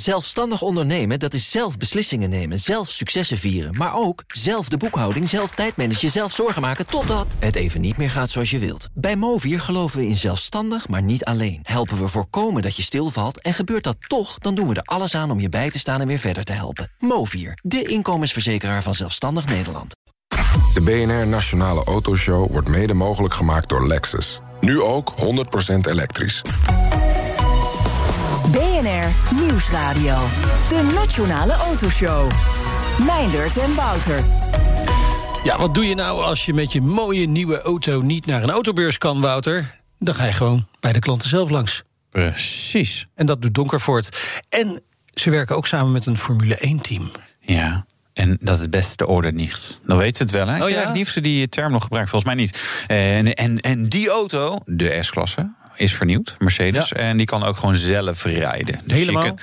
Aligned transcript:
Zelfstandig 0.00 0.62
ondernemen, 0.62 1.18
dat 1.18 1.34
is 1.34 1.50
zelf 1.50 1.76
beslissingen 1.76 2.30
nemen, 2.30 2.60
zelf 2.60 2.90
successen 2.90 3.38
vieren... 3.38 3.74
maar 3.76 3.94
ook 3.94 4.24
zelf 4.26 4.68
de 4.68 4.76
boekhouding, 4.76 5.28
zelf 5.28 5.50
tijdmanagen, 5.50 6.10
zelf 6.10 6.34
zorgen 6.34 6.62
maken... 6.62 6.86
totdat 6.86 7.26
het 7.38 7.56
even 7.56 7.80
niet 7.80 7.96
meer 7.96 8.10
gaat 8.10 8.30
zoals 8.30 8.50
je 8.50 8.58
wilt. 8.58 8.88
Bij 8.94 9.16
Movier 9.16 9.60
geloven 9.60 9.98
we 9.98 10.06
in 10.06 10.16
zelfstandig, 10.16 10.88
maar 10.88 11.02
niet 11.02 11.24
alleen. 11.24 11.60
Helpen 11.62 11.98
we 11.98 12.08
voorkomen 12.08 12.62
dat 12.62 12.76
je 12.76 12.82
stilvalt 12.82 13.40
en 13.40 13.54
gebeurt 13.54 13.84
dat 13.84 13.96
toch... 14.08 14.38
dan 14.38 14.54
doen 14.54 14.68
we 14.68 14.74
er 14.74 14.82
alles 14.82 15.14
aan 15.14 15.30
om 15.30 15.40
je 15.40 15.48
bij 15.48 15.70
te 15.70 15.78
staan 15.78 16.00
en 16.00 16.06
weer 16.06 16.18
verder 16.18 16.44
te 16.44 16.52
helpen. 16.52 16.90
Movier, 16.98 17.58
de 17.62 17.82
inkomensverzekeraar 17.82 18.82
van 18.82 18.94
Zelfstandig 18.94 19.46
Nederland. 19.46 19.92
De 20.74 20.80
BNR 20.82 21.26
Nationale 21.26 21.84
Autoshow 21.84 22.50
wordt 22.50 22.68
mede 22.68 22.94
mogelijk 22.94 23.34
gemaakt 23.34 23.68
door 23.68 23.86
Lexus. 23.86 24.40
Nu 24.60 24.80
ook 24.80 25.14
100% 25.16 25.90
elektrisch. 25.90 26.42
BNR 28.52 29.34
Nieuwsradio. 29.34 30.16
De 30.68 30.92
Nationale 30.94 31.52
Autoshow. 31.52 32.30
Meindert 33.06 33.56
en 33.56 33.74
Wouter. 33.74 34.24
Ja, 35.44 35.58
wat 35.58 35.74
doe 35.74 35.86
je 35.86 35.94
nou 35.94 36.22
als 36.22 36.46
je 36.46 36.54
met 36.54 36.72
je 36.72 36.80
mooie 36.80 37.26
nieuwe 37.26 37.60
auto 37.60 38.00
niet 38.00 38.26
naar 38.26 38.42
een 38.42 38.50
autobeurs 38.50 38.98
kan, 38.98 39.20
Wouter? 39.20 39.80
Dan 39.98 40.14
ga 40.14 40.24
je 40.24 40.32
gewoon 40.32 40.66
bij 40.80 40.92
de 40.92 40.98
klanten 40.98 41.28
zelf 41.28 41.50
langs. 41.50 41.82
Precies. 42.10 43.06
En 43.14 43.26
dat 43.26 43.42
doet 43.42 43.54
Donkervoort. 43.54 44.18
En 44.48 44.80
ze 45.10 45.30
werken 45.30 45.56
ook 45.56 45.66
samen 45.66 45.92
met 45.92 46.06
een 46.06 46.18
Formule 46.18 46.76
1-team. 46.76 47.10
Ja. 47.40 47.84
En 48.12 48.36
dat 48.40 48.54
is 48.54 48.60
het 48.60 48.70
beste 48.70 49.06
orde 49.06 49.32
niets. 49.32 49.78
Dan 49.86 49.96
weten 49.96 50.26
we 50.26 50.36
het 50.36 50.44
wel, 50.44 50.54
hè? 50.54 50.64
Oh 50.64 50.70
ja? 50.70 50.86
Het 50.86 50.96
liefste 50.96 51.20
die 51.20 51.48
term 51.48 51.72
nog 51.72 51.82
gebruikt, 51.82 52.10
volgens 52.10 52.34
mij 52.34 52.42
niet. 52.42 52.84
En, 52.86 53.34
en, 53.34 53.60
en 53.60 53.88
die 53.88 54.08
auto, 54.08 54.58
de 54.64 54.98
S-klasse, 55.02 55.50
is 55.80 55.94
vernieuwd, 55.94 56.34
Mercedes. 56.38 56.88
Ja. 56.88 56.96
En 56.96 57.16
die 57.16 57.26
kan 57.26 57.42
ook 57.44 57.56
gewoon 57.56 57.76
zelf 57.76 58.24
rijden. 58.24 58.80
Dus 58.84 58.98
Helemaal? 58.98 59.24
je 59.24 59.28
kunt- 59.28 59.40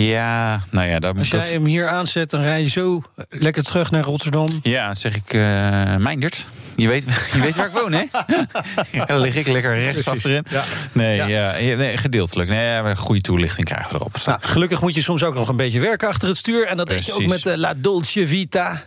ja, 0.00 0.60
nou 0.70 0.88
ja, 0.88 0.98
dat, 0.98 1.18
Als 1.18 1.28
dat, 1.28 1.44
jij 1.44 1.52
hem 1.52 1.64
hier 1.64 1.88
aanzet, 1.88 2.30
dan 2.30 2.42
rij 2.42 2.60
je 2.62 2.68
zo 2.68 3.02
lekker 3.28 3.62
terug 3.62 3.90
naar 3.90 4.02
Rotterdam. 4.02 4.48
ja, 4.62 4.94
zeg 4.94 5.14
ik, 5.16 5.32
eh 5.32 5.96
Meindert. 5.96 6.44
Je 6.76 6.88
weet, 6.88 7.04
je 7.32 7.40
weet 7.40 7.56
waar 7.56 7.66
ik 7.66 7.72
woon, 7.72 7.92
hè? 7.92 8.02
Dan 9.06 9.20
lig 9.20 9.34
ik 9.36 9.46
lekker 9.48 9.74
rechts 9.74 10.08
achterin. 10.08 10.44
Ja. 10.50 10.64
Nee, 10.92 11.16
Ja. 11.16 11.26
ja. 11.26 11.76
nee, 11.76 11.96
gedeeltelijk. 11.96 12.48
Nee, 12.50 12.82
maar 12.82 12.90
een 12.90 12.96
goede 12.96 13.20
toelichting 13.20 13.66
krijgen 13.66 13.88
we 13.92 13.94
erop. 13.98 14.16
Nou, 14.26 14.38
gelukkig 14.42 14.80
moet 14.80 14.94
je 14.94 15.02
soms 15.02 15.22
ook 15.22 15.34
nog 15.34 15.48
een 15.48 15.56
beetje 15.56 15.80
werken 15.80 16.08
achter 16.08 16.28
het 16.28 16.36
stuur. 16.36 16.66
En 16.66 16.76
dat 16.76 16.88
deed 16.88 17.06
je 17.06 17.12
ook 17.12 17.26
met 17.26 17.42
de 17.42 17.58
La 17.58 17.74
Dolce 17.76 18.26
Vita. 18.26 18.82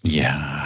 Ja. 0.00 0.62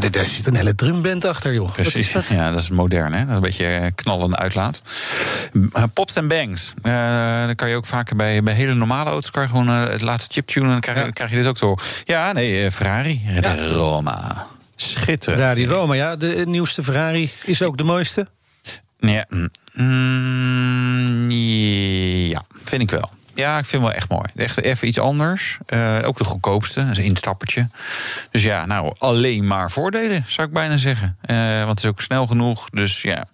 Maar 0.00 0.10
daar 0.10 0.24
zit 0.26 0.46
een 0.46 0.56
hele 0.56 0.74
drumband 0.74 1.24
achter, 1.24 1.52
joh. 1.54 1.72
Precies. 1.72 2.12
dat? 2.12 2.26
Ja, 2.26 2.50
dat 2.50 2.60
is 2.60 2.70
modern, 2.70 3.12
hè? 3.12 3.18
Dat 3.18 3.28
is 3.28 3.34
een 3.34 3.40
beetje 3.40 3.66
eh, 3.66 3.86
knallende 3.94 4.36
uitlaat. 4.36 4.82
Uh, 5.52 5.82
pops 5.94 6.14
en 6.14 6.28
bangs. 6.28 6.72
Uh, 6.82 7.46
dan 7.46 7.54
kan 7.54 7.68
je 7.68 7.76
ook 7.76 7.86
vaker 7.86 8.16
bij, 8.16 8.42
bij 8.42 8.54
hele 8.54 8.74
normale 8.74 9.10
auto's... 9.10 9.30
kan 9.30 9.42
je 9.42 9.48
gewoon 9.48 9.68
uh, 9.70 9.88
het 9.88 10.00
laatste 10.00 10.32
chiptune 10.32 10.64
en 10.66 10.70
dan 10.72 10.80
krijg, 10.80 10.98
je- 10.98 11.04
Ja. 11.04 11.10
krijg 11.10 11.30
je 11.30 11.36
dit 11.36 11.46
ook 11.46 11.56
zo. 11.58 11.76
Ja, 12.04 12.32
nee, 12.32 12.64
eh, 12.64 12.70
Ferrari. 12.72 13.22
De 13.40 13.68
Roma. 13.74 14.46
Schitterend. 14.76 15.40
Ferrari 15.40 15.66
Roma, 15.66 15.94
ja. 15.94 16.16
De 16.16 16.42
nieuwste 16.46 16.82
Ferrari 16.84 17.30
is 17.44 17.62
ook 17.62 17.76
de 17.76 17.84
mooiste. 17.84 18.26
Ja, 18.98 19.24
mm, 19.28 19.48
mm, 19.72 21.30
ja, 22.30 22.42
vind 22.64 22.82
ik 22.82 22.90
wel. 22.90 23.10
Ja, 23.34 23.58
ik 23.58 23.64
vind 23.64 23.82
het 23.82 23.90
wel 23.90 24.00
echt 24.00 24.08
mooi. 24.08 24.26
Echt 24.36 24.60
even 24.60 24.88
iets 24.88 24.98
anders. 24.98 25.58
Eh, 25.66 25.98
ook 26.04 26.18
de 26.18 26.24
goedkoopste, 26.24 26.80
dat 26.80 26.90
is 26.90 26.98
een 26.98 27.04
instappertje. 27.04 27.68
Dus 28.30 28.42
ja, 28.42 28.66
nou, 28.66 28.94
alleen 28.98 29.46
maar 29.46 29.70
voordelen, 29.70 30.24
zou 30.26 30.48
ik 30.48 30.54
bijna 30.54 30.76
zeggen. 30.76 31.16
Eh, 31.20 31.58
want 31.58 31.68
het 31.68 31.78
is 31.78 31.86
ook 31.86 32.00
snel 32.00 32.26
genoeg, 32.26 32.70
dus 32.70 33.02
ja. 33.02 33.26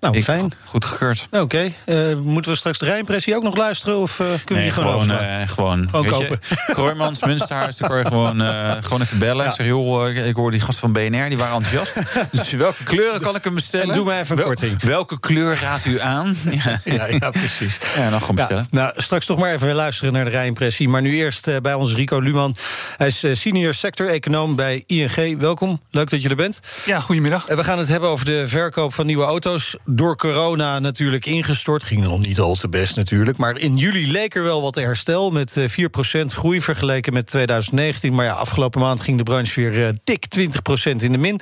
Nou, 0.00 0.16
ik- 0.16 0.24
fijn. 0.24 0.52
Goed 0.64 0.84
gekeurd. 0.84 1.28
Oké, 1.30 1.72
eh, 1.84 1.96
moeten 2.22 2.50
we 2.50 2.56
straks 2.58 2.78
de 2.78 2.84
rijimpressie 2.84 3.36
ook 3.36 3.42
nog 3.42 3.56
luisteren? 3.56 3.98
Of 3.98 4.10
eh, 4.20 4.26
kunnen 4.26 4.36
we 4.46 4.54
Nee, 4.54 4.62
die 4.62 4.72
gewoon, 4.72 5.00
gewoon, 5.00 5.18
eh, 5.18 5.48
gewoon, 5.48 5.90
kopen. 5.90 6.40
Kroijmans, 6.74 7.22
Münsterhuis, 7.22 7.76
dan 7.76 7.88
kan 7.88 7.98
je 7.98 8.04
gewoon, 8.06 8.42
eh, 8.42 8.72
gewoon 8.80 9.00
even 9.00 9.18
bellen. 9.18 9.44
Ja. 9.44 9.52
Zeg, 9.52 9.66
joh, 9.66 10.08
ik 10.08 10.34
hoor 10.36 10.50
die 10.50 10.60
gast 10.60 10.78
van 10.78 10.92
BNR, 10.92 11.28
die 11.28 11.38
waren 11.38 11.54
enthousiast. 11.56 12.00
dus 12.32 12.50
welke 12.50 12.82
kleuren 12.82 13.20
kan 13.20 13.34
ik 13.36 13.44
hem 13.44 13.54
bestellen? 13.54 13.88
En 13.88 13.94
doe 13.94 14.04
maar 14.04 14.14
even 14.20 14.30
een 14.30 14.36
Wel- 14.36 14.46
korting. 14.46 14.82
Welke 14.82 15.20
kleur 15.20 15.58
raadt 15.60 15.84
u 15.84 16.00
aan? 16.00 16.36
Ja, 16.64 16.80
Ja, 16.84 17.06
ja, 17.06 17.30
precies. 17.30 17.78
ja 17.96 18.10
dan 18.10 18.20
gewoon 18.20 18.36
bestellen. 18.36 18.66
Ja, 18.70 18.78
nou, 18.80 18.92
straks 18.96 19.26
toch 19.26 19.38
maar 19.38 19.52
even 19.52 19.66
weer 19.66 19.74
luisteren 19.76 20.12
naar 20.12 20.24
de 20.24 20.30
rijimpressie. 20.30 20.88
Maar 20.88 21.02
nu 21.02 21.14
eerst 21.14 21.48
eh, 21.48 21.56
bij 21.56 21.74
ons 21.74 21.94
Rico 21.94 22.18
Luman. 22.18 22.54
Hij 22.96 23.06
is 23.06 23.24
senior 23.32 23.74
sector-econoom 23.74 24.56
bij 24.56 24.82
ING. 24.86 25.38
Welkom, 25.38 25.80
leuk 25.90 26.10
dat 26.10 26.22
je 26.22 26.28
er 26.28 26.36
bent. 26.36 26.60
Ja, 26.84 27.00
goedemiddag. 27.00 27.46
En 27.46 27.56
we 27.56 27.64
gaan 27.64 27.78
het 27.78 27.88
hebben 27.88 28.08
over 28.08 28.24
de 28.24 28.48
verkoop 28.48 28.94
van 28.94 29.06
nieuwe 29.06 29.24
auto's. 29.24 29.76
Door 29.88 30.16
corona 30.16 30.78
natuurlijk 30.78 31.26
ingestort. 31.26 31.84
Ging 31.84 32.02
nog 32.02 32.18
niet 32.18 32.38
al 32.38 32.54
te 32.54 32.68
best 32.68 32.96
natuurlijk. 32.96 33.36
Maar 33.36 33.58
in 33.58 33.76
juli 33.76 34.12
leek 34.12 34.34
er 34.34 34.42
wel 34.42 34.62
wat 34.62 34.74
herstel. 34.74 35.30
Met 35.30 35.56
eh, 35.56 35.68
4% 36.22 36.24
groei 36.26 36.60
vergeleken 36.60 37.12
met 37.12 37.26
2019. 37.26 38.14
Maar 38.14 38.24
ja, 38.24 38.32
afgelopen 38.32 38.80
maand 38.80 39.00
ging 39.00 39.18
de 39.18 39.22
branche 39.22 39.60
weer 39.60 39.86
eh, 39.86 39.92
dik 40.04 40.26
20% 40.38 40.40
in 40.96 41.12
de 41.12 41.18
min. 41.18 41.40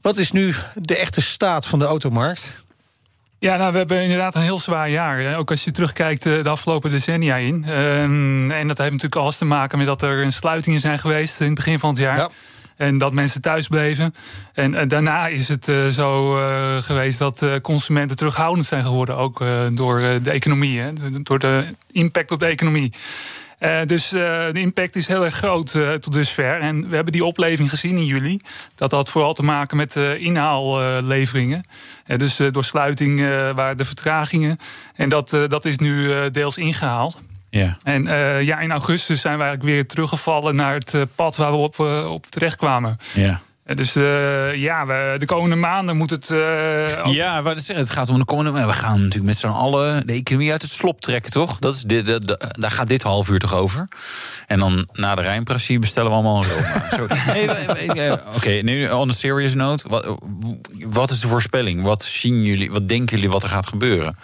Wat 0.00 0.16
is 0.16 0.32
nu 0.32 0.54
de 0.74 0.96
echte 0.96 1.20
staat 1.20 1.66
van 1.66 1.78
de 1.78 1.84
automarkt? 1.84 2.62
Ja, 3.38 3.56
nou, 3.56 3.72
we 3.72 3.78
hebben 3.78 4.02
inderdaad 4.02 4.34
een 4.34 4.42
heel 4.42 4.58
zwaar 4.58 4.90
jaar. 4.90 5.18
Hè. 5.18 5.36
Ook 5.36 5.50
als 5.50 5.64
je 5.64 5.70
terugkijkt 5.70 6.26
eh, 6.26 6.42
de 6.42 6.48
afgelopen 6.48 6.90
decennia 6.90 7.36
in. 7.36 7.64
Ehm, 7.64 8.50
en 8.50 8.68
dat 8.68 8.78
heeft 8.78 8.92
natuurlijk 8.92 9.16
alles 9.16 9.38
te 9.38 9.44
maken 9.44 9.78
met 9.78 9.86
dat 9.86 10.02
er 10.02 10.32
sluitingen 10.32 10.80
zijn 10.80 10.98
geweest 10.98 11.40
in 11.40 11.46
het 11.46 11.54
begin 11.54 11.78
van 11.78 11.90
het 11.90 11.98
jaar. 11.98 12.16
Ja. 12.16 12.28
En 12.76 12.98
dat 12.98 13.12
mensen 13.12 13.40
thuis 13.40 13.68
bleven. 13.68 14.14
En, 14.52 14.74
eh, 14.74 14.88
daarna 14.88 15.26
is 15.26 15.48
het 15.48 15.68
eh, 15.68 15.86
zo 15.86 16.38
eh, 16.38 16.82
geweest 16.82 17.18
dat 17.18 17.46
consumenten 17.62 18.16
terughoudend 18.16 18.66
zijn 18.66 18.84
geworden. 18.84 19.16
Ook 19.16 19.44
door 19.72 20.00
de 20.22 20.30
economie, 20.30 20.80
hè, 20.80 20.92
door 21.22 21.38
de 21.38 21.66
impact 21.92 22.30
op 22.30 22.40
de 22.40 22.46
economie. 22.46 22.92
Dus 23.86 24.08
de 24.08 24.50
impact 24.52 24.96
is 24.96 25.06
heel 25.06 25.24
erg 25.24 25.34
groot 25.34 25.74
eh, 25.74 25.92
tot 25.92 26.12
dusver. 26.12 26.60
En 26.60 26.88
we 26.88 26.94
hebben 26.94 27.12
die 27.12 27.24
opleving 27.24 27.70
gezien 27.70 27.96
in 27.96 28.04
juli. 28.04 28.40
Dat 28.74 28.90
had 28.90 29.10
vooral 29.10 29.34
te 29.34 29.42
maken 29.42 29.76
met 29.76 29.96
inhaalleveringen. 29.96 31.64
Dus 32.16 32.36
door 32.36 32.64
sluiting 32.64 33.20
waren 33.54 33.76
de 33.76 33.84
vertragingen. 33.84 34.58
En 34.94 35.08
dat, 35.08 35.30
dat 35.30 35.64
is 35.64 35.78
nu 35.78 36.30
deels 36.30 36.56
ingehaald. 36.56 37.22
Ja. 37.58 37.76
En 37.82 38.06
eh, 38.06 38.42
ja, 38.42 38.58
in 38.60 38.70
augustus 38.70 39.20
zijn 39.20 39.36
we 39.38 39.42
eigenlijk 39.44 39.74
weer 39.74 39.86
teruggevallen 39.86 40.54
naar 40.56 40.74
het 40.74 40.94
eh, 40.94 41.02
pad 41.14 41.36
waar 41.36 41.50
we 41.50 41.56
op, 41.56 41.80
eh, 41.80 42.10
op 42.10 42.26
terecht 42.26 42.56
kwamen. 42.56 42.96
Ja. 43.14 43.40
Dus 43.74 43.92
ja, 44.54 44.86
we, 44.86 45.14
de 45.18 45.24
komende 45.26 45.56
maanden 45.56 45.96
moet 45.96 46.10
het. 46.10 46.30
ook- 46.32 47.06
Ja, 47.06 47.42
het 47.66 47.90
gaat 47.90 48.08
om 48.08 48.18
de 48.18 48.24
komende. 48.24 48.50
maar 48.50 48.66
We 48.66 48.72
gaan 48.72 48.96
natuurlijk 48.98 49.24
met 49.24 49.36
z'n 49.38 49.46
allen 49.46 50.06
de 50.06 50.12
economie 50.12 50.52
uit 50.52 50.62
het 50.62 50.70
slop 50.70 51.00
trekken, 51.00 51.30
toch? 51.30 51.58
Dat 51.58 51.74
is 51.74 51.82
dit, 51.82 52.06
daar 52.60 52.70
gaat 52.70 52.88
dit 52.88 53.02
half 53.02 53.28
uur 53.28 53.38
toch 53.38 53.54
over. 53.54 53.88
En 54.46 54.58
dan 54.58 54.88
na 54.92 55.14
de 55.14 55.22
Rijnpressie 55.22 55.78
bestellen 55.78 56.10
we 56.10 56.14
allemaal 56.16 56.44
een 56.44 56.50
Roma. 56.96 57.14
Nee, 57.94 58.12
Oké, 58.34 58.50
nu 58.50 58.88
on 58.90 59.08
a 59.08 59.12
serious 59.12 59.54
note. 59.54 59.88
Wat, 59.88 60.18
wat 60.84 61.10
is 61.10 61.20
de 61.20 61.28
voorspelling? 61.28 61.82
Wat 61.82 62.02
zien 62.02 62.42
jullie? 62.44 62.70
Wat 62.70 62.88
denken 62.88 63.16
jullie 63.16 63.30
wat 63.30 63.42
er 63.42 63.48
gaat 63.48 63.66
gebeuren? 63.66 64.16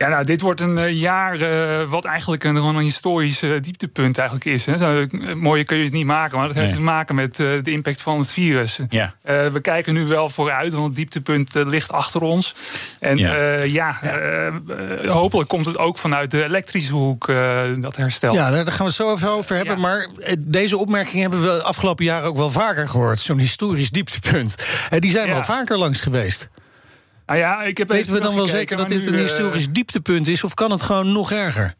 Ja, 0.00 0.08
nou, 0.08 0.24
dit 0.24 0.40
wordt 0.40 0.60
een 0.60 0.78
eh, 0.78 0.92
jaar 1.00 1.40
eh, 1.40 1.88
wat 1.88 2.04
eigenlijk 2.04 2.44
een, 2.44 2.56
gewoon 2.56 2.76
een 2.76 2.82
historisch 2.82 3.42
eh, 3.42 3.50
dieptepunt 3.60 4.18
eigenlijk 4.18 4.48
is. 4.50 4.66
Hè. 4.66 4.78
Zo, 4.78 5.06
mooier 5.34 5.64
kun 5.64 5.76
je 5.76 5.84
het 5.84 5.92
niet 5.92 6.06
maken, 6.06 6.38
maar 6.38 6.46
dat 6.46 6.56
heeft 6.56 6.66
Nee. 6.68 6.76
te 6.76 6.82
maken 6.84 7.14
met 7.14 7.36
de 7.36 7.60
impact 7.64 8.00
van 8.02 8.18
het 8.18 8.32
virus. 8.32 8.80
Ja. 8.88 9.14
Eh, 9.22 9.46
we 9.46 9.60
kijken 9.60 9.94
nu 9.94 10.04
wel 10.06 10.28
vooruit, 10.28 10.72
want 10.72 10.86
het 10.86 10.96
dieptepunt 10.96 11.54
ligt 11.54 11.92
achter 11.92 12.20
ons. 12.22 12.54
En 12.98 13.16
Ja. 13.18 13.34
ja, 13.62 13.98
ja 14.02 14.50
hopelijk 15.06 15.48
komt 15.48 15.66
het 15.66 15.78
ook 15.78 15.98
vanuit 15.98 16.30
de 16.30 16.44
elektrische 16.44 16.92
hoek, 16.94 17.28
eh, 17.28 17.62
dat 17.78 17.96
herstel. 17.96 18.32
Ja, 18.34 18.50
daar 18.50 18.66
gaan 18.66 18.76
we 18.78 18.84
het 18.84 18.94
zo 18.94 19.12
even 19.14 19.28
over 19.30 19.56
hebben. 19.56 19.74
Ja. 19.74 19.80
Maar 19.80 20.08
deze 20.38 20.76
opmerking 20.76 21.20
hebben 21.22 21.42
we 21.42 21.62
afgelopen 21.62 22.04
jaar 22.04 22.24
ook 22.24 22.36
wel 22.36 22.50
vaker 22.50 22.88
gehoord. 22.88 23.18
Zo'n 23.18 23.38
historisch 23.38 23.90
dieptepunt. 23.90 24.54
Die 24.98 25.10
zijn 25.10 25.26
Ja. 25.26 25.32
wel 25.32 25.42
vaker 25.44 25.78
langs 25.78 26.00
geweest. 26.00 26.48
Nou 27.30 27.42
ja, 27.42 27.62
ik 27.62 27.78
heb 27.78 27.88
Weten 27.88 28.12
we 28.12 28.20
dan 28.20 28.34
wel 28.34 28.46
zeker 28.46 28.76
dat 28.76 28.88
dit 28.88 29.06
een 29.06 29.14
eh, 29.14 29.20
historisch 29.20 29.70
dieptepunt 29.70 30.26
is? 30.26 30.44
Of 30.44 30.54
kan 30.54 30.70
het 30.70 30.82
gewoon 30.82 31.12
nog 31.12 31.32
erger? 31.32 31.74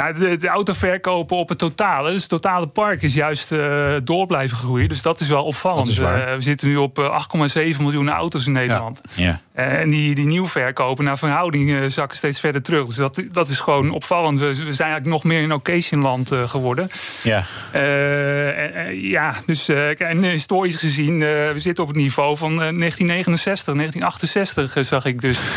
Nou, 0.00 0.18
de, 0.18 0.36
de 0.36 0.48
autoverkopen 0.48 1.36
op 1.36 1.48
het 1.48 1.58
totale, 1.58 2.10
dus 2.10 2.20
het 2.20 2.30
totale 2.30 2.66
park 2.66 3.02
is 3.02 3.14
juist 3.14 3.52
eh, 3.52 3.94
door 4.04 4.26
blijven 4.26 4.56
groeien. 4.56 4.88
Dus 4.88 5.02
dat 5.02 5.20
is 5.20 5.28
wel 5.28 5.44
opvallend. 5.44 5.88
Is. 5.88 5.98
Eh, 5.98 6.34
we 6.34 6.40
zitten 6.40 6.68
nu 6.68 6.76
op 6.76 6.98
eh, 6.98 7.26
8,7 7.74 7.80
miljoen 7.80 8.10
auto's 8.10 8.46
in 8.46 8.52
Nederland. 8.52 9.00
Ja. 9.14 9.40
Eh, 9.60 9.80
en 9.80 9.90
die, 9.90 10.14
die 10.14 10.26
nieuwverkopen 10.26 11.04
naar 11.04 11.18
verhouding 11.18 11.72
eh, 11.72 11.80
zakken 11.86 12.16
steeds 12.16 12.40
verder 12.40 12.62
terug. 12.62 12.86
Dus 12.86 12.96
dat, 12.96 13.22
dat 13.30 13.48
is 13.48 13.58
gewoon 13.58 13.90
opvallend. 13.90 14.38
We, 14.38 14.46
we 14.46 14.54
zijn 14.54 14.66
eigenlijk 14.66 15.06
nog 15.06 15.24
meer 15.24 15.42
een 15.42 15.52
occasionland 15.52 16.32
eh, 16.32 16.48
geworden. 16.48 16.90
Ja. 17.22 17.44
Eh, 17.72 18.88
eh, 18.88 19.02
ja, 19.02 19.34
dus 19.46 19.68
eh, 19.68 19.76
kijk, 19.76 20.00
en 20.00 20.22
historisch 20.22 20.76
gezien, 20.76 21.12
eh, 21.12 21.28
we 21.28 21.58
zitten 21.58 21.84
op 21.84 21.90
het 21.90 21.98
niveau 21.98 22.36
van 22.36 22.50
eh, 22.50 22.56
1969, 22.58 23.74
1968 23.74 24.76
eh, 24.76 24.84
zag 24.84 25.04
ik 25.04 25.20
dus. 25.20 25.38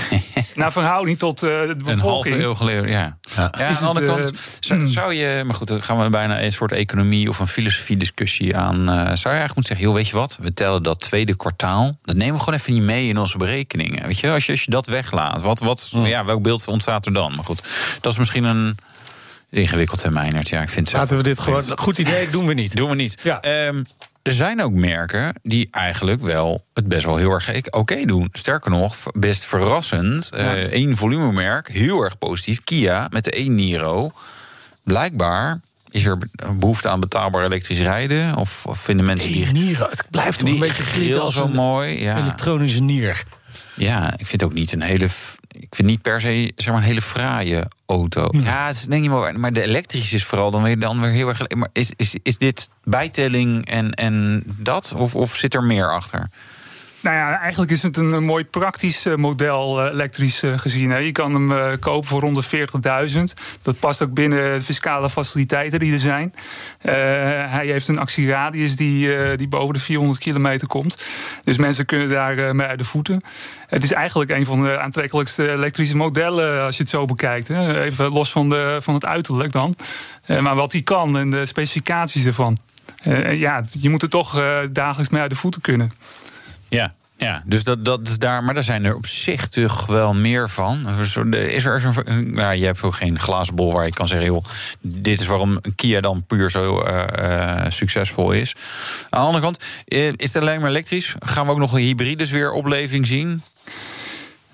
Naar 0.56 0.72
verhouding 0.72 1.20
tot 1.20 1.44
uh, 1.44 1.50
de 1.50 1.76
bevolking. 1.78 1.88
Een 1.88 2.00
halve 2.00 2.36
eeuw 2.36 2.54
geleden, 2.54 2.90
ja. 2.90 3.18
ja. 3.36 3.54
ja 3.58 3.66
aan 3.68 3.74
de 3.74 3.86
andere 3.86 4.06
kant 4.06 4.33
zou, 4.60 4.88
zou, 4.88 5.14
je... 5.14 5.44
Maar 5.46 5.56
goed, 5.56 5.68
dan 5.68 5.84
gaan 5.84 6.04
we 6.04 6.10
bijna 6.10 6.42
een 6.42 6.52
soort 6.52 6.72
economie... 6.72 7.30
of 7.30 7.40
een 7.40 7.48
filosofie-discussie 7.48 8.58
aan. 8.58 8.80
Uh, 8.80 8.96
zou 8.96 9.00
je 9.00 9.06
eigenlijk 9.06 9.56
moeten 9.56 9.64
zeggen, 9.64 9.86
joh, 9.86 9.96
weet 9.96 10.08
je 10.08 10.16
wat? 10.16 10.38
We 10.42 10.54
tellen 10.54 10.84
dat 10.84 11.00
tweede 11.00 11.36
kwartaal. 11.36 11.98
Dat 12.02 12.16
nemen 12.16 12.34
we 12.34 12.40
gewoon 12.40 12.60
even 12.60 12.74
niet 12.74 12.84
mee 12.84 13.08
in 13.08 13.18
onze 13.18 13.38
berekeningen. 13.38 14.06
Weet 14.06 14.20
je, 14.20 14.32
als 14.32 14.46
je, 14.46 14.52
als 14.52 14.64
je 14.64 14.72
dat 14.72 14.88
weglaat, 14.88 15.42
wat, 15.42 15.60
wat, 15.60 15.92
ja, 15.94 16.26
welk 16.26 16.42
beeld 16.42 16.68
ontstaat 16.68 17.06
er 17.06 17.14
dan? 17.14 17.36
Maar 17.36 17.46
goed, 17.46 17.64
dat 18.02 18.12
is 18.12 18.18
misschien 18.18 18.44
een 18.44 18.78
ingewikkeld 19.50 20.00
termijn. 20.00 20.40
Ja, 20.44 20.62
ik 20.62 20.70
vind 20.70 20.92
Laten 20.92 21.18
we 21.18 21.24
dit 21.24 21.40
gewoon. 21.40 21.78
Goed 21.78 21.98
idee, 21.98 22.30
doen 22.30 22.46
we 22.46 22.54
niet. 22.54 22.76
Doen 22.76 22.90
we 22.90 22.96
niet. 22.96 23.18
Ja. 23.24 23.68
Um, 23.68 23.86
er 24.24 24.32
zijn 24.32 24.62
ook 24.62 24.72
merken 24.72 25.34
die 25.42 25.68
eigenlijk 25.72 26.22
wel 26.22 26.66
het 26.74 26.88
best 26.88 27.06
wel 27.06 27.18
heel 27.18 27.32
erg 27.32 27.52
oké 27.70 28.06
doen. 28.06 28.30
Sterker 28.32 28.72
nog, 28.72 28.96
best 29.12 29.46
verrassend. 29.46 30.30
Ja. 30.36 30.56
Uh, 30.56 30.64
één 30.64 30.96
volumemerk, 30.96 31.68
heel 31.68 32.02
erg 32.02 32.18
positief. 32.18 32.64
Kia 32.64 33.08
met 33.12 33.24
de 33.24 33.40
e-Niro. 33.40 34.12
Blijkbaar 34.84 35.60
is 35.90 36.06
er 36.06 36.18
behoefte 36.60 36.90
aan 36.90 37.00
betaalbaar 37.00 37.44
elektrisch 37.44 37.80
rijden? 37.80 38.36
Of, 38.36 38.66
of 38.66 38.80
vinden 38.80 39.06
mensen 39.06 39.32
die... 39.32 39.52
Niro, 39.52 39.88
het 39.90 40.04
blijft 40.10 40.40
toch 40.40 40.50
een 40.50 40.60
beetje 40.60 41.20
als 41.20 41.34
zo 41.34 41.48
mooi. 41.48 42.02
Ja. 42.02 42.18
elektronische 42.18 42.82
nier. 42.82 43.24
Ja, 43.76 44.14
ik 44.18 44.28
vind 44.28 44.44
ook 44.44 44.54
niet 44.54 44.74
een 44.74 44.82
hele. 44.82 45.06
Ik 45.52 45.76
vind 45.76 45.88
niet 45.88 46.02
per 46.02 46.22
se 46.22 46.52
zeg 46.56 46.68
maar 46.74 46.82
een 46.82 46.88
hele 46.88 47.02
fraaie 47.02 47.68
auto. 47.86 48.30
Ja, 48.32 48.68
het 48.68 48.76
is 48.76 48.86
denk 48.86 49.04
ik 49.04 49.10
maar. 49.10 49.40
Maar 49.40 49.54
de 49.54 49.62
elektrische 49.62 50.16
is 50.16 50.26
vooral 50.26 50.52
dan 50.52 50.64
weer, 50.64 50.80
dan 50.80 51.02
weer 51.02 51.12
heel 51.12 51.28
erg. 51.28 51.50
Maar 51.50 51.70
is, 51.74 51.92
is, 51.96 52.16
is 52.24 52.38
dit 52.38 52.70
bijtelling 52.84 53.66
en, 53.66 53.92
en 53.92 54.44
dat? 54.46 54.94
Of, 54.98 55.16
of 55.16 55.36
zit 55.36 55.54
er 55.54 55.64
meer 55.64 55.92
achter? 55.92 56.30
Nou 57.04 57.16
ja, 57.16 57.40
eigenlijk 57.40 57.72
is 57.72 57.84
het 57.84 57.98
een, 57.98 58.24
mooi 58.24 58.46
praktisch 58.46 59.06
eh, 59.06 59.16
model 59.16 59.86
uh, 59.86 59.94
elektrisch 59.94 60.44
uh, 60.44 60.58
gezien. 60.58 61.04
Je 61.04 61.12
kan 61.12 61.34
hem 61.34 61.80
kopen 61.80 62.08
voor 62.08 62.22
rond 62.22 62.50
de 62.50 62.68
40.000. 63.14 63.20
Dat 63.62 63.80
past 63.80 64.04
ook 64.04 64.14
binnen 64.14 64.58
de 64.58 64.64
fiscale 64.66 65.10
faciliteiten 65.10 65.80
die 65.80 65.94
er 65.94 66.00
zijn. 66.00 66.34
hij 67.50 67.66
heeft 67.66 67.88
een 67.88 67.98
actieradius 67.98 68.76
die, 68.76 69.36
die 69.36 69.48
boven 69.48 69.74
de 69.74 69.80
400 69.80 70.20
kilometer 70.20 70.68
komt. 70.68 71.06
Dus 71.44 71.58
mensen 71.58 71.86
kunnen 71.86 72.10
daar 72.10 72.56
mee 72.56 72.68
uit 72.68 72.78
de 72.78 72.84
voeten. 72.84 73.22
Het 73.68 73.84
is 73.84 73.92
eigenlijk 73.92 74.32
een 74.32 74.46
van 74.46 74.66
de 74.66 74.80
aantrekkelijkste 74.80 75.52
elektrische 75.52 75.98
modellen 75.98 76.64
als 76.64 76.76
je 76.76 76.82
het 76.82 76.92
zo 76.92 77.06
bekijkt. 77.06 77.48
Hè. 77.48 77.82
Even 77.82 78.12
los 78.12 78.32
van, 78.32 78.50
de, 78.50 78.78
van 78.82 78.94
het 78.94 79.06
uiterlijk 79.06 79.52
dan. 79.52 79.76
maar 80.28 80.56
wat 80.56 80.72
hij 80.72 80.82
kan 80.82 81.18
en 81.18 81.30
de 81.30 81.46
specificaties 81.46 82.26
ervan. 82.26 82.58
ja, 83.32 83.64
je 83.72 83.90
moet 83.90 84.02
er 84.02 84.10
toch 84.10 84.44
dagelijks 84.72 85.12
mee 85.12 85.22
uit 85.22 85.30
de 85.30 85.36
voeten 85.36 85.62
kunnen. 85.62 85.92
Ja, 86.74 86.94
ja, 87.18 87.44
dus 87.46 87.64
dat, 87.64 87.86
dat 87.86 88.08
is 88.08 88.18
daar, 88.18 88.44
maar 88.44 88.54
daar 88.54 88.64
zijn 88.64 88.86
er 88.86 88.96
op 88.96 89.06
zich 89.06 89.48
toch 89.48 89.86
wel 89.86 90.14
meer 90.14 90.50
van. 90.50 90.90
Is 91.00 91.66
er 91.66 91.80
zo'n. 91.80 92.34
Nou, 92.34 92.56
je 92.56 92.66
hebt 92.66 92.84
ook 92.84 92.96
geen 92.96 93.20
glazen 93.20 93.56
bol 93.56 93.74
waar 93.74 93.86
je 93.86 93.92
kan 93.94 94.08
zeggen: 94.08 94.28
joh, 94.28 94.46
dit 94.82 95.20
is 95.20 95.26
waarom 95.26 95.62
Kia 95.76 96.02
dan 96.02 96.26
puur 96.26 96.52
zo 96.52 96.86
uh, 96.86 97.04
uh, 97.20 97.66
succesvol 97.70 98.32
is. 98.32 98.56
Aan 99.10 99.22
de 99.22 99.28
andere 99.28 99.44
kant, 99.44 99.60
is 100.20 100.34
het 100.34 100.36
alleen 100.36 100.60
maar 100.60 100.70
elektrisch? 100.70 101.16
Gaan 101.20 101.46
we 101.46 101.52
ook 101.52 101.58
nog 101.58 101.74
een 101.74 101.80
hybrides 101.80 102.32
weer 102.32 102.52
opleving 102.52 103.08
zien? 103.08 103.42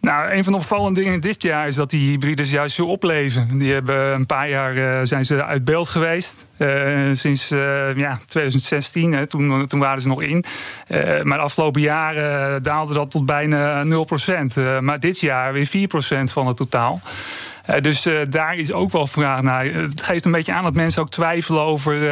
Nou, 0.02 0.32
een 0.32 0.44
van 0.44 0.54
de 0.54 0.60
opvallende 0.60 1.02
dingen 1.02 1.22
dit 1.22 1.42
jaar 1.42 1.68
is 1.68 1.76
dat 1.76 1.90
die 1.90 2.10
hybrides 2.10 2.52
juist 2.52 2.76
zo 2.76 2.86
opleven. 2.86 3.58
Die 3.58 3.74
hebben 3.74 4.14
een 4.14 4.26
paar 4.26 4.50
jaar 4.50 4.76
uh, 4.76 5.00
zijn 5.04 5.26
ze 5.26 5.44
uit 5.44 5.66
beeld 5.66 5.88
geweest. 5.88 6.46
Uh, 6.58 7.10
sinds 7.14 7.52
uh, 7.52 7.96
ja, 7.96 8.20
2016, 8.28 9.14
hè, 9.14 9.28
toen, 9.28 9.68
toen 9.68 9.80
waren 9.80 10.02
ze 10.02 10.08
nog 10.08 10.24
in. 10.24 10.44
maar 11.24 11.38
de 11.38 11.44
afgelopen 11.44 11.82
jaren 11.82 12.64
daalde 12.64 12.94
dat 12.94 13.12
tot 13.12 13.26
bijna 13.26 13.84
0%. 13.84 13.90
maar 14.80 15.00
dit 15.00 15.20
jaar 15.20 15.54
weer 15.54 15.68
4% 15.68 16.24
van 16.24 16.48
het 16.48 16.58
totaal. 16.58 17.00
dus 17.82 18.08
daar 18.30 18.56
is 18.56 18.72
ook 18.72 18.92
wel 18.92 19.08
vraag 19.08 19.42
naar. 19.42 19.66
Het 19.66 20.02
geeft 20.02 20.26
een 20.26 20.32
beetje 20.32 20.54
aan 20.54 20.64
dat 20.64 20.74
mensen 20.74 21.02
ook 21.02 21.10
twijfelen 21.10 21.62
over 21.62 22.04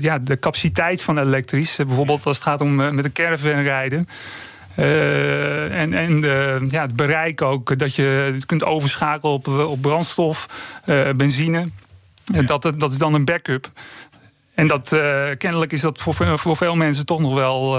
ja, 0.00 0.18
de 0.18 0.38
capaciteit 0.38 1.02
van 1.02 1.18
elektrisch. 1.18 1.76
bijvoorbeeld 1.76 2.26
als 2.26 2.36
het 2.36 2.44
gaat 2.44 2.60
om 2.60 2.74
met 2.74 3.04
een 3.04 3.12
caravan 3.12 3.60
rijden. 3.62 4.08
Uh, 4.78 5.80
en 5.80 5.92
en 5.92 6.24
uh, 6.24 6.60
ja, 6.68 6.82
het 6.82 6.96
bereik 6.96 7.42
ook, 7.42 7.78
dat 7.78 7.94
je 7.94 8.02
het 8.34 8.46
kunt 8.46 8.64
overschakelen 8.64 9.32
op, 9.32 9.48
op 9.48 9.80
brandstof, 9.80 10.46
uh, 10.86 11.10
benzine. 11.10 11.68
En 12.34 12.46
dat, 12.46 12.62
dat 12.76 12.92
is 12.92 12.98
dan 12.98 13.14
een 13.14 13.24
backup. 13.24 13.70
En 14.54 14.68
dat, 14.68 14.88
kennelijk 15.38 15.72
is 15.72 15.80
dat 15.80 15.98
voor, 15.98 16.38
voor 16.38 16.56
veel 16.56 16.76
mensen 16.76 17.06
toch 17.06 17.20
nog 17.20 17.34
wel 17.34 17.76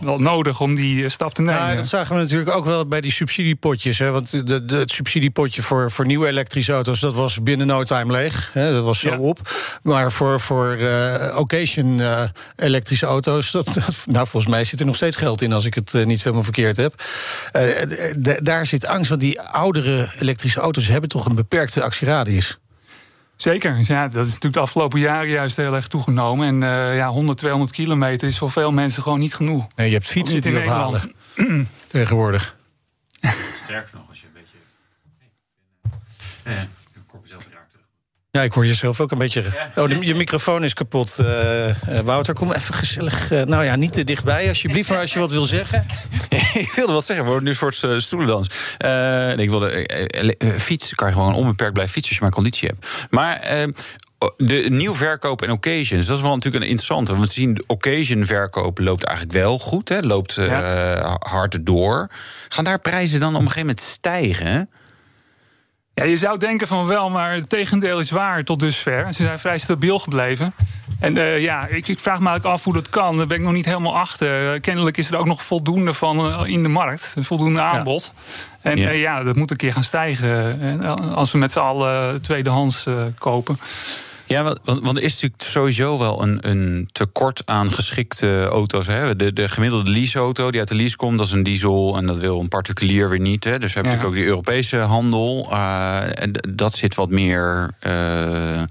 wel 0.00 0.18
nodig 0.18 0.60
om 0.60 0.74
die 0.74 1.04
eh, 1.04 1.10
stap 1.10 1.34
te 1.34 1.42
nemen. 1.42 1.60
Ja, 1.60 1.74
dat 1.74 1.86
zagen 1.86 2.14
we 2.16 2.22
natuurlijk 2.22 2.50
ook 2.50 2.64
wel 2.64 2.86
bij 2.86 3.00
die 3.00 3.12
subsidiepotjes. 3.12 3.98
Hè, 3.98 4.10
want 4.10 4.46
de, 4.46 4.64
de, 4.64 4.76
het 4.76 4.90
subsidiepotje 4.90 5.62
voor, 5.62 5.90
voor 5.90 6.06
nieuwe 6.06 6.26
elektrische 6.26 6.72
auto's... 6.72 7.00
dat 7.00 7.14
was 7.14 7.42
binnen 7.42 7.66
no 7.66 7.84
time 7.84 8.12
leeg. 8.12 8.50
Hè, 8.52 8.72
dat 8.72 8.84
was 8.84 8.98
zo 8.98 9.16
op. 9.16 9.40
Maar 9.82 10.12
voor, 10.12 10.40
voor 10.40 10.76
uh, 10.76 11.36
occasion 11.38 12.00
elektrische 12.56 13.06
auto's... 13.06 13.50
Dat, 13.50 13.66
nou, 14.06 14.26
volgens 14.26 14.52
mij 14.52 14.64
zit 14.64 14.80
er 14.80 14.86
nog 14.86 14.96
steeds 14.96 15.16
geld 15.16 15.42
in... 15.42 15.52
als 15.52 15.64
ik 15.64 15.74
het 15.74 15.92
niet 16.04 16.22
helemaal 16.22 16.42
verkeerd 16.42 16.76
heb. 16.76 17.02
daar 18.42 18.66
zit 18.66 18.86
angst, 18.86 19.08
want 19.08 19.20
die 19.20 19.40
oudere 19.40 20.08
elektrische 20.18 20.60
auto's... 20.60 20.86
hebben 20.86 21.08
toch 21.08 21.24
een 21.24 21.34
beperkte 21.34 21.82
actieradius. 21.82 22.58
Zeker, 23.38 23.78
ja, 23.82 24.08
dat 24.08 24.24
is 24.24 24.26
natuurlijk 24.26 24.54
de 24.54 24.60
afgelopen 24.60 25.00
jaren 25.00 25.28
juist 25.28 25.56
heel 25.56 25.74
erg 25.74 25.88
toegenomen. 25.88 26.46
En 26.46 26.54
uh, 26.54 26.96
ja, 26.96 27.08
100, 27.08 27.38
200 27.38 27.72
kilometer 27.72 28.28
is 28.28 28.38
voor 28.38 28.50
veel 28.50 28.72
mensen 28.72 29.02
gewoon 29.02 29.18
niet 29.18 29.34
genoeg. 29.34 29.66
Nee, 29.76 29.86
je 29.88 29.94
hebt 29.94 30.06
fietsen 30.06 30.40
die 30.40 30.68
halen 30.68 31.14
tegenwoordig. 31.88 32.56
Sterker 33.64 33.90
nog, 33.92 34.08
als 34.08 34.20
je 34.20 34.26
een 34.26 34.32
beetje... 34.32 34.58
Nee, 36.44 36.68
ja, 38.30 38.42
ik 38.42 38.52
hoor 38.52 38.66
jezelf 38.66 39.00
ook 39.00 39.10
een 39.10 39.18
beetje. 39.18 39.44
Oh, 39.76 40.02
je 40.02 40.14
microfoon 40.14 40.64
is 40.64 40.74
kapot. 40.74 41.18
Uh, 41.20 41.98
Wouter, 42.04 42.34
kom 42.34 42.52
even 42.52 42.74
gezellig. 42.74 43.30
Uh, 43.30 43.42
nou 43.42 43.64
ja, 43.64 43.76
niet 43.76 43.92
te 43.92 44.04
dichtbij, 44.04 44.48
alsjeblieft. 44.48 44.88
Maar 44.88 44.98
als 45.00 45.12
je 45.12 45.18
wat 45.18 45.30
wil 45.30 45.44
zeggen. 45.44 45.86
ik 46.54 46.72
wilde 46.76 46.92
wat 46.92 47.04
zeggen, 47.04 47.24
we 47.24 47.30
worden 47.30 47.48
nu 47.48 47.50
een 47.50 47.72
soort 47.72 47.82
uh, 47.82 47.98
stoelendans. 47.98 48.48
nee, 48.78 49.36
ik 49.36 49.50
wilde. 49.50 49.86
fiets 50.58 50.94
kan 50.94 51.08
je 51.08 51.14
gewoon 51.14 51.34
onbeperkt 51.34 51.72
blijven 51.72 51.94
fietsen 51.94 52.10
als 52.10 52.18
je 52.18 52.24
maar 52.24 52.34
conditie 52.34 52.68
hebt. 52.68 53.06
Maar 53.10 53.66
de 54.36 54.66
nieuw 54.68 54.94
verkoop 54.94 55.42
en 55.42 55.50
occasions, 55.50 56.06
dat 56.06 56.16
is 56.16 56.22
wel 56.22 56.34
natuurlijk 56.34 56.64
een 56.64 56.70
interessante. 56.70 57.12
Want 57.12 57.26
we 57.26 57.32
zien 57.32 57.54
de 57.54 57.64
occasion 57.66 58.26
verkoop 58.26 58.78
loopt 58.78 59.04
eigenlijk 59.04 59.38
wel 59.38 59.58
goed, 59.58 59.88
hè, 59.88 60.00
loopt 60.00 60.34
ja. 60.34 61.16
hard 61.18 61.66
door. 61.66 62.10
Gaan 62.48 62.64
daar 62.64 62.78
prijzen 62.78 63.20
dan 63.20 63.34
op 63.34 63.40
een 63.40 63.46
gegeven 63.46 63.66
moment 63.66 63.80
stijgen? 63.80 64.68
Ja, 65.98 66.04
je 66.04 66.16
zou 66.16 66.38
denken 66.38 66.66
van 66.66 66.86
wel, 66.86 67.10
maar 67.10 67.32
het 67.32 67.48
tegendeel 67.48 68.00
is 68.00 68.10
waar 68.10 68.44
tot 68.44 68.60
dusver. 68.60 69.14
Ze 69.14 69.22
zijn 69.22 69.38
vrij 69.38 69.58
stabiel 69.58 69.98
gebleven. 69.98 70.54
En 71.00 71.16
uh, 71.16 71.40
ja, 71.40 71.66
ik, 71.66 71.88
ik, 71.88 71.98
vraag 71.98 72.18
me 72.18 72.28
eigenlijk 72.28 72.56
af 72.56 72.64
hoe 72.64 72.72
dat 72.72 72.88
kan. 72.88 73.16
Daar 73.16 73.26
ben 73.26 73.36
ik 73.36 73.42
nog 73.42 73.52
niet 73.52 73.64
helemaal 73.64 73.96
achter. 73.96 74.54
Uh, 74.54 74.60
kennelijk 74.60 74.96
is 74.96 75.10
er 75.10 75.18
ook 75.18 75.26
nog 75.26 75.42
voldoende 75.42 75.92
van 75.92 76.26
uh, 76.26 76.40
in 76.44 76.62
de 76.62 76.68
markt. 76.68 77.14
Voldoende 77.20 77.60
aanbod. 77.60 78.12
Ja. 78.62 78.70
En 78.70 78.76
ja. 78.76 78.90
ja. 78.90 79.22
dat 79.22 79.36
moet 79.36 79.50
een 79.50 79.56
keer 79.56 79.72
gaan 79.72 79.82
stijgen. 79.82 80.80
als 81.14 81.32
we 81.32 81.38
met 81.38 81.52
z'n 81.52 81.58
allen 81.58 82.22
tweedehands 82.22 82.86
kopen. 83.18 83.58
Ja, 84.28 84.42
want, 84.42 84.60
want 84.64 84.96
er 84.96 85.02
is 85.02 85.12
natuurlijk 85.12 85.42
sowieso 85.42 85.98
wel 85.98 86.22
een, 86.22 86.48
een 86.48 86.88
tekort 86.92 87.42
aan 87.44 87.72
geschikte 87.72 88.46
auto's. 88.50 88.86
Hè? 88.86 89.16
De, 89.16 89.32
de 89.32 89.48
gemiddelde 89.48 89.90
leaseauto 89.90 90.50
die 90.50 90.60
uit 90.60 90.68
de 90.68 90.74
lease 90.74 90.96
komt, 90.96 91.18
dat 91.18 91.26
is 91.26 91.32
een 91.32 91.42
diesel 91.42 91.96
en 91.96 92.06
dat 92.06 92.18
wil 92.18 92.40
een 92.40 92.48
particulier 92.48 93.08
weer 93.08 93.20
niet. 93.20 93.44
Hè? 93.44 93.58
Dus 93.58 93.72
we 93.72 93.80
hebben 93.80 93.92
natuurlijk 93.92 94.08
ook 94.08 94.22
die 94.22 94.24
Europese 94.24 94.76
handel. 94.76 95.48
Uh, 95.52 96.22
en 96.22 96.32
dat 96.48 96.74
zit 96.74 96.94
wat 96.94 97.10
meer. 97.10 97.70
Uh, 97.86 98.62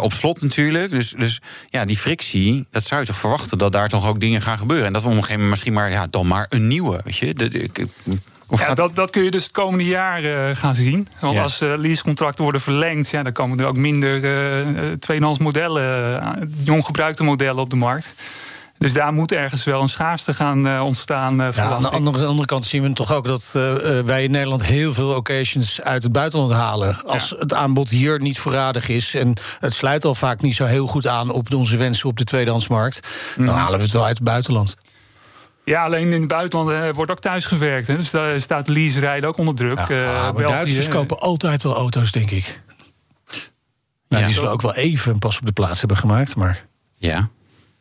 op 0.00 0.12
slot 0.12 0.42
natuurlijk. 0.42 0.90
Dus, 0.90 1.14
dus 1.18 1.40
ja, 1.70 1.84
die 1.84 1.98
frictie, 1.98 2.66
dat 2.70 2.84
zou 2.84 3.00
je 3.00 3.06
toch 3.06 3.16
verwachten 3.16 3.58
dat 3.58 3.72
daar 3.72 3.88
toch 3.88 4.06
ook 4.06 4.20
dingen 4.20 4.42
gaan 4.42 4.58
gebeuren. 4.58 4.86
En 4.86 4.92
dat 4.92 5.02
we 5.02 5.08
op 5.08 5.14
een 5.14 5.20
gegeven 5.20 5.42
moment 5.42 5.60
misschien 5.60 5.82
maar, 5.82 5.90
ja, 5.90 6.06
dan 6.06 6.26
maar 6.26 6.46
een 6.48 6.66
nieuwe. 6.66 7.00
Weet 7.04 7.16
je? 7.16 7.34
De, 7.34 7.48
de, 7.48 7.88
ja, 8.56 8.74
dat, 8.74 8.94
dat 8.94 9.10
kun 9.10 9.24
je 9.24 9.30
dus 9.30 9.42
het 9.42 9.52
komende 9.52 9.84
jaar 9.84 10.22
uh, 10.22 10.56
gaan 10.56 10.74
zien. 10.74 11.08
Want 11.20 11.38
als 11.38 11.62
uh, 11.62 11.72
leasecontracten 11.76 12.42
worden 12.42 12.60
verlengd, 12.60 13.10
ja, 13.10 13.22
dan 13.22 13.32
komen 13.32 13.60
er 13.60 13.66
ook 13.66 13.76
minder 13.76 14.24
uh, 14.24 14.92
tweedehands 14.92 15.38
modellen, 15.38 16.50
jong 16.64 16.84
gebruikte 16.84 17.24
modellen 17.24 17.62
op 17.62 17.70
de 17.70 17.76
markt. 17.76 18.14
Dus 18.78 18.92
daar 18.92 19.12
moet 19.12 19.32
ergens 19.32 19.64
wel 19.64 19.82
een 19.82 19.88
schaarste 19.88 20.34
gaan 20.34 20.80
ontstaan. 20.80 21.36
ja, 21.36 21.52
aan 21.54 21.82
de 21.82 21.88
andere, 21.88 22.26
andere, 22.26 22.46
kant 22.46 22.64
zien 22.64 22.82
we 22.82 22.92
toch 22.92 23.12
ook 23.12 23.26
dat 23.26 23.50
wij 24.04 24.24
in 24.24 24.30
Nederland 24.30 24.64
heel 24.64 24.92
veel 24.92 25.14
occasions 25.14 25.80
uit 25.80 26.02
het 26.02 26.12
buitenland 26.12 26.52
halen. 26.52 27.02
Als 27.04 27.34
het 27.38 27.54
aanbod 27.54 27.88
hier 27.88 28.20
niet 28.20 28.38
voorradig 28.38 28.88
is 28.88 29.14
en 29.14 29.36
het 29.58 29.72
sluit 29.72 30.04
al 30.04 30.14
vaak 30.14 30.40
niet 30.40 30.54
zo 30.54 30.64
heel 30.64 30.86
goed 30.86 31.06
aan 31.06 31.30
op 31.30 31.54
onze 31.54 31.76
wensen 31.76 32.08
op 32.08 32.16
de 32.16 32.24
tweedehandsmarkt, 32.24 33.08
dan 33.36 33.44
mhm. 33.44 33.54
halen 33.54 33.78
we 33.78 33.84
het 33.84 33.92
wel 33.92 34.04
uit 34.04 34.18
het 34.18 34.26
buitenland. 34.26 34.76
Ja, 35.68 35.84
alleen 35.84 36.12
in 36.12 36.20
het 36.20 36.28
buitenland 36.28 36.70
uh, 36.70 36.90
wordt 36.90 37.10
ook 37.10 37.20
thuis 37.20 37.44
gewerkt. 37.44 37.86
Hè. 37.86 37.94
Dus 37.94 38.10
daar 38.10 38.40
staat 38.40 38.68
lease 38.68 39.00
rijden 39.00 39.28
ook 39.28 39.36
onder 39.36 39.54
druk. 39.54 39.78
Ja, 39.78 39.90
uh, 39.90 40.32
maar 40.32 40.46
Duitsers 40.46 40.88
kopen 40.88 41.18
altijd 41.18 41.62
wel 41.62 41.74
auto's, 41.74 42.12
denk 42.12 42.30
ik. 42.30 42.60
Nou, 44.08 44.22
ja. 44.22 44.24
Die 44.24 44.34
zullen 44.34 44.50
ook 44.50 44.62
wel 44.62 44.74
even 44.74 45.18
pas 45.18 45.38
op 45.38 45.46
de 45.46 45.52
plaats 45.52 45.78
hebben 45.78 45.96
gemaakt, 45.96 46.36
maar... 46.36 46.66
Ja. 46.96 47.28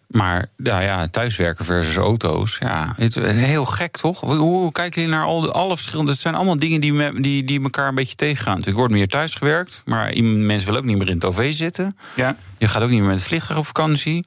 Maar 0.08 0.50
ja, 0.58 0.80
ja, 0.80 1.08
thuiswerken 1.08 1.66
versus 1.66 1.96
auto's. 1.96 2.58
Ja, 2.60 2.94
het, 2.98 3.16
heel 3.16 3.66
gek 3.66 3.98
toch? 3.98 4.20
Hoe, 4.20 4.36
hoe 4.36 4.72
kijken 4.72 5.02
jullie 5.02 5.16
naar 5.16 5.26
al 5.26 5.42
de, 5.42 5.52
alle 5.52 5.76
verschillende. 5.76 6.12
Het 6.12 6.20
zijn 6.20 6.36
allemaal 6.36 6.60
dingen 6.60 6.82
die, 6.82 6.94
me, 6.94 7.22
die, 7.22 7.44
die 7.44 7.64
elkaar 7.64 7.88
een 7.88 7.96
beetje 7.96 8.16
tegengaan. 8.16 8.52
Natuurlijk 8.52 8.78
wordt 8.78 8.94
meer 8.94 9.08
thuis 9.08 9.34
gewerkt. 9.34 9.82
Maar 9.86 10.18
mensen 10.24 10.66
willen 10.66 10.82
ook 10.82 10.88
niet 10.88 10.98
meer 10.98 11.10
in 11.10 11.14
het 11.14 11.26
OV 11.26 11.54
zitten. 11.54 11.98
Ja. 12.16 12.36
Je 12.58 12.68
gaat 12.68 12.82
ook 12.82 12.90
niet 12.90 13.00
meer 13.00 13.08
met 13.08 13.20
het 13.20 13.28
vliegtuig 13.28 13.60
op 13.60 13.66
vakantie. 13.66 14.26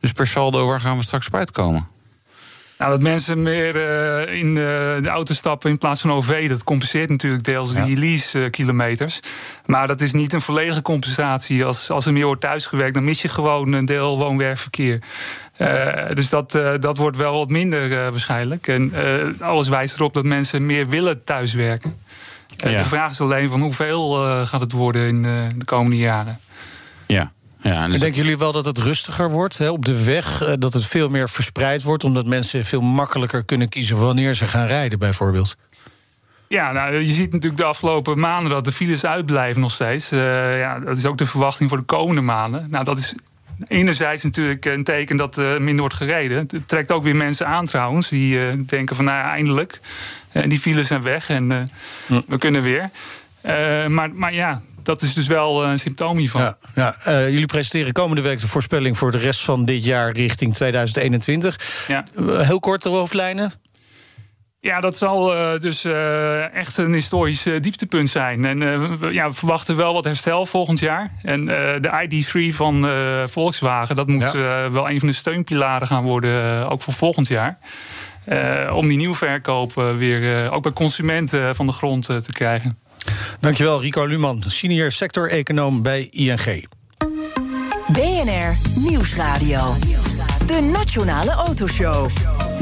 Dus 0.00 0.12
per 0.12 0.26
saldo, 0.26 0.66
waar 0.66 0.80
gaan 0.80 0.96
we 0.96 1.02
straks 1.02 1.26
op 1.26 1.34
uitkomen? 1.34 1.94
Nou, 2.78 2.90
dat 2.90 3.02
mensen 3.02 3.42
meer 3.42 3.76
uh, 3.76 4.38
in 4.38 4.54
de, 4.54 4.98
de, 5.02 5.08
auto 5.08 5.34
stappen 5.34 5.70
in 5.70 5.78
plaats 5.78 6.00
van 6.00 6.12
OV, 6.12 6.48
dat 6.48 6.64
compenseert 6.64 7.08
natuurlijk 7.08 7.44
deels 7.44 7.72
ja. 7.72 7.84
die 7.84 7.98
lease-kilometers. 7.98 9.20
Maar 9.66 9.86
dat 9.86 10.00
is 10.00 10.12
niet 10.12 10.32
een 10.32 10.40
volledige 10.40 10.82
compensatie. 10.82 11.64
Als, 11.64 11.90
als 11.90 12.06
er 12.06 12.12
meer 12.12 12.26
wordt 12.26 12.40
thuisgewerkt, 12.40 12.94
dan 12.94 13.04
mis 13.04 13.22
je 13.22 13.28
gewoon 13.28 13.72
een 13.72 13.84
deel 13.84 14.18
woon-werkverkeer. 14.18 15.02
Uh, 15.58 15.92
dus 16.14 16.28
dat, 16.28 16.54
uh, 16.54 16.72
dat 16.80 16.96
wordt 16.96 17.16
wel 17.16 17.38
wat 17.38 17.48
minder 17.48 18.10
waarschijnlijk. 18.10 18.68
En 18.68 18.92
alles 19.40 19.68
wijst 19.68 19.94
erop 19.96 20.14
dat 20.14 20.24
mensen 20.24 20.66
meer 20.66 20.88
willen 20.88 21.24
thuiswerken. 21.24 21.96
Ja. 22.56 22.82
De 22.82 22.88
vraag 22.88 23.10
is 23.10 23.20
alleen 23.20 23.48
van 23.50 23.60
hoeveel 23.60 24.10
gaat 24.46 24.60
het 24.60 24.72
worden 24.72 25.06
in 25.06 25.22
de 25.22 25.64
komende 25.64 25.96
jaren. 25.96 26.38
Ja. 27.06 27.32
Ja, 27.68 27.88
dus 27.88 28.00
denken 28.00 28.22
jullie 28.22 28.38
wel 28.38 28.52
dat 28.52 28.64
het 28.64 28.78
rustiger 28.78 29.30
wordt 29.30 29.58
hè, 29.58 29.70
op 29.70 29.84
de 29.84 30.04
weg? 30.04 30.56
Dat 30.58 30.72
het 30.72 30.86
veel 30.86 31.08
meer 31.08 31.28
verspreid 31.28 31.82
wordt, 31.82 32.04
omdat 32.04 32.26
mensen 32.26 32.64
veel 32.64 32.80
makkelijker 32.80 33.44
kunnen 33.44 33.68
kiezen 33.68 33.96
wanneer 33.96 34.34
ze 34.34 34.46
gaan 34.46 34.66
rijden, 34.66 34.98
bijvoorbeeld? 34.98 35.56
Ja, 36.48 36.72
nou, 36.72 36.94
je 36.94 37.06
ziet 37.06 37.32
natuurlijk 37.32 37.62
de 37.62 37.66
afgelopen 37.66 38.18
maanden 38.18 38.50
dat 38.50 38.64
de 38.64 38.72
files 38.72 39.04
uitblijven 39.04 39.60
nog 39.60 39.70
steeds. 39.70 40.12
Uh, 40.12 40.20
ja, 40.58 40.78
dat 40.78 40.96
is 40.96 41.04
ook 41.04 41.18
de 41.18 41.26
verwachting 41.26 41.68
voor 41.68 41.78
de 41.78 41.84
komende 41.84 42.20
maanden. 42.20 42.66
Nou, 42.70 42.84
dat 42.84 42.98
is 42.98 43.14
enerzijds 43.66 44.22
natuurlijk 44.22 44.64
een 44.64 44.84
teken 44.84 45.16
dat 45.16 45.36
er 45.36 45.62
minder 45.62 45.80
wordt 45.80 45.94
gereden. 45.94 46.36
Het 46.36 46.68
trekt 46.68 46.92
ook 46.92 47.02
weer 47.02 47.16
mensen 47.16 47.46
aan 47.46 47.66
trouwens, 47.66 48.08
die 48.08 48.38
uh, 48.38 48.52
denken 48.66 48.96
van 48.96 49.04
nou 49.04 49.16
ja, 49.16 49.30
eindelijk. 49.30 49.80
En 50.32 50.48
die 50.48 50.58
files 50.58 50.86
zijn 50.86 51.02
weg 51.02 51.28
en 51.28 51.68
hm. 52.06 52.20
we 52.26 52.38
kunnen 52.38 52.62
weer. 52.62 52.90
maar, 53.88 54.14
maar 54.14 54.34
ja, 54.34 54.62
dat 54.86 55.02
is 55.02 55.14
dus 55.14 55.26
wel 55.26 55.64
een 55.64 55.78
symptoom 55.78 56.16
hiervan. 56.16 56.40
Ja, 56.40 56.56
ja. 56.74 56.96
Uh, 57.08 57.28
jullie 57.28 57.46
presenteren 57.46 57.92
komende 57.92 58.22
week 58.22 58.40
de 58.40 58.46
voorspelling 58.46 58.98
voor 58.98 59.10
de 59.10 59.18
rest 59.18 59.44
van 59.44 59.64
dit 59.64 59.84
jaar 59.84 60.12
richting 60.12 60.54
2021. 60.54 61.84
Ja. 61.88 62.04
heel 62.26 62.60
korte 62.60 62.88
hoofdlijnen. 62.88 63.52
Ja, 64.60 64.80
dat 64.80 64.96
zal 64.96 65.36
uh, 65.36 65.60
dus 65.60 65.84
uh, 65.84 66.54
echt 66.54 66.76
een 66.76 66.92
historisch 66.92 67.42
dieptepunt 67.60 68.10
zijn. 68.10 68.44
En 68.44 68.58
ja, 69.12 69.28
we 69.28 69.34
verwachten 69.34 69.76
wel 69.76 69.92
wat 69.92 70.04
herstel 70.04 70.46
volgend 70.46 70.78
jaar. 70.78 71.10
En 71.22 71.44
de 71.80 72.06
ID3 72.08 72.54
van 72.54 72.88
Volkswagen, 73.28 73.96
dat 73.96 74.06
moet 74.06 74.32
ja. 74.32 74.70
wel 74.70 74.90
een 74.90 74.98
van 74.98 75.08
de 75.08 75.14
steunpilaren 75.14 75.86
gaan 75.86 76.04
worden, 76.04 76.68
ook 76.68 76.82
voor 76.82 76.94
volgend 76.94 77.28
jaar. 77.28 77.58
om 78.72 78.88
die 78.88 78.96
nieuwverkoop 78.96 79.74
weer 79.74 80.50
ook 80.52 80.62
bij 80.62 80.72
consumenten 80.72 81.54
van 81.54 81.66
de 81.66 81.72
grond 81.72 82.04
te 82.04 82.32
krijgen. 82.32 82.78
Dankjewel, 83.40 83.80
Rico 83.80 84.04
Luman, 84.04 84.42
senior 84.46 84.92
sector-econoom 84.92 85.82
bij 85.82 86.08
ING. 86.10 86.68
BNR 87.92 88.56
Nieuwsradio. 88.74 89.74
De 90.46 90.60
Nationale 90.60 91.30
Autoshow. 91.30 92.10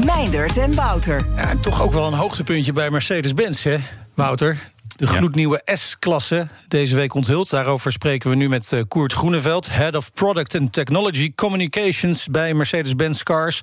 Meindert 0.05 0.57
en 0.57 0.75
Wouter. 0.75 1.25
Ja, 1.35 1.49
en 1.49 1.61
toch 1.61 1.81
ook 1.81 1.91
wel 1.91 2.07
een 2.07 2.13
hoogtepuntje 2.13 2.73
bij 2.73 2.89
Mercedes-Benz, 2.89 3.63
hè, 3.63 3.77
Wouter? 4.13 4.73
De 4.95 5.07
gloednieuwe 5.07 5.61
S-klasse, 5.65 6.47
deze 6.67 6.95
week 6.95 7.13
onthuld. 7.13 7.49
Daarover 7.49 7.91
spreken 7.91 8.29
we 8.29 8.35
nu 8.35 8.49
met 8.49 8.71
uh, 8.71 8.81
Koert 8.87 9.13
Groeneveld, 9.13 9.69
Head 9.69 9.95
of 9.95 10.13
Product 10.13 10.55
and 10.55 10.73
Technology 10.73 11.31
Communications 11.35 12.27
bij 12.27 12.53
Mercedes-Benz 12.53 13.23
Cars. 13.23 13.61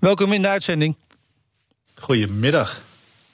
Welkom 0.00 0.32
in 0.32 0.42
de 0.42 0.48
uitzending. 0.48 0.96
Goedemiddag. 1.94 2.80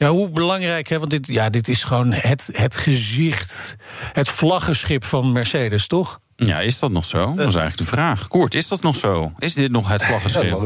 Ja, 0.01 0.09
hoe 0.09 0.29
belangrijk, 0.31 0.89
hè? 0.89 0.99
want 0.99 1.11
dit, 1.11 1.27
ja, 1.27 1.51
dit 1.51 1.69
is 1.69 1.83
gewoon 1.83 2.13
het, 2.13 2.49
het 2.53 2.77
gezicht, 2.77 3.77
het 4.13 4.29
vlaggenschip 4.29 5.05
van 5.05 5.33
Mercedes, 5.33 5.87
toch? 5.87 6.21
Ja, 6.37 6.61
is 6.61 6.79
dat 6.79 6.91
nog 6.91 7.05
zo? 7.05 7.19
Dat 7.19 7.49
is 7.49 7.55
eigenlijk 7.55 7.77
de 7.77 7.85
vraag. 7.85 8.29
Koert, 8.29 8.55
is 8.55 8.69
dat 8.69 8.83
nog 8.83 8.97
zo? 8.97 9.33
Is 9.39 9.55
dit 9.55 9.71
nog 9.71 9.89
het 9.89 10.05
vlaggenschip? 10.05 10.59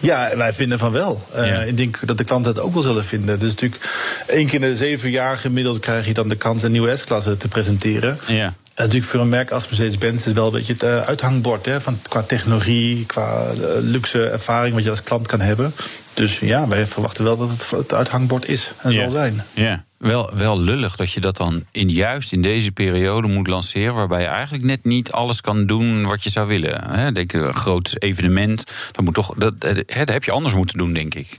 Ja, 0.00 0.36
wij 0.36 0.52
vinden 0.52 0.78
van 0.78 0.92
wel. 0.92 1.26
Uh, 1.36 1.66
Ik 1.66 1.76
denk 1.76 1.98
dat 2.06 2.18
de 2.18 2.24
klanten 2.24 2.52
het 2.52 2.60
ook 2.60 2.72
wel 2.72 2.82
zullen 2.82 3.04
vinden. 3.04 3.38
Dus 3.38 3.50
natuurlijk, 3.50 3.88
één 4.26 4.46
keer 4.46 4.62
in 4.62 4.70
de 4.70 4.76
zeven 4.76 5.10
jaar 5.10 5.38
gemiddeld 5.38 5.78
krijg 5.80 6.06
je 6.06 6.14
dan 6.14 6.28
de 6.28 6.36
kans 6.36 6.62
een 6.62 6.72
nieuwe 6.72 6.96
S-klasse 6.96 7.36
te 7.36 7.48
presenteren. 7.48 8.18
Ja. 8.26 8.54
Natuurlijk 8.82 9.10
voor 9.10 9.20
een 9.20 9.28
merk 9.28 9.50
als 9.50 9.68
Mercedes-Benz 9.68 10.26
is 10.26 10.32
wel 10.32 10.46
een 10.46 10.52
beetje 10.52 10.72
het 10.72 10.82
uh, 10.82 11.00
uithangbord. 11.00 11.66
Hè, 11.66 11.80
van, 11.80 11.98
qua 12.08 12.22
technologie, 12.22 13.06
qua 13.06 13.46
uh, 13.52 13.60
luxe 13.80 14.28
ervaring 14.28 14.74
wat 14.74 14.84
je 14.84 14.90
als 14.90 15.02
klant 15.02 15.26
kan 15.26 15.40
hebben. 15.40 15.74
Dus 16.14 16.38
ja, 16.38 16.68
wij 16.68 16.86
verwachten 16.86 17.24
wel 17.24 17.36
dat 17.36 17.50
het 17.50 17.70
het 17.70 17.94
uithangbord 17.94 18.48
is 18.48 18.72
en 18.78 18.92
zal 18.92 19.10
zijn. 19.10 19.42
Ja, 19.54 19.84
wel, 19.98 20.30
wel 20.34 20.60
lullig 20.60 20.96
dat 20.96 21.12
je 21.12 21.20
dat 21.20 21.36
dan 21.36 21.64
in, 21.70 21.90
juist 21.90 22.32
in 22.32 22.42
deze 22.42 22.72
periode 22.72 23.28
moet 23.28 23.46
lanceren... 23.46 23.94
waarbij 23.94 24.20
je 24.20 24.26
eigenlijk 24.26 24.64
net 24.64 24.84
niet 24.84 25.12
alles 25.12 25.40
kan 25.40 25.66
doen 25.66 26.06
wat 26.06 26.22
je 26.22 26.30
zou 26.30 26.48
willen. 26.48 26.90
Hè? 26.90 27.12
Denk, 27.12 27.32
een 27.32 27.54
groot 27.54 27.94
evenement, 27.98 28.64
dat 28.90 29.04
moet 29.04 29.14
toch, 29.14 29.34
dat, 29.34 29.60
dat 29.60 30.08
heb 30.08 30.24
je 30.24 30.32
anders 30.32 30.54
moeten 30.54 30.78
doen, 30.78 30.92
denk 30.92 31.14
ik. 31.14 31.38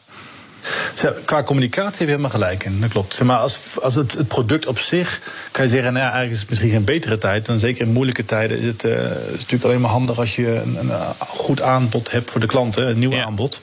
Qua 1.25 1.43
communicatie 1.43 1.89
heb 1.89 1.99
je 1.99 2.05
helemaal 2.05 2.29
gelijk 2.29 2.63
in, 2.63 2.81
dat 2.81 2.89
klopt. 2.89 3.23
Maar 3.23 3.37
als, 3.37 3.57
als 3.81 3.95
het, 3.95 4.13
het, 4.13 4.27
product 4.27 4.65
op 4.65 4.79
zich, 4.79 5.21
kan 5.51 5.63
je 5.63 5.69
zeggen, 5.69 5.93
nou, 5.93 6.03
eigenlijk 6.03 6.33
is 6.33 6.39
het 6.39 6.49
misschien 6.49 6.69
geen 6.69 6.83
betere 6.83 7.17
tijd. 7.17 7.45
Dan 7.45 7.59
zeker 7.59 7.85
in 7.85 7.91
moeilijke 7.91 8.25
tijden 8.25 8.59
is 8.59 8.65
het, 8.65 8.83
uh, 8.83 8.91
is 8.93 9.31
natuurlijk 9.31 9.63
alleen 9.63 9.81
maar 9.81 9.89
handig 9.89 10.19
als 10.19 10.35
je 10.35 10.47
een, 10.47 10.77
een, 10.79 10.91
goed 11.19 11.61
aanbod 11.61 12.11
hebt 12.11 12.31
voor 12.31 12.41
de 12.41 12.47
klanten, 12.47 12.87
een 12.87 12.99
nieuw 12.99 13.11
ja. 13.11 13.25
aanbod. 13.25 13.59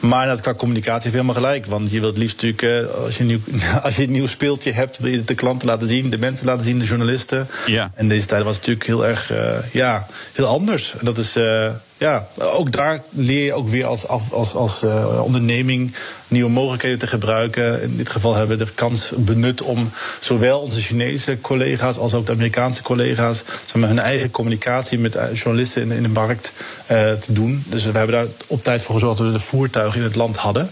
Maar 0.00 0.26
dat, 0.26 0.40
qua 0.40 0.54
communicatie 0.54 1.02
heb 1.02 1.12
je 1.12 1.18
helemaal 1.18 1.42
gelijk. 1.42 1.66
Want 1.66 1.90
je 1.90 2.00
wilt 2.00 2.18
liefst 2.18 2.42
natuurlijk, 2.42 2.62
uh, 2.62 3.04
als, 3.04 3.16
je 3.16 3.24
nieuw, 3.24 3.38
als 3.82 3.96
je 3.96 4.02
een 4.02 4.10
nieuw 4.10 4.26
speeltje 4.26 4.72
hebt, 4.72 4.98
wil 4.98 5.10
je 5.10 5.16
het 5.16 5.28
de 5.28 5.34
klanten 5.34 5.68
laten 5.68 5.88
zien, 5.88 6.10
de 6.10 6.18
mensen 6.18 6.46
laten 6.46 6.64
zien, 6.64 6.78
de 6.78 6.84
journalisten. 6.84 7.48
Ja. 7.66 7.90
En 7.94 8.08
deze 8.08 8.26
tijd 8.26 8.42
was 8.42 8.56
het 8.56 8.66
natuurlijk 8.66 8.86
heel 8.86 9.06
erg, 9.06 9.32
uh, 9.32 9.72
ja, 9.72 10.06
heel 10.32 10.46
anders. 10.46 10.94
En 10.98 11.04
dat 11.04 11.18
is 11.18 11.36
ja, 11.98 12.26
ook 12.38 12.72
daar 12.72 13.02
leer 13.10 13.44
je 13.44 13.52
ook 13.52 13.68
weer 13.68 13.86
als, 13.86 14.08
als, 14.08 14.54
als 14.54 14.82
uh, 14.82 15.22
onderneming 15.22 15.94
nieuwe 16.28 16.50
mogelijkheden 16.50 16.98
te 16.98 17.06
gebruiken. 17.06 17.82
In 17.82 17.96
dit 17.96 18.08
geval 18.08 18.34
hebben 18.34 18.58
we 18.58 18.64
de 18.64 18.70
kans 18.74 19.12
benut 19.16 19.62
om 19.62 19.90
zowel 20.20 20.60
onze 20.60 20.82
Chinese 20.82 21.40
collega's 21.40 21.98
als 21.98 22.14
ook 22.14 22.26
de 22.26 22.32
Amerikaanse 22.32 22.82
collega's 22.82 23.42
zeg 23.64 23.74
maar, 23.74 23.88
hun 23.88 23.98
eigen 23.98 24.30
communicatie 24.30 24.98
met 24.98 25.18
journalisten 25.34 25.82
in, 25.82 25.90
in 25.90 26.02
de 26.02 26.08
markt 26.08 26.52
uh, 26.92 27.12
te 27.12 27.32
doen. 27.32 27.64
Dus 27.66 27.84
we 27.84 27.98
hebben 27.98 28.16
daar 28.16 28.26
op 28.46 28.62
tijd 28.62 28.82
voor 28.82 28.94
gezorgd 28.94 29.18
dat 29.18 29.26
we 29.26 29.32
de 29.32 29.40
voertuigen 29.40 29.98
in 29.98 30.06
het 30.06 30.14
land 30.14 30.36
hadden. 30.36 30.70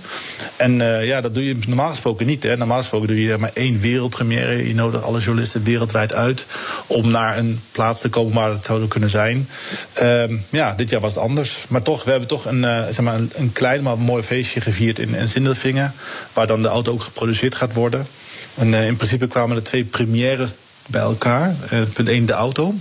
En 0.56 0.72
uh, 0.72 1.06
ja, 1.06 1.20
dat 1.20 1.34
doe 1.34 1.44
je 1.44 1.56
normaal 1.66 1.90
gesproken 1.90 2.26
niet. 2.26 2.42
Hè. 2.42 2.56
Normaal 2.56 2.78
gesproken 2.78 3.08
doe 3.08 3.22
je 3.22 3.36
maar 3.38 3.50
één 3.54 3.80
wereldpremière. 3.80 4.68
Je 4.68 4.74
nodigt 4.74 5.02
alle 5.02 5.20
journalisten 5.20 5.62
wereldwijd 5.62 6.12
uit 6.12 6.46
om 6.86 7.10
naar 7.10 7.38
een 7.38 7.60
plaats 7.72 8.00
te 8.00 8.08
komen 8.08 8.34
waar 8.34 8.50
het 8.50 8.64
zou 8.64 8.88
kunnen 8.88 9.10
zijn. 9.10 9.48
Uh, 10.02 10.24
ja, 10.50 10.72
dit 10.72 10.90
jaar 10.90 11.00
was 11.00 11.14
het 11.14 11.22
anders. 11.22 11.64
Maar 11.68 11.82
toch, 11.82 12.04
we 12.04 12.10
hebben 12.10 12.28
toch 12.28 12.44
een, 12.44 12.60
zeg 12.62 13.00
maar 13.00 13.14
een, 13.14 13.30
een, 13.34 13.52
klein 13.52 13.82
maar 13.82 13.98
mooi 13.98 14.22
feestje 14.22 14.60
gevierd 14.60 14.98
in, 14.98 15.14
in 15.14 15.28
Waar 16.32 16.46
dan 16.46 16.62
de 16.62 16.68
auto 16.68 16.92
ook 16.92 17.02
geproduceerd 17.02 17.54
gaat 17.54 17.72
worden. 17.72 18.06
En 18.54 18.68
uh, 18.68 18.86
in 18.86 18.96
principe 18.96 19.26
kwamen 19.26 19.56
er 19.56 19.62
twee 19.62 19.84
premières 19.84 20.54
bij 20.86 21.00
elkaar. 21.00 21.54
Uh, 21.72 21.80
punt 21.92 22.08
1, 22.08 22.26
de 22.26 22.32
auto. 22.32 22.74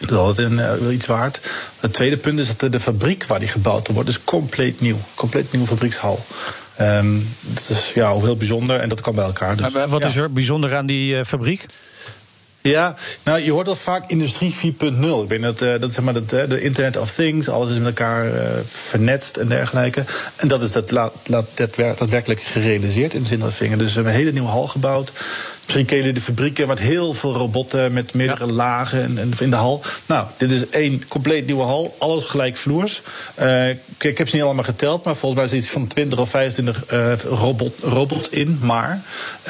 Dat 0.00 0.10
is 0.10 0.16
altijd 0.16 0.50
een, 0.50 0.56
wel 0.56 0.90
iets 0.90 1.06
waard. 1.06 1.40
Het 1.80 1.92
tweede 1.92 2.16
punt 2.16 2.38
is 2.38 2.46
dat 2.46 2.60
de, 2.60 2.70
de 2.70 2.80
fabriek 2.80 3.26
waar 3.26 3.38
die 3.38 3.48
gebouwd 3.48 3.88
wordt, 3.88 4.08
is 4.08 4.24
compleet 4.24 4.80
nieuw. 4.80 4.98
Compleet 5.14 5.52
nieuwe 5.52 5.66
fabriekshal. 5.66 6.24
Um, 6.80 7.28
dat 7.40 7.76
is 7.76 7.90
ja, 7.94 8.08
ook 8.08 8.22
heel 8.22 8.36
bijzonder 8.36 8.80
en 8.80 8.88
dat 8.88 9.00
kan 9.00 9.14
bij 9.14 9.24
elkaar. 9.24 9.56
Dus, 9.56 9.72
wat 9.88 10.02
ja. 10.02 10.08
is 10.08 10.16
er 10.16 10.32
bijzonder 10.32 10.76
aan 10.76 10.86
die 10.86 11.24
fabriek? 11.24 11.66
Ja, 12.70 12.94
nou, 13.22 13.40
je 13.40 13.52
hoort 13.52 13.68
al 13.68 13.76
vaak 13.76 14.10
industrie 14.10 14.54
4.0. 14.54 14.60
Ik 15.22 15.28
weet 15.28 15.42
dat, 15.42 15.62
uh, 15.62 15.80
dat 15.80 15.92
zeg 15.92 16.04
maar 16.04 16.14
dat, 16.14 16.32
uh, 16.32 16.48
de 16.48 16.60
Internet 16.60 16.96
of 16.96 17.12
Things, 17.12 17.48
alles 17.48 17.70
is 17.70 17.78
met 17.78 17.86
elkaar 17.86 18.26
uh, 18.26 18.40
vernetst 18.66 19.36
en 19.36 19.48
dergelijke. 19.48 20.04
En 20.36 20.48
dat 20.48 20.62
is 20.62 20.72
dat, 20.72 20.90
laat, 20.90 21.12
laat, 21.26 21.46
dat 21.54 21.74
daadwerkelijk 21.74 22.40
gerealiseerd 22.40 23.14
in 23.14 23.24
Zindelvingen. 23.24 23.78
Dus 23.78 23.88
we 23.88 23.94
hebben 23.94 24.12
een 24.12 24.18
hele 24.18 24.32
nieuwe 24.32 24.48
hal 24.48 24.66
gebouwd. 24.66 25.12
Misschien 25.62 25.86
kennen 25.86 26.14
de 26.14 26.20
fabrieken 26.20 26.68
met 26.68 26.78
heel 26.78 27.14
veel 27.14 27.34
robotten, 27.34 27.92
met 27.92 28.14
meerdere 28.14 28.46
ja. 28.46 28.52
lagen 28.52 29.02
en, 29.02 29.18
en 29.18 29.32
in 29.38 29.50
de 29.50 29.56
hal. 29.56 29.82
Nou, 30.06 30.26
dit 30.36 30.50
is 30.50 30.68
één 30.68 31.08
compleet 31.08 31.46
nieuwe 31.46 31.62
hal, 31.62 31.96
alles 31.98 32.24
gelijkvloers. 32.24 33.02
Uh, 33.40 33.68
ik, 33.68 33.78
ik 33.98 34.18
heb 34.18 34.28
ze 34.28 34.34
niet 34.34 34.44
allemaal 34.44 34.64
geteld, 34.64 35.04
maar 35.04 35.16
volgens 35.16 35.40
mij 35.40 35.58
is 35.58 35.64
iets 35.64 35.72
van 35.72 35.86
20 35.86 36.18
of 36.18 36.30
25 36.30 36.92
uh, 36.92 37.12
robot, 37.18 37.78
robots 37.82 38.28
in. 38.28 38.58
Maar 38.62 39.02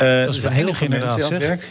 uh, 0.02 0.24
dat 0.24 0.34
is 0.34 0.42
heel 0.42 0.74
veel 0.74 0.88
mensen 0.88 1.10
aan 1.10 1.32
het 1.32 1.38
werk. 1.38 1.62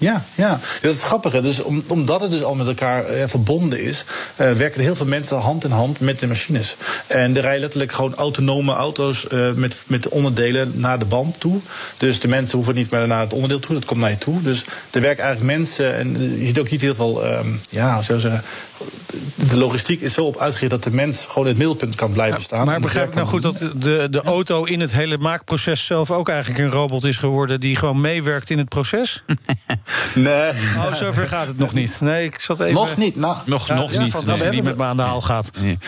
Ja, 0.00 0.22
ja. 0.34 0.60
dat 0.82 0.94
is 0.94 1.02
grappig. 1.02 1.32
Hè? 1.32 1.42
Dus 1.42 1.62
om, 1.62 1.84
omdat 1.86 2.20
het 2.20 2.30
dus 2.30 2.42
al 2.42 2.54
met 2.54 2.66
elkaar 2.66 3.04
eh, 3.04 3.28
verbonden 3.28 3.80
is, 3.80 4.04
eh, 4.36 4.52
werken 4.52 4.80
heel 4.80 4.96
veel 4.96 5.06
mensen 5.06 5.38
hand 5.38 5.64
in 5.64 5.70
hand 5.70 6.00
met 6.00 6.18
de 6.18 6.26
machines. 6.26 6.76
En 7.06 7.36
er 7.36 7.42
rijden 7.42 7.60
letterlijk 7.60 7.92
gewoon 7.92 8.14
autonome 8.14 8.72
auto's 8.72 9.28
eh, 9.28 9.52
met, 9.52 9.76
met 9.86 10.08
onderdelen 10.08 10.72
naar 10.74 10.98
de 10.98 11.04
band 11.04 11.40
toe. 11.40 11.60
Dus 11.96 12.20
de 12.20 12.28
mensen 12.28 12.56
hoeven 12.56 12.74
niet 12.74 12.90
meer 12.90 13.06
naar 13.06 13.20
het 13.20 13.32
onderdeel 13.32 13.58
toe, 13.58 13.74
dat 13.74 13.84
komt 13.84 14.00
naar 14.00 14.10
je 14.10 14.18
toe. 14.18 14.42
Dus 14.42 14.64
er 14.90 15.00
werken 15.00 15.24
eigenlijk 15.24 15.56
mensen 15.56 15.94
en 15.94 16.38
je 16.38 16.46
ziet 16.46 16.58
ook 16.58 16.70
niet 16.70 16.80
heel 16.80 16.94
veel, 16.94 17.24
ehm, 17.24 17.48
ja, 17.70 18.02
zou 18.02 18.18
je 18.18 18.28
zeggen, 18.28 18.44
de 19.48 19.56
logistiek 19.56 20.00
is 20.00 20.14
zo 20.14 20.24
op 20.24 20.38
uitgericht 20.38 20.70
dat 20.70 20.82
de 20.82 20.90
mens 20.90 21.26
gewoon 21.26 21.44
in 21.44 21.48
het 21.48 21.58
middelpunt 21.58 21.94
kan 21.94 22.12
blijven 22.12 22.42
staan. 22.42 22.66
Maar 22.66 22.80
begrijp 22.80 23.08
ik 23.08 23.14
nou 23.14 23.26
goed 23.26 23.42
dat 23.42 23.58
de, 23.76 24.06
de 24.10 24.22
auto 24.22 24.64
in 24.64 24.80
het 24.80 24.92
hele 24.92 25.18
maakproces 25.18 25.86
zelf 25.86 26.10
ook 26.10 26.28
eigenlijk 26.28 26.60
een 26.60 26.70
robot 26.70 27.04
is 27.04 27.16
geworden 27.16 27.60
die 27.60 27.76
gewoon 27.76 28.00
meewerkt 28.00 28.50
in 28.50 28.58
het 28.58 28.68
proces? 28.68 29.22
Nee. 30.14 30.50
Oh, 30.76 30.92
zover 30.94 31.28
gaat 31.28 31.46
het 31.46 31.58
nog 31.58 31.72
niet. 31.72 32.00
Nee, 32.00 32.24
ik 32.24 32.40
zat 32.40 32.60
even. 32.60 32.74
Nog 32.74 32.96
niet. 32.96 33.16
Nou, 33.16 33.36
Nog, 33.44 33.66
Ja, 33.66 33.74
nog 33.74 33.92
ja, 33.92 34.02
niet. 34.02 34.26
dat 34.26 34.50
die 34.52 34.62
met 34.62 34.76
me 34.76 34.82
aan 34.84 34.96
de 34.96 35.02
haal 35.02 35.20
gaat. 35.20 35.50
Nee. 35.60 35.78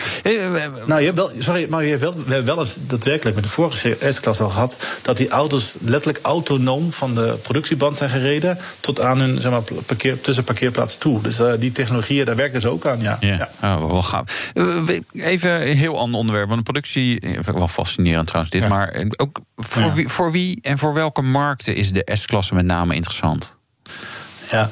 Nou, 0.85 0.99
je 0.99 1.05
hebt 1.05 1.17
wel, 1.17 1.31
sorry, 1.37 1.67
maar 1.69 1.83
je 1.83 1.89
hebt 1.89 2.01
wel, 2.01 2.13
we 2.13 2.33
hebben 2.33 2.55
wel 2.55 2.59
eens 2.59 2.77
daadwerkelijk 2.87 3.35
met 3.35 3.45
de 3.45 3.51
vorige 3.51 3.97
S-klasse 4.11 4.43
al 4.43 4.49
gehad. 4.49 4.77
dat 5.01 5.17
die 5.17 5.29
auto's 5.29 5.75
letterlijk 5.81 6.25
autonoom 6.25 6.91
van 6.91 7.15
de 7.15 7.35
productieband 7.41 7.97
zijn 7.97 8.09
gereden. 8.09 8.57
tot 8.79 9.01
aan 9.01 9.19
hun 9.19 9.41
zeg 9.41 9.51
maar, 9.51 9.61
parkeer, 9.85 10.21
tussenparkeerplaats 10.21 10.97
toe. 10.97 11.21
Dus 11.21 11.39
eh, 11.39 11.51
die 11.59 11.71
technologieën, 11.71 12.25
daar 12.25 12.35
werken 12.35 12.61
ze 12.61 12.69
ook 12.69 12.85
aan, 12.85 12.99
ja. 13.01 13.17
Ja, 13.19 13.49
Oh, 13.63 13.91
wel 13.91 14.03
gaaf. 14.03 14.51
Eh, 14.53 14.65
Even 15.13 15.69
een 15.69 15.77
heel 15.77 15.99
ander 15.99 16.19
onderwerp. 16.19 16.47
Want 16.47 16.57
de 16.57 16.63
productie, 16.71 17.19
eh, 17.19 17.39
wel 17.53 17.67
fascinerend 17.67 18.27
trouwens 18.27 18.53
dit. 18.53 18.67
Maar 18.69 19.03
ook 19.17 19.39
voor, 19.55 19.93
wie, 19.93 20.07
voor 20.07 20.31
wie 20.31 20.59
en 20.61 20.77
voor 20.77 20.93
welke 20.93 21.21
markten 21.21 21.75
is 21.75 21.91
de 21.91 22.09
S-klasse 22.13 22.53
met 22.55 22.65
name 22.65 22.95
interessant? 22.95 23.57
Ja. 24.53 24.69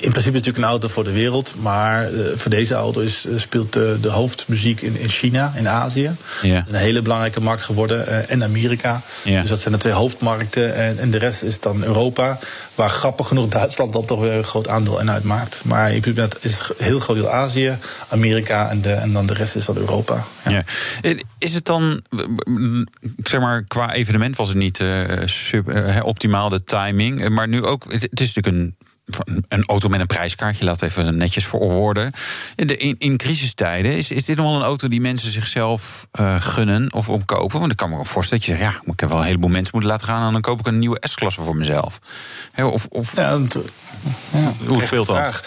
In 0.00 0.10
principe 0.10 0.36
is 0.36 0.44
het 0.46 0.46
natuurlijk 0.46 0.64
een 0.64 0.80
auto 0.80 0.88
voor 0.88 1.04
de 1.04 1.12
wereld. 1.12 1.54
Maar 1.58 2.12
eh, 2.12 2.20
voor 2.36 2.50
deze 2.50 2.74
auto 2.74 3.00
is, 3.00 3.24
eh, 3.26 3.32
speelt 3.38 3.72
de, 3.72 3.98
de 4.00 4.08
hoofdmuziek 4.08 4.80
in, 4.80 4.98
in 5.00 5.08
China, 5.08 5.52
in 5.56 5.68
Azië. 5.68 6.10
Ja. 6.42 6.54
Dat 6.54 6.66
is 6.66 6.72
een 6.72 6.78
hele 6.78 7.02
belangrijke 7.02 7.40
markt 7.40 7.62
geworden. 7.62 8.06
eh, 8.06 8.30
en 8.30 8.44
Amerika. 8.44 9.00
Ja. 9.24 9.40
Dus 9.40 9.50
dat 9.50 9.60
zijn 9.60 9.74
de 9.74 9.80
twee 9.80 9.92
hoofdmarkten. 9.92 10.74
En, 10.74 10.98
en 10.98 11.10
de 11.10 11.18
rest 11.18 11.42
is 11.42 11.60
dan 11.60 11.82
Europa. 11.84 12.38
Waar 12.74 12.90
grappig 12.90 13.26
genoeg 13.28 13.48
Duitsland 13.48 13.92
dan 13.92 14.04
toch 14.04 14.20
weer 14.20 14.32
een 14.32 14.44
groot 14.44 14.68
aandeel 14.68 15.00
in 15.00 15.10
uitmaakt. 15.10 15.60
Maar 15.64 15.92
in 15.92 16.00
principe 16.00 16.36
is 16.40 16.58
het 16.58 16.68
een 16.78 16.84
heel 16.84 17.00
groot 17.00 17.16
deel 17.16 17.30
Azië, 17.30 17.76
Amerika 18.08 18.70
en, 18.70 18.80
de, 18.80 18.92
en 18.92 19.12
dan 19.12 19.26
de 19.26 19.34
rest 19.34 19.54
is 19.56 19.64
dan 19.64 19.76
Europa. 19.76 20.24
Ja. 20.44 20.50
Ja. 20.50 20.64
Eh, 21.02 21.18
Is 21.38 21.54
het 21.54 21.64
dan, 21.64 22.02
zeg 23.22 23.40
maar, 23.40 23.62
qua 23.64 23.92
evenement 23.92 24.36
was 24.36 24.48
het 24.48 24.56
niet 24.58 24.80
eh, 24.80 25.02
sub, 25.24 25.68
eh, 25.68 26.04
optimaal 26.04 26.48
de 26.48 26.64
timing. 26.64 27.22
Eh, 27.24 27.28
Maar 27.30 27.48
nu 27.48 27.64
ook, 27.64 27.84
het, 27.92 28.02
het 28.02 28.20
is 28.20 28.34
natuurlijk 28.34 28.56
een. 28.56 28.76
Een 29.48 29.64
auto 29.66 29.88
met 29.88 30.00
een 30.00 30.06
prijskaartje, 30.06 30.64
laat 30.64 30.82
even 30.82 31.16
netjes 31.16 31.46
verwoorden. 31.46 32.12
In, 32.56 32.66
de, 32.66 32.76
in, 32.76 33.16
crisistijden, 33.16 33.96
is, 33.96 34.10
is 34.10 34.24
dit 34.24 34.36
nog 34.36 34.46
wel 34.46 34.56
een 34.56 34.62
auto 34.62 34.88
die 34.88 35.00
mensen 35.00 35.32
zichzelf 35.32 36.06
eh, 36.12 36.40
gunnen 36.40 36.92
of 36.92 37.08
omkopen? 37.08 37.58
Want 37.60 37.70
ik 37.70 37.76
kan 37.76 37.88
me 37.88 37.94
wel 37.96 38.04
voorstellen 38.04 38.44
dat 38.44 38.54
je 38.54 38.62
zegt, 38.62 38.72
ja, 38.74 38.92
ik 38.92 39.00
heb 39.00 39.08
wel 39.08 39.18
een 39.18 39.24
heleboel 39.24 39.50
mensen 39.50 39.70
moeten 39.72 39.90
laten 39.90 40.06
gaan... 40.06 40.26
en 40.26 40.32
dan 40.32 40.40
koop 40.40 40.60
ik 40.60 40.66
een 40.66 40.78
nieuwe 40.78 40.98
S-klasse 41.00 41.40
voor 41.40 41.56
mezelf. 41.56 41.98
Hè, 42.52 42.64
of 42.64 42.86
of 42.88 43.16
Ja, 43.16 43.38
dat- 43.38 43.64
ja, 44.32 44.52
hoe 44.66 44.82
speelt 44.82 45.06
dat? 45.06 45.42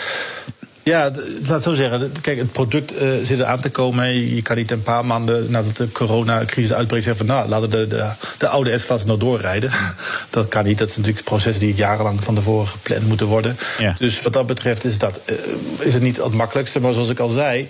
Ja, 0.83 1.11
laat 1.39 1.47
het 1.47 1.63
zo 1.63 1.73
zeggen. 1.73 2.11
Kijk, 2.21 2.37
het 2.37 2.51
product 2.51 2.97
eh, 2.97 3.09
zit 3.23 3.39
er 3.39 3.45
aan 3.45 3.59
te 3.59 3.69
komen. 3.69 4.35
Je 4.35 4.41
kan 4.41 4.55
niet 4.57 4.71
een 4.71 4.83
paar 4.83 5.05
maanden 5.05 5.51
nadat 5.51 5.77
de 5.77 5.91
coronacrisis 5.91 6.73
uitbreekt 6.73 7.03
zeggen 7.03 7.25
van 7.25 7.35
nou, 7.35 7.49
laten 7.49 7.69
we 7.69 7.77
de, 7.77 7.87
de, 7.87 8.09
de 8.37 8.47
oude 8.47 8.77
S-klasse 8.77 9.07
nog 9.07 9.17
doorrijden. 9.17 9.71
dat 10.29 10.47
kan 10.47 10.63
niet. 10.63 10.77
Dat 10.77 10.89
is 10.89 10.97
natuurlijk 10.97 11.25
processen 11.25 11.65
die 11.65 11.75
jarenlang 11.75 12.23
van 12.23 12.35
tevoren 12.35 12.67
gepland 12.67 13.07
moeten 13.07 13.27
worden. 13.27 13.57
Ja. 13.77 13.95
Dus 13.97 14.21
wat 14.21 14.33
dat 14.33 14.47
betreft 14.47 14.83
is, 14.83 14.97
dat, 14.97 15.19
eh, 15.25 15.35
is 15.79 15.93
het 15.93 16.03
niet 16.03 16.17
het 16.17 16.33
makkelijkste. 16.33 16.79
Maar 16.79 16.93
zoals 16.93 17.09
ik 17.09 17.19
al 17.19 17.29
zei. 17.29 17.69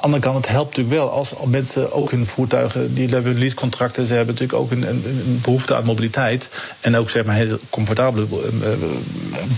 Aan 0.00 0.10
de 0.10 0.16
andere 0.16 0.22
kant, 0.22 0.44
het 0.44 0.54
helpt 0.54 0.76
natuurlijk 0.76 0.96
wel 0.96 1.10
als 1.10 1.32
mensen 1.46 1.92
ook 1.92 2.10
hun 2.10 2.26
voertuigen, 2.26 2.94
die 2.94 3.08
hebben 3.08 3.32
hun 3.32 3.40
leasecontracten, 3.40 4.06
ze 4.06 4.14
hebben 4.14 4.34
natuurlijk 4.34 4.60
ook 4.60 4.70
een, 4.70 4.88
een, 4.88 5.38
behoefte 5.42 5.76
aan 5.76 5.84
mobiliteit. 5.84 6.48
En 6.80 6.96
ook 6.96 7.10
zeg 7.10 7.24
maar 7.24 7.34
heel 7.34 7.58
comfortabele 7.70 8.26
eh, 8.62 8.70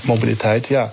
mobiliteit. 0.02 0.66
Ja, 0.66 0.90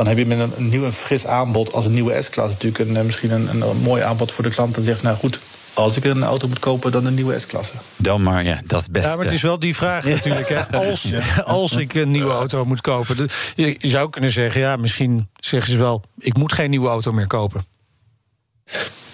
dan 0.00 0.08
heb 0.08 0.18
je 0.18 0.26
met 0.26 0.38
een, 0.38 0.52
een 0.56 0.68
nieuw 0.68 0.84
en 0.84 0.92
fris 0.92 1.26
aanbod 1.26 1.72
als 1.72 1.86
een 1.86 1.92
nieuwe 1.92 2.22
S-klasse 2.22 2.52
natuurlijk 2.52 2.88
een, 2.90 2.96
eh, 2.96 3.04
misschien 3.04 3.30
een, 3.30 3.48
een, 3.48 3.60
een 3.60 3.76
mooi 3.76 4.02
aanbod 4.02 4.32
voor 4.32 4.44
de 4.44 4.50
klant. 4.50 4.76
En 4.76 4.84
zegt, 4.84 5.02
nou 5.02 5.16
goed, 5.16 5.38
als 5.74 5.96
ik 5.96 6.04
een 6.04 6.22
auto 6.22 6.48
moet 6.48 6.58
kopen, 6.58 6.92
dan 6.92 7.06
een 7.06 7.14
nieuwe 7.14 7.38
S-klasse. 7.38 7.72
Dan 7.96 8.22
maar, 8.22 8.44
ja, 8.44 8.60
dat 8.64 8.78
is 8.78 8.84
het 8.84 8.92
beste. 8.92 9.08
Ja, 9.08 9.14
maar 9.14 9.24
het 9.24 9.34
is 9.34 9.42
wel 9.42 9.58
die 9.58 9.76
vraag 9.76 10.04
natuurlijk. 10.14 10.48
Hè. 10.48 10.66
Als, 10.66 11.12
als 11.44 11.72
ik 11.72 11.94
een 11.94 12.10
nieuwe 12.10 12.32
auto 12.32 12.64
moet 12.64 12.80
kopen. 12.80 13.28
Je, 13.56 13.76
zou 13.80 14.10
kunnen 14.10 14.30
zeggen, 14.30 14.60
ja, 14.60 14.76
misschien 14.76 15.28
zeggen 15.36 15.72
ze 15.72 15.78
wel... 15.78 16.02
ik 16.18 16.36
moet 16.36 16.52
geen 16.52 16.70
nieuwe 16.70 16.88
auto 16.88 17.12
meer 17.12 17.26
kopen. 17.26 17.64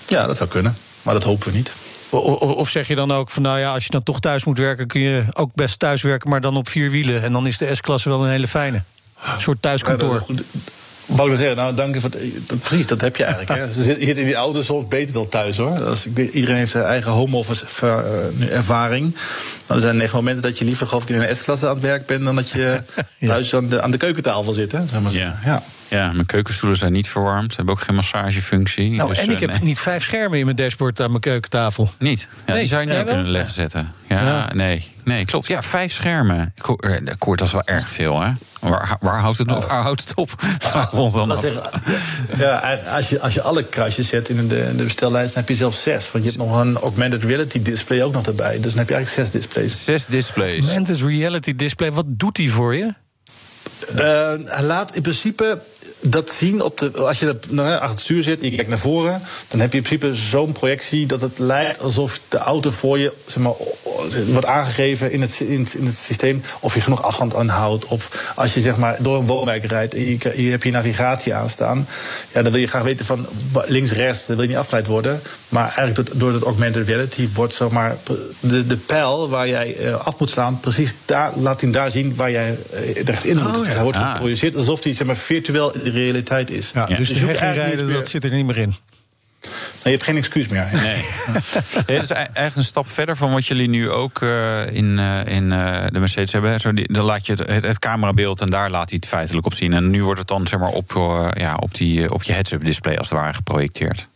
Ja, 0.08 0.26
dat 0.26 0.36
zou 0.36 0.48
kunnen. 0.48 0.76
Maar 1.02 1.14
dat 1.14 1.22
hopen 1.22 1.50
we 1.50 1.56
niet. 1.56 1.72
Of 2.10 2.68
zeg 2.68 2.88
je 2.88 2.94
dan 2.94 3.12
ook 3.12 3.30
van, 3.30 3.42
nou 3.42 3.58
ja, 3.58 3.72
als 3.72 3.84
je 3.84 3.90
dan 3.90 4.02
toch 4.02 4.20
thuis 4.20 4.44
moet 4.44 4.58
werken... 4.58 4.86
kun 4.86 5.00
je 5.00 5.24
ook 5.32 5.54
best 5.54 5.78
thuis 5.78 6.02
werken, 6.02 6.30
maar 6.30 6.40
dan 6.40 6.56
op 6.56 6.68
vier 6.68 6.90
wielen. 6.90 7.22
En 7.22 7.32
dan 7.32 7.46
is 7.46 7.58
de 7.58 7.74
S-klasse 7.74 8.08
wel 8.08 8.24
een 8.24 8.30
hele 8.30 8.48
fijne. 8.48 8.82
Een 9.34 9.40
soort 9.40 9.62
thuiskantoor. 9.62 10.24
Ja, 10.28 10.34
Wou 11.06 11.30
ik 11.32 11.36
zeggen, 11.38 11.56
nou 11.56 11.74
dank 11.74 11.94
je 11.94 12.00
voor 12.00 12.10
het, 12.10 12.48
dat- 12.48 12.60
precies, 12.60 12.86
dat 12.86 13.00
heb 13.00 13.16
je 13.16 13.24
eigenlijk. 13.24 13.60
Hè. 13.60 13.66
Je 13.66 13.82
zit, 13.82 13.98
je 13.98 14.04
zit 14.04 14.18
in 14.18 14.24
die 14.24 14.34
auto 14.34 14.62
soms 14.62 14.88
beter 14.88 15.12
dan 15.12 15.28
thuis 15.28 15.56
hoor. 15.56 15.96
Ik 16.04 16.14
weet, 16.14 16.32
iedereen 16.34 16.56
heeft 16.56 16.70
zijn 16.70 16.84
eigen 16.84 17.10
home 17.10 17.36
office 17.36 17.64
eh, 17.80 18.54
ervaring. 18.56 19.14
Maar 19.66 19.76
er 19.76 19.82
zijn 19.82 19.96
negen 19.96 20.16
momenten 20.16 20.42
dat 20.42 20.58
je 20.58 20.64
liever 20.64 20.86
geloof 20.86 21.02
ik 21.02 21.08
in 21.08 21.22
een 21.22 21.36
S-klasse 21.36 21.66
aan 21.68 21.74
het 21.74 21.82
werk 21.82 22.06
bent 22.06 22.24
dan 22.24 22.34
dat 22.36 22.50
je 22.50 22.82
thuis 23.26 23.54
aan 23.54 23.68
de, 23.68 23.82
aan 23.82 23.90
de 23.90 23.96
keukentafel 23.96 24.52
zit. 24.52 24.72
Hè, 24.72 24.78
zeg 24.90 25.00
maar 25.00 25.12
ja. 25.44 25.62
Ja, 25.88 26.12
mijn 26.12 26.26
keukenstoelen 26.26 26.78
zijn 26.78 26.92
niet 26.92 27.08
verwarmd. 27.08 27.50
Ze 27.50 27.56
hebben 27.56 27.74
ook 27.74 27.80
geen 27.80 27.94
massagefunctie. 27.94 28.90
Nou, 28.90 29.08
Dus, 29.08 29.18
en 29.18 29.24
ik 29.30 29.34
eh, 29.34 29.40
heb 29.40 29.50
nee. 29.50 29.58
niet 29.62 29.78
vijf 29.78 30.02
schermen 30.04 30.38
in 30.38 30.44
mijn 30.44 30.56
dashboard 30.56 31.00
aan 31.00 31.08
mijn 31.08 31.20
keukentafel. 31.20 31.90
Niet? 31.98 32.28
Ja, 32.46 32.52
Nee, 32.52 32.58
die 32.58 32.68
zou 32.68 32.82
je 32.82 32.88
wel? 32.88 33.04
kunnen 33.04 33.30
leggen 33.30 33.50
zetten. 33.52 33.92
Ja, 34.08 34.22
Ja. 34.22 34.52
Nee, 34.54 34.90
nee, 35.04 35.24
klopt. 35.24 35.46
Ja, 35.46 35.62
vijf 35.62 35.92
schermen. 35.92 36.52
Ik 36.56 36.62
hoor, 36.62 36.76
eh, 36.78 36.94
ik 36.94 37.22
hoor 37.22 37.36
dat 37.36 37.46
is 37.46 37.52
wel 37.52 37.64
erg 37.64 37.88
veel, 37.88 38.22
hè? 38.22 38.30
Waar, 38.60 38.96
waar 39.00 39.20
houdt 39.20 39.38
het, 39.38 39.48
waar 39.50 39.82
houdt 39.82 40.00
het 40.00 40.14
op? 40.14 40.30
Rond 40.90 41.12
dan 41.14 41.28
Laat 41.28 41.36
af. 41.36 41.42
zeggen, 41.42 41.80
ja, 42.38 42.74
als, 42.74 43.08
je, 43.08 43.20
als 43.20 43.34
je 43.34 43.42
alle 43.42 43.62
kruisjes 43.64 44.08
zet 44.08 44.28
in 44.28 44.48
de, 44.48 44.60
in 44.70 44.76
de 44.76 44.84
bestellijst, 44.84 45.34
dan 45.34 45.42
heb 45.42 45.48
je 45.48 45.56
zelfs 45.56 45.82
zes. 45.82 46.10
Want 46.12 46.24
je 46.24 46.30
hebt 46.30 46.42
nog 46.42 46.60
een 46.60 46.76
augmented 46.76 47.24
reality 47.24 47.62
display 47.62 48.02
ook 48.02 48.12
nog 48.12 48.26
erbij. 48.26 48.60
Dus 48.60 48.70
dan 48.70 48.78
heb 48.78 48.88
je 48.88 48.94
eigenlijk 48.94 49.30
zes 49.30 49.40
displays. 49.42 49.84
Zes 49.84 50.06
displays. 50.06 50.64
Augmented 50.64 51.00
reality 51.00 51.54
display, 51.56 51.92
wat 51.92 52.04
doet 52.08 52.34
die 52.34 52.52
voor 52.52 52.74
je? 52.74 52.94
Eh, 53.94 54.32
hij 54.44 54.62
laat 54.62 54.94
in 54.94 55.02
principe 55.02 55.58
dat 56.00 56.30
zien 56.30 56.62
op 56.62 56.78
de. 56.78 56.92
Als 56.92 57.18
je 57.18 57.26
dat, 57.26 57.50
nou, 57.50 57.72
achter 57.72 57.88
het 57.88 58.00
stuur 58.00 58.22
zit 58.22 58.40
en 58.40 58.50
je 58.50 58.54
kijkt 58.54 58.70
naar 58.70 58.78
voren, 58.78 59.22
dan 59.48 59.60
heb 59.60 59.72
je 59.72 59.78
in 59.78 59.84
principe 59.84 60.14
zo'n 60.14 60.52
projectie 60.52 61.06
dat 61.06 61.20
het 61.20 61.38
lijkt 61.38 61.82
alsof 61.82 62.20
de 62.28 62.38
auto 62.38 62.70
voor 62.70 62.98
je 62.98 63.12
zeg 63.26 63.42
maar, 63.42 63.52
wordt 64.26 64.46
aangegeven 64.46 65.12
in 65.12 65.20
het, 65.20 65.40
in, 65.40 65.68
het, 65.84 65.96
systeem. 65.96 66.42
Of 66.60 66.74
je 66.74 66.80
genoeg 66.80 67.02
afstand 67.02 67.34
aanhoudt. 67.34 67.84
Of 67.84 68.32
als 68.34 68.54
je 68.54 68.60
zeg 68.60 68.76
maar, 68.76 68.96
door 69.02 69.18
een 69.18 69.26
woonwijk 69.26 69.64
rijdt 69.64 69.94
en 69.94 70.04
je, 70.34 70.50
hebt 70.50 70.62
je 70.62 70.70
navigatie 70.70 71.34
aanstaan. 71.34 71.88
Ja, 72.32 72.42
dan 72.42 72.52
wil 72.52 72.60
je 72.60 72.66
graag 72.66 72.82
weten 72.82 73.04
van 73.04 73.26
links, 73.66 73.92
rechts, 73.92 74.18
dat 74.18 74.36
wil 74.36 74.44
je 74.44 74.50
niet 74.50 74.58
afgeleid 74.58 74.86
worden. 74.86 75.20
Maar 75.48 75.74
eigenlijk 75.76 75.96
door, 75.96 76.18
door 76.18 76.32
het 76.32 76.42
augmented 76.42 76.86
reality 76.86 77.28
wordt 77.34 77.54
zeg 77.54 77.68
maar, 77.68 77.96
de, 78.40 78.66
de 78.66 78.76
pijl 78.76 79.28
waar 79.28 79.48
jij 79.48 79.76
eh, 79.76 80.06
af 80.06 80.18
moet 80.18 80.30
slaan, 80.30 80.60
precies 80.60 80.94
daar 81.04 81.32
laat 81.34 81.60
hij 81.60 81.70
daar 81.70 81.90
zien 81.90 82.14
waar 82.16 82.30
jij 82.30 82.58
eh, 82.72 83.08
echt 83.08 83.24
in 83.24 83.36
moet. 83.36 83.66
Hij 83.76 83.84
wordt 83.84 83.98
Ah. 83.98 84.12
geprojiceerd 84.12 84.56
alsof 84.56 84.84
hij 84.84 84.94
zeg 84.94 85.06
maar, 85.06 85.16
virtueel 85.16 85.74
in 85.74 85.80
de 85.84 85.90
realiteit 85.90 86.50
is. 86.50 86.70
Ja, 86.74 86.86
Ja. 86.88 86.96
Dus 86.96 87.08
Dus 87.08 87.18
je 87.18 87.24
hoeft 87.24 87.38
rijden, 87.38 87.92
dat 87.92 88.08
zit 88.08 88.24
er 88.24 88.30
niet 88.30 88.46
meer 88.46 88.58
in. 88.58 88.74
Nee, 89.46 89.54
je 89.82 89.90
hebt 89.90 90.02
geen 90.02 90.16
excuus 90.16 90.48
meer. 90.48 90.66
Nee. 90.72 90.96
Ja, 91.86 91.94
dat 91.94 92.02
is 92.02 92.10
ei- 92.10 92.24
eigenlijk 92.24 92.56
een 92.56 92.62
stap 92.64 92.90
verder 92.90 93.16
van 93.16 93.32
wat 93.32 93.46
jullie 93.46 93.68
nu 93.68 93.90
ook 93.90 94.22
eh, 94.22 94.66
in, 94.72 94.98
eh, 94.98 95.20
in 95.34 95.52
eh, 95.52 95.84
de 95.88 95.98
Mercedes 95.98 96.32
hebben. 96.32 96.60
Zo, 96.60 96.72
die- 96.72 96.92
dan 96.92 97.04
laat 97.04 97.26
je 97.26 97.32
het, 97.32 97.48
het, 97.50 97.62
het 97.62 97.78
camerabeeld 97.78 98.40
en 98.40 98.50
daar 98.50 98.70
laat 98.70 98.88
hij 98.88 98.98
het 99.00 99.08
feitelijk 99.08 99.46
op 99.46 99.54
zien. 99.54 99.72
En 99.72 99.90
nu 99.90 100.04
wordt 100.04 100.18
het 100.18 100.28
dan 100.28 100.46
zeg 100.46 100.60
maar, 100.60 100.68
op, 100.70 100.90
ja, 101.36 101.54
op, 101.60 101.74
die, 101.74 102.12
op 102.12 102.22
je 102.22 102.32
heads-up 102.32 102.64
display 102.64 102.96
als 102.96 103.08
het 103.10 103.18
ware 103.18 103.34
geprojecteerd. 103.34 104.08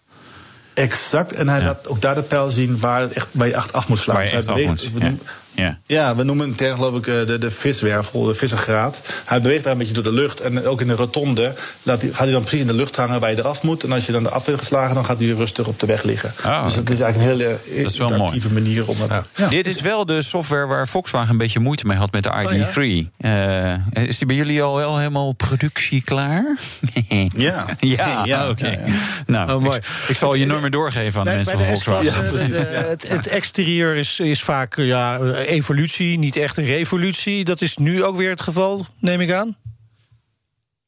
Exact. 0.75 1.33
En 1.33 1.49
hij 1.49 1.59
Ja. 1.61 1.65
laat 1.65 1.89
ook 1.89 2.01
daar 2.01 2.15
de 2.15 2.23
pijl 2.23 2.51
zien 2.51 2.79
waar, 2.79 3.01
het 3.01 3.13
echt, 3.13 3.27
waar 3.33 3.47
je 3.47 3.55
echt 3.55 3.73
af 3.73 3.89
moet 3.89 3.99
slaan. 3.99 4.17
Waar 4.17 4.25
je 4.25 4.37
Dus 4.37 4.47
hij 4.47 4.55
echt 4.65 4.71
af 4.73 4.91
beweegt- 4.93 5.13
moet. 5.13 5.21
Ja. 5.61 5.67
Ja. 5.67 5.79
Ja, 5.87 6.17
we 6.17 6.23
noemen 6.23 6.49
het 6.49 6.63
geloof 6.75 6.97
ik 6.97 7.07
eh, 7.07 7.27
de, 7.27 7.39
de 7.39 7.51
viswervel, 7.51 8.23
de 8.25 8.35
vissengraad. 8.35 9.01
Hij 9.25 9.41
beweegt 9.41 9.63
daar 9.65 9.73
een 9.73 9.79
beetje 9.79 9.95
door 9.95 10.03
de 10.03 10.13
lucht. 10.13 10.41
En 10.41 10.67
ook 10.67 10.81
in 10.81 10.87
de 10.87 10.95
rotonde 10.95 11.55
laat 11.83 12.01
hij, 12.01 12.11
gaat 12.11 12.19
hij 12.19 12.31
dan 12.31 12.41
precies 12.41 12.61
in 12.61 12.67
de 12.67 12.75
lucht 12.75 12.97
hangen 12.97 13.21
waar 13.21 13.31
je 13.31 13.39
eraf 13.39 13.63
moet. 13.63 13.85
En 13.85 13.93
als 13.93 14.07
je 14.07 14.13
dan 14.13 14.27
eraf 14.27 14.45
bent 14.45 14.59
geslagen, 14.59 14.95
dan 14.95 15.05
gaat 15.05 15.19
hij 15.19 15.29
rustig 15.29 15.67
op 15.67 15.81
de 15.81 15.87
weg 15.87 16.03
liggen. 16.03 16.33
Ah, 16.43 16.65
dus 16.65 16.75
dat 16.75 16.91
is 16.91 17.01
eigenlijk 17.01 17.33
een 17.33 17.39
hele 17.39 17.59
Dat 17.83 17.91
is 17.91 17.99
wel 17.99 18.09
interactieve 18.11 18.53
manier 18.53 18.87
om 18.89 18.97
dat... 18.99 19.25
Ja. 19.37 19.49
Dit 19.49 19.67
is 19.67 19.81
wel 19.81 20.07
de 20.07 20.23
software 20.23 20.67
waar 20.67 20.89
Volkswagen 20.89 21.31
een 21.31 21.37
beetje 21.39 21.61
moeite 21.61 21.87
mee 21.87 21.97
had 21.97 22.13
met 22.13 22.23
de 22.23 22.31
ID3. 22.31 23.11
Eh, 23.19 24.07
is 24.07 24.19
die 24.19 24.27
bij 24.27 24.37
jullie 24.37 24.63
al 24.63 24.77
wel 24.77 24.99
helemaal 24.99 25.33
productie 25.33 26.03
klaar? 26.03 26.57
Ja. 27.37 27.67
ja, 27.79 28.23
Ja, 28.25 28.49
oké. 28.49 28.67
ja, 28.67 28.79
ja. 28.87 28.93
Nou, 29.27 29.53
Oh, 29.53 29.63
mooi. 29.63 29.77
ik, 29.77 29.85
ik 30.09 30.17
zal 30.17 30.35
je 30.35 30.47
nummer 30.47 30.71
doorgeven 30.71 31.21
aan 31.21 31.27
de 31.27 31.33
mensen 31.33 31.53
van 31.53 31.63
de 31.63 31.67
Volkswagen. 31.69 32.29
Het, 32.91 33.09
het 33.09 33.27
exterieur 33.27 33.97
is, 33.97 34.21
is 34.21 34.43
vaak 34.43 34.77
ja, 34.77 35.19
evolutie, 35.51 36.19
niet 36.19 36.37
echt 36.37 36.57
een 36.57 36.65
revolutie. 36.65 37.45
Dat 37.45 37.61
is 37.61 37.77
nu 37.77 38.05
ook 38.05 38.17
weer 38.17 38.31
het 38.31 38.41
geval, 38.41 38.87
neem 38.99 39.21
ik 39.21 39.31
aan. 39.31 39.57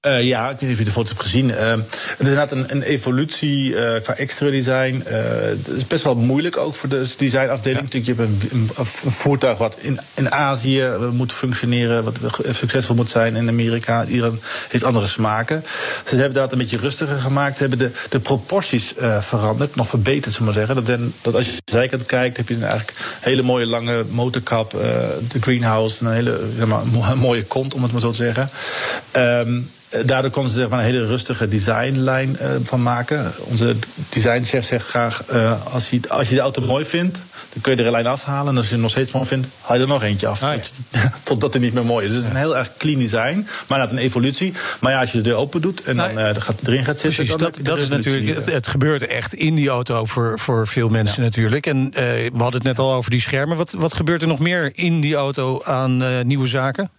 Uh, 0.07 0.23
ja, 0.23 0.45
ik 0.45 0.51
weet 0.51 0.61
niet 0.61 0.71
of 0.71 0.79
je 0.79 0.85
de 0.85 0.91
foto's 0.91 1.11
hebt 1.11 1.23
gezien. 1.23 1.49
Uh, 1.49 1.71
het 1.71 1.91
is 1.91 2.19
inderdaad 2.19 2.53
een, 2.53 2.65
een 2.69 2.83
evolutie 2.83 3.71
uh, 3.71 4.01
qua 4.03 4.17
exterieur 4.17 4.53
design. 4.53 5.03
het 5.07 5.69
is 5.69 5.87
best 5.87 6.05
wel 6.05 6.15
moeilijk 6.15 6.57
ook 6.57 6.75
voor 6.75 6.89
de 6.89 7.07
designafdeling. 7.17 7.93
Ja. 7.93 7.99
Je 8.03 8.15
hebt 8.15 8.19
een, 8.19 8.49
een, 8.51 8.71
een, 8.77 9.11
voertuig 9.11 9.59
wat 9.59 9.77
in, 9.81 9.99
in 10.15 10.33
Azië 10.33 10.89
moet 11.13 11.33
functioneren, 11.33 12.05
wat 12.05 12.19
succesvol 12.51 12.95
moet 12.95 13.11
zijn 13.11 13.37
in 13.37 13.49
Amerika. 13.49 14.05
Iedereen 14.05 14.41
heeft 14.69 14.85
andere 14.85 15.07
smaken. 15.07 15.65
Ze 16.05 16.17
hebben 16.17 16.35
dat 16.35 16.53
een 16.53 16.59
beetje 16.59 16.79
rustiger 16.79 17.19
gemaakt. 17.19 17.57
Ze 17.57 17.61
hebben 17.61 17.79
de, 17.79 17.91
de 18.09 18.21
proporties 18.21 18.95
veranderd, 19.21 19.75
nog 19.75 19.89
verbeterd, 19.89 20.35
zullen 20.35 20.53
we 20.53 20.59
maar 20.59 20.67
zeggen. 20.67 20.99
Dat, 20.99 21.11
dat 21.23 21.35
als 21.35 21.47
je 21.47 21.53
de 21.65 21.73
zijkant 21.73 22.07
kijkt, 22.07 22.37
heb 22.37 22.49
je 22.49 22.55
een 22.55 22.63
eigenlijk 22.63 22.99
hele 23.21 23.43
mooie 23.43 23.67
lange 23.67 24.05
motorkap, 24.11 24.71
de 25.29 25.41
greenhouse, 25.41 26.05
een 26.05 26.13
hele 26.13 26.41
zeg 26.57 26.67
maar, 26.67 26.83
mooie 27.17 27.45
kont, 27.45 27.75
om 27.75 27.83
het 27.83 27.93
maar 27.93 28.01
zo 28.01 28.11
te 28.11 28.17
zeggen. 28.17 28.51
Um, 29.13 29.71
eh, 29.92 29.92
daardoor 30.05 30.31
konden 30.31 30.53
ze 30.53 30.59
zeg 30.59 30.69
maar, 30.69 30.79
een 30.79 30.85
hele 30.85 31.07
rustige 31.07 31.49
designlijn 31.49 32.37
uh, 32.41 32.49
van 32.63 32.83
maken. 32.83 33.33
Onze 33.39 33.77
designchef 34.09 34.67
zegt 34.67 34.87
graag: 34.87 35.23
uh, 35.33 35.67
als, 35.73 35.91
je, 35.91 36.01
als 36.09 36.29
je 36.29 36.35
de 36.35 36.41
auto 36.41 36.63
mooi 36.63 36.85
vindt, 36.85 37.21
dan 37.53 37.63
kun 37.63 37.73
je 37.73 37.79
er 37.79 37.87
een 37.87 37.93
lijn 37.93 38.07
afhalen. 38.07 38.49
En 38.49 38.57
als 38.57 38.67
je 38.67 38.73
hem 38.73 38.81
nog 38.81 38.91
steeds 38.91 39.13
mooi 39.13 39.27
vindt, 39.27 39.49
haal 39.61 39.77
je 39.77 39.83
er 39.83 39.89
nog 39.89 40.03
eentje 40.03 40.27
af. 40.27 40.43
Ah, 40.43 40.53
tot, 40.53 40.73
totdat 41.23 41.53
hij 41.53 41.63
niet 41.63 41.75
meer 41.75 41.85
mooi 41.85 42.07
is. 42.07 42.13
Dus 42.13 42.19
het 42.19 42.27
is 42.27 42.33
een 42.33 42.45
heel 42.45 42.57
erg 42.57 42.71
clean 42.79 42.99
design, 42.99 43.47
maar 43.69 43.79
net 43.79 43.91
een 43.91 43.99
evolutie. 43.99 44.53
Maar 44.81 44.93
ja, 44.93 45.01
als 45.01 45.13
je 45.13 45.17
de 45.17 45.25
deur 45.25 45.37
open 45.37 45.61
doet 45.61 45.83
en 45.83 45.97
dan 45.97 46.19
uh, 46.19 46.31
gaat, 46.39 46.61
erin 46.67 46.85
gaat 46.85 47.01
zitten. 47.01 47.25
Precies, 47.25 47.37
dat, 47.37 47.59
dat 47.63 47.79
is 47.79 47.89
natuurlijk. 47.89 48.37
Het, 48.37 48.53
het, 48.53 48.67
gebeurt 48.67 49.07
echt 49.07 49.35
in 49.35 49.55
die 49.55 49.69
auto 49.69 50.05
voor, 50.05 50.39
voor 50.39 50.69
veel 50.69 50.89
mensen 50.89 51.17
ja. 51.17 51.23
natuurlijk. 51.23 51.67
En 51.67 51.91
we 51.91 52.31
hadden 52.33 52.53
het 52.53 52.63
net 52.63 52.79
al 52.79 52.93
over 52.93 53.11
die 53.11 53.21
schermen. 53.21 53.57
Wat, 53.57 53.73
wat 53.73 53.95
gebeurt 53.95 54.23
er 54.23 54.29
nog 54.29 54.39
meer 54.39 54.71
in 54.75 55.01
die 55.01 55.15
auto 55.15 55.63
aan 55.63 56.27
nieuwe 56.27 56.47
zaken? 56.47 56.91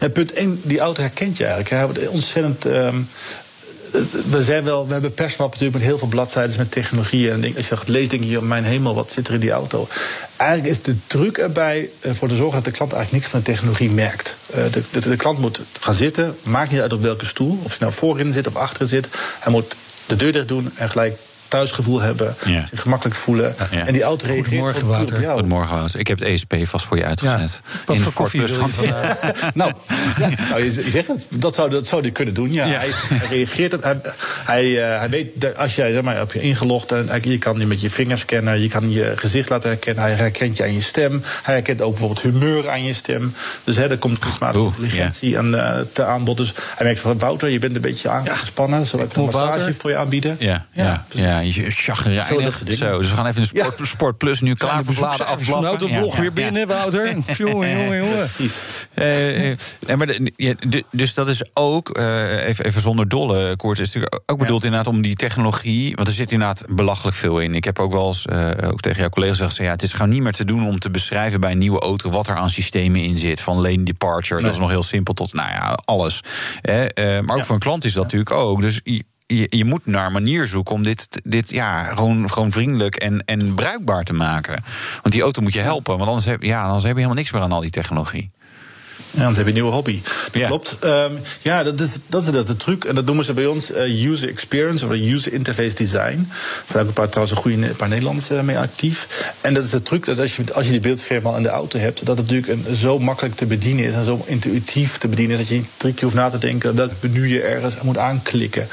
Ja, 0.00 0.08
punt 0.08 0.32
1, 0.32 0.60
die 0.62 0.78
auto 0.78 1.02
herkent 1.02 1.36
je 1.36 1.44
eigenlijk. 1.44 1.74
Hij 1.74 1.84
wordt 1.84 2.08
ontzettend. 2.08 2.64
Um, 2.64 3.08
we, 4.26 4.42
zijn 4.42 4.64
wel, 4.64 4.86
we 4.86 4.92
hebben 4.92 5.14
persmap 5.14 5.50
natuurlijk 5.50 5.78
met 5.78 5.86
heel 5.86 5.98
veel 5.98 6.08
bladzijden 6.08 6.56
met 6.58 6.70
technologie. 6.70 7.30
En 7.30 7.56
als 7.56 7.68
je 7.68 7.74
dat 7.74 7.88
leest, 7.88 8.10
denk 8.10 8.24
je, 8.24 8.42
mijn 8.42 8.64
hemel, 8.64 8.94
wat 8.94 9.12
zit 9.12 9.28
er 9.28 9.34
in 9.34 9.40
die 9.40 9.50
auto? 9.50 9.88
Eigenlijk 10.36 10.70
is 10.70 10.82
de 10.82 10.96
druk 11.06 11.38
erbij 11.38 11.88
uh, 12.00 12.12
voor 12.12 12.28
te 12.28 12.36
zorgen 12.36 12.54
dat 12.54 12.64
de 12.64 12.70
klant 12.70 12.92
eigenlijk 12.92 13.22
niks 13.22 13.34
van 13.34 13.42
de 13.44 13.52
technologie 13.52 13.90
merkt. 13.90 14.36
Uh, 14.50 14.56
de, 14.72 14.82
de, 14.90 15.08
de, 15.08 15.16
klant 15.16 15.38
moet 15.38 15.60
gaan 15.80 15.94
zitten, 15.94 16.36
maakt 16.42 16.70
niet 16.70 16.80
uit 16.80 16.92
op 16.92 17.02
welke 17.02 17.26
stoel, 17.26 17.60
of 17.62 17.72
je 17.72 17.78
nou 17.80 17.92
voorin 17.92 18.32
zit 18.32 18.46
of 18.46 18.56
achterin 18.56 18.88
zit. 18.88 19.08
Hij 19.40 19.52
moet 19.52 19.76
de 20.06 20.16
deur 20.16 20.32
dicht 20.32 20.48
doen 20.48 20.70
en 20.74 20.90
gelijk 20.90 21.18
thuisgevoel 21.48 22.00
hebben, 22.00 22.34
zich 22.70 22.80
gemakkelijk 22.80 23.16
voelen. 23.16 23.54
En 23.70 23.92
die 23.92 24.02
auto 24.02 24.26
reageert 24.26 24.46
Goedemorgen, 24.46 24.86
Wouter. 24.86 25.16
Goedemorgen, 25.16 25.76
Wouter. 25.76 26.00
Ik 26.00 26.06
heb 26.06 26.18
het 26.18 26.28
ESP 26.28 26.54
vast 26.62 26.84
voor 26.84 26.96
je 26.96 27.04
uitgezet. 27.04 27.60
Wat 27.86 27.96
in 27.96 28.02
voor 28.02 28.12
koffie 28.12 28.40
wil 28.40 28.48
je 28.48 28.54
nou, 29.54 29.72
nou, 30.48 30.64
je 30.64 30.84
zegt 30.88 31.08
het. 31.08 31.26
Dat 31.28 31.54
zou, 31.54 31.70
dat 31.70 31.86
zou 31.86 32.02
hij 32.02 32.10
kunnen 32.10 32.34
doen, 32.34 32.52
ja. 32.52 32.66
Hij, 32.66 32.88
hij, 32.92 33.28
reageert 33.28 33.74
op... 33.74 33.82
Hij, 33.82 34.00
hij, 34.44 34.64
uh, 34.64 34.98
hij 34.98 35.08
weet, 35.08 35.56
als 35.56 35.74
jij 35.74 35.92
zeg 35.92 36.02
maar, 36.02 36.22
op 36.22 36.32
je 36.32 36.40
ingelogd... 36.40 36.92
en 36.92 37.20
je 37.22 37.38
kan 37.38 37.58
je 37.58 37.66
met 37.66 37.80
je 37.80 37.90
vingers 37.90 38.20
scannen, 38.20 38.60
je 38.60 38.68
kan 38.68 38.90
je 38.90 39.12
gezicht 39.16 39.48
laten 39.48 39.68
herkennen... 39.68 40.02
hij 40.02 40.12
herkent 40.12 40.56
je 40.56 40.62
aan 40.62 40.74
je 40.74 40.80
stem. 40.80 41.22
Hij 41.42 41.54
herkent 41.54 41.82
ook 41.82 41.90
bijvoorbeeld 41.90 42.20
humeur 42.20 42.70
aan 42.70 42.84
je 42.84 42.92
stem. 42.92 43.34
Dus 43.64 43.76
hè, 43.76 43.90
er 43.90 43.98
komt 43.98 44.18
kunstmatige 44.18 44.64
intelligentie 44.64 45.30
yeah. 45.30 45.44
aan, 45.44 45.54
uh, 45.54 45.86
te 45.92 46.04
aanbod. 46.04 46.36
Dus 46.36 46.54
hij 46.76 46.86
merkt 46.86 47.00
van, 47.00 47.18
Wouter, 47.18 47.48
je 47.48 47.58
bent 47.58 47.74
een 47.74 47.80
beetje 47.80 48.08
aangespannen. 48.08 48.86
Zal 48.86 49.00
ik 49.00 49.14
een 49.14 49.24
massage 49.24 49.58
Wouter? 49.58 49.74
voor 49.74 49.90
je 49.90 49.96
aanbieden? 49.96 50.36
Ja, 50.38 50.66
ja, 51.08 51.35
ja. 51.40 51.70
chagrijnig. 51.70 52.56
Zo, 52.56 52.72
zo, 52.72 52.98
dus 52.98 53.10
we 53.10 53.16
gaan 53.16 53.26
even 53.26 53.40
de 53.40 53.46
Sport, 53.46 53.78
ja. 53.78 53.84
sport 53.84 54.18
Plus 54.18 54.40
nu 54.40 54.54
klaar 54.54 54.84
voor 54.84 54.94
bladen 54.94 55.26
afblaffen. 55.26 55.62
Nou, 55.62 55.78
de 55.78 55.98
blog 55.98 56.14
ja, 56.14 56.20
weer 56.20 56.32
binnen, 56.32 56.66
Wouter. 56.66 57.06
jongen, 57.36 57.70
jongen, 57.78 57.98
jongen. 57.98 58.28
Uh, 58.94 59.50
uh, 59.50 59.56
maar 59.96 60.06
de, 60.06 60.84
dus 60.90 61.14
dat 61.14 61.28
is 61.28 61.44
ook, 61.54 61.98
uh, 61.98 62.46
even, 62.46 62.64
even 62.64 62.80
zonder 62.80 63.08
dolle, 63.08 63.56
Koort, 63.56 63.78
is 63.78 63.86
natuurlijk 63.86 64.20
ook 64.26 64.38
bedoeld 64.38 64.64
inderdaad 64.64 64.92
om 64.92 65.02
die 65.02 65.14
technologie... 65.14 65.94
want 65.94 66.08
er 66.08 66.14
zit 66.14 66.32
inderdaad 66.32 66.64
belachelijk 66.68 67.16
veel 67.16 67.40
in. 67.40 67.54
Ik 67.54 67.64
heb 67.64 67.78
ook 67.78 67.92
wel 67.92 68.06
eens 68.06 68.28
ook 68.62 68.80
tegen 68.80 69.00
jouw 69.00 69.08
collega's 69.08 69.38
gezegd... 69.38 69.56
Ja, 69.56 69.70
het 69.70 69.82
is 69.82 69.92
gewoon 69.92 70.08
niet 70.08 70.22
meer 70.22 70.32
te 70.32 70.44
doen 70.44 70.66
om 70.66 70.78
te 70.78 70.90
beschrijven 70.90 71.40
bij 71.40 71.50
een 71.50 71.58
nieuwe 71.58 71.80
auto... 71.80 72.10
wat 72.10 72.28
er 72.28 72.34
aan 72.34 72.50
systemen 72.50 73.02
in 73.02 73.18
zit, 73.18 73.40
van 73.40 73.60
lane 73.60 73.82
departure... 73.82 74.34
Nee. 74.34 74.44
dat 74.44 74.52
is 74.52 74.60
nog 74.60 74.70
heel 74.70 74.82
simpel 74.82 75.14
tot, 75.14 75.32
nou 75.32 75.48
ja, 75.48 75.78
alles. 75.84 76.20
maar 77.24 77.36
ook 77.36 77.44
voor 77.44 77.54
een 77.54 77.60
klant 77.60 77.84
is 77.84 77.92
dat 77.92 78.02
natuurlijk 78.02 78.30
ook. 78.30 78.60
Dus 78.60 78.80
je, 79.26 79.46
je, 79.48 79.64
moet 79.64 79.86
naar 79.86 80.06
een 80.06 80.12
manier 80.12 80.46
zoeken 80.46 80.74
om 80.74 80.82
dit, 80.82 81.08
dit 81.22 81.50
ja, 81.50 81.82
gewoon, 81.82 82.30
gewoon 82.30 82.50
vriendelijk 82.50 82.96
en, 82.96 83.24
en 83.24 83.54
bruikbaar 83.54 84.04
te 84.04 84.12
maken. 84.12 84.62
Want 85.02 85.14
die 85.14 85.22
auto 85.22 85.42
moet 85.42 85.52
je 85.52 85.60
helpen, 85.60 85.96
want 85.96 86.08
anders 86.08 86.26
heb, 86.26 86.42
ja, 86.42 86.62
anders 86.62 86.84
heb 86.84 86.92
je 86.92 86.98
helemaal 86.98 87.18
niks 87.18 87.32
meer 87.32 87.42
aan 87.42 87.52
al 87.52 87.60
die 87.60 87.70
technologie. 87.70 88.30
Ja, 89.16 89.22
dan 89.22 89.34
heb 89.34 89.36
je 89.36 89.46
een 89.46 89.54
nieuwe 89.54 89.72
hobby. 89.72 90.00
Dat 90.02 90.40
ja. 90.40 90.46
klopt. 90.46 90.76
Um, 90.84 91.18
ja, 91.42 91.62
dat 91.62 91.80
is, 91.80 91.96
dat 92.06 92.24
is 92.24 92.30
dat, 92.30 92.46
de 92.46 92.56
truc. 92.56 92.84
En 92.84 92.94
dat 92.94 93.04
noemen 93.04 93.24
ze 93.24 93.32
bij 93.32 93.46
ons 93.46 93.72
uh, 93.72 94.10
user 94.10 94.28
experience 94.28 94.84
of 94.86 94.92
user 94.92 95.32
interface 95.32 95.74
design. 95.74 96.28
Er 96.30 96.64
zijn 96.66 96.82
ook 96.82 96.88
een 96.88 96.94
paar, 96.94 97.08
trouwens 97.08 97.36
een, 97.36 97.42
goede, 97.42 97.68
een 97.68 97.76
paar 97.76 97.88
Nederlanders 97.88 98.30
uh, 98.30 98.40
mee 98.40 98.58
actief. 98.58 99.32
En 99.40 99.54
dat 99.54 99.64
is 99.64 99.70
de 99.70 99.82
truc 99.82 100.04
dat 100.04 100.20
als 100.20 100.36
je, 100.36 100.42
als 100.54 100.64
je 100.64 100.70
die 100.70 100.80
beeldscherm 100.80 101.26
al 101.26 101.36
in 101.36 101.42
de 101.42 101.48
auto 101.48 101.78
hebt, 101.78 102.06
dat 102.06 102.18
het 102.18 102.30
natuurlijk 102.30 102.68
een, 102.68 102.74
zo 102.74 102.98
makkelijk 102.98 103.34
te 103.34 103.46
bedienen 103.46 103.84
is 103.84 103.94
en 103.94 104.04
zo 104.04 104.24
intuïtief 104.26 104.98
te 104.98 105.08
bedienen 105.08 105.32
is 105.32 105.42
dat 105.42 105.48
je 105.48 105.54
niet 105.54 105.68
drie 105.76 105.92
keer 105.92 106.02
hoeft 106.02 106.14
na 106.14 106.30
te 106.30 106.38
denken 106.38 106.74
welk 106.76 106.90
menu 107.00 107.28
je 107.28 107.42
ergens 107.42 107.74
moet 107.82 107.98
aanklikken. 107.98 108.68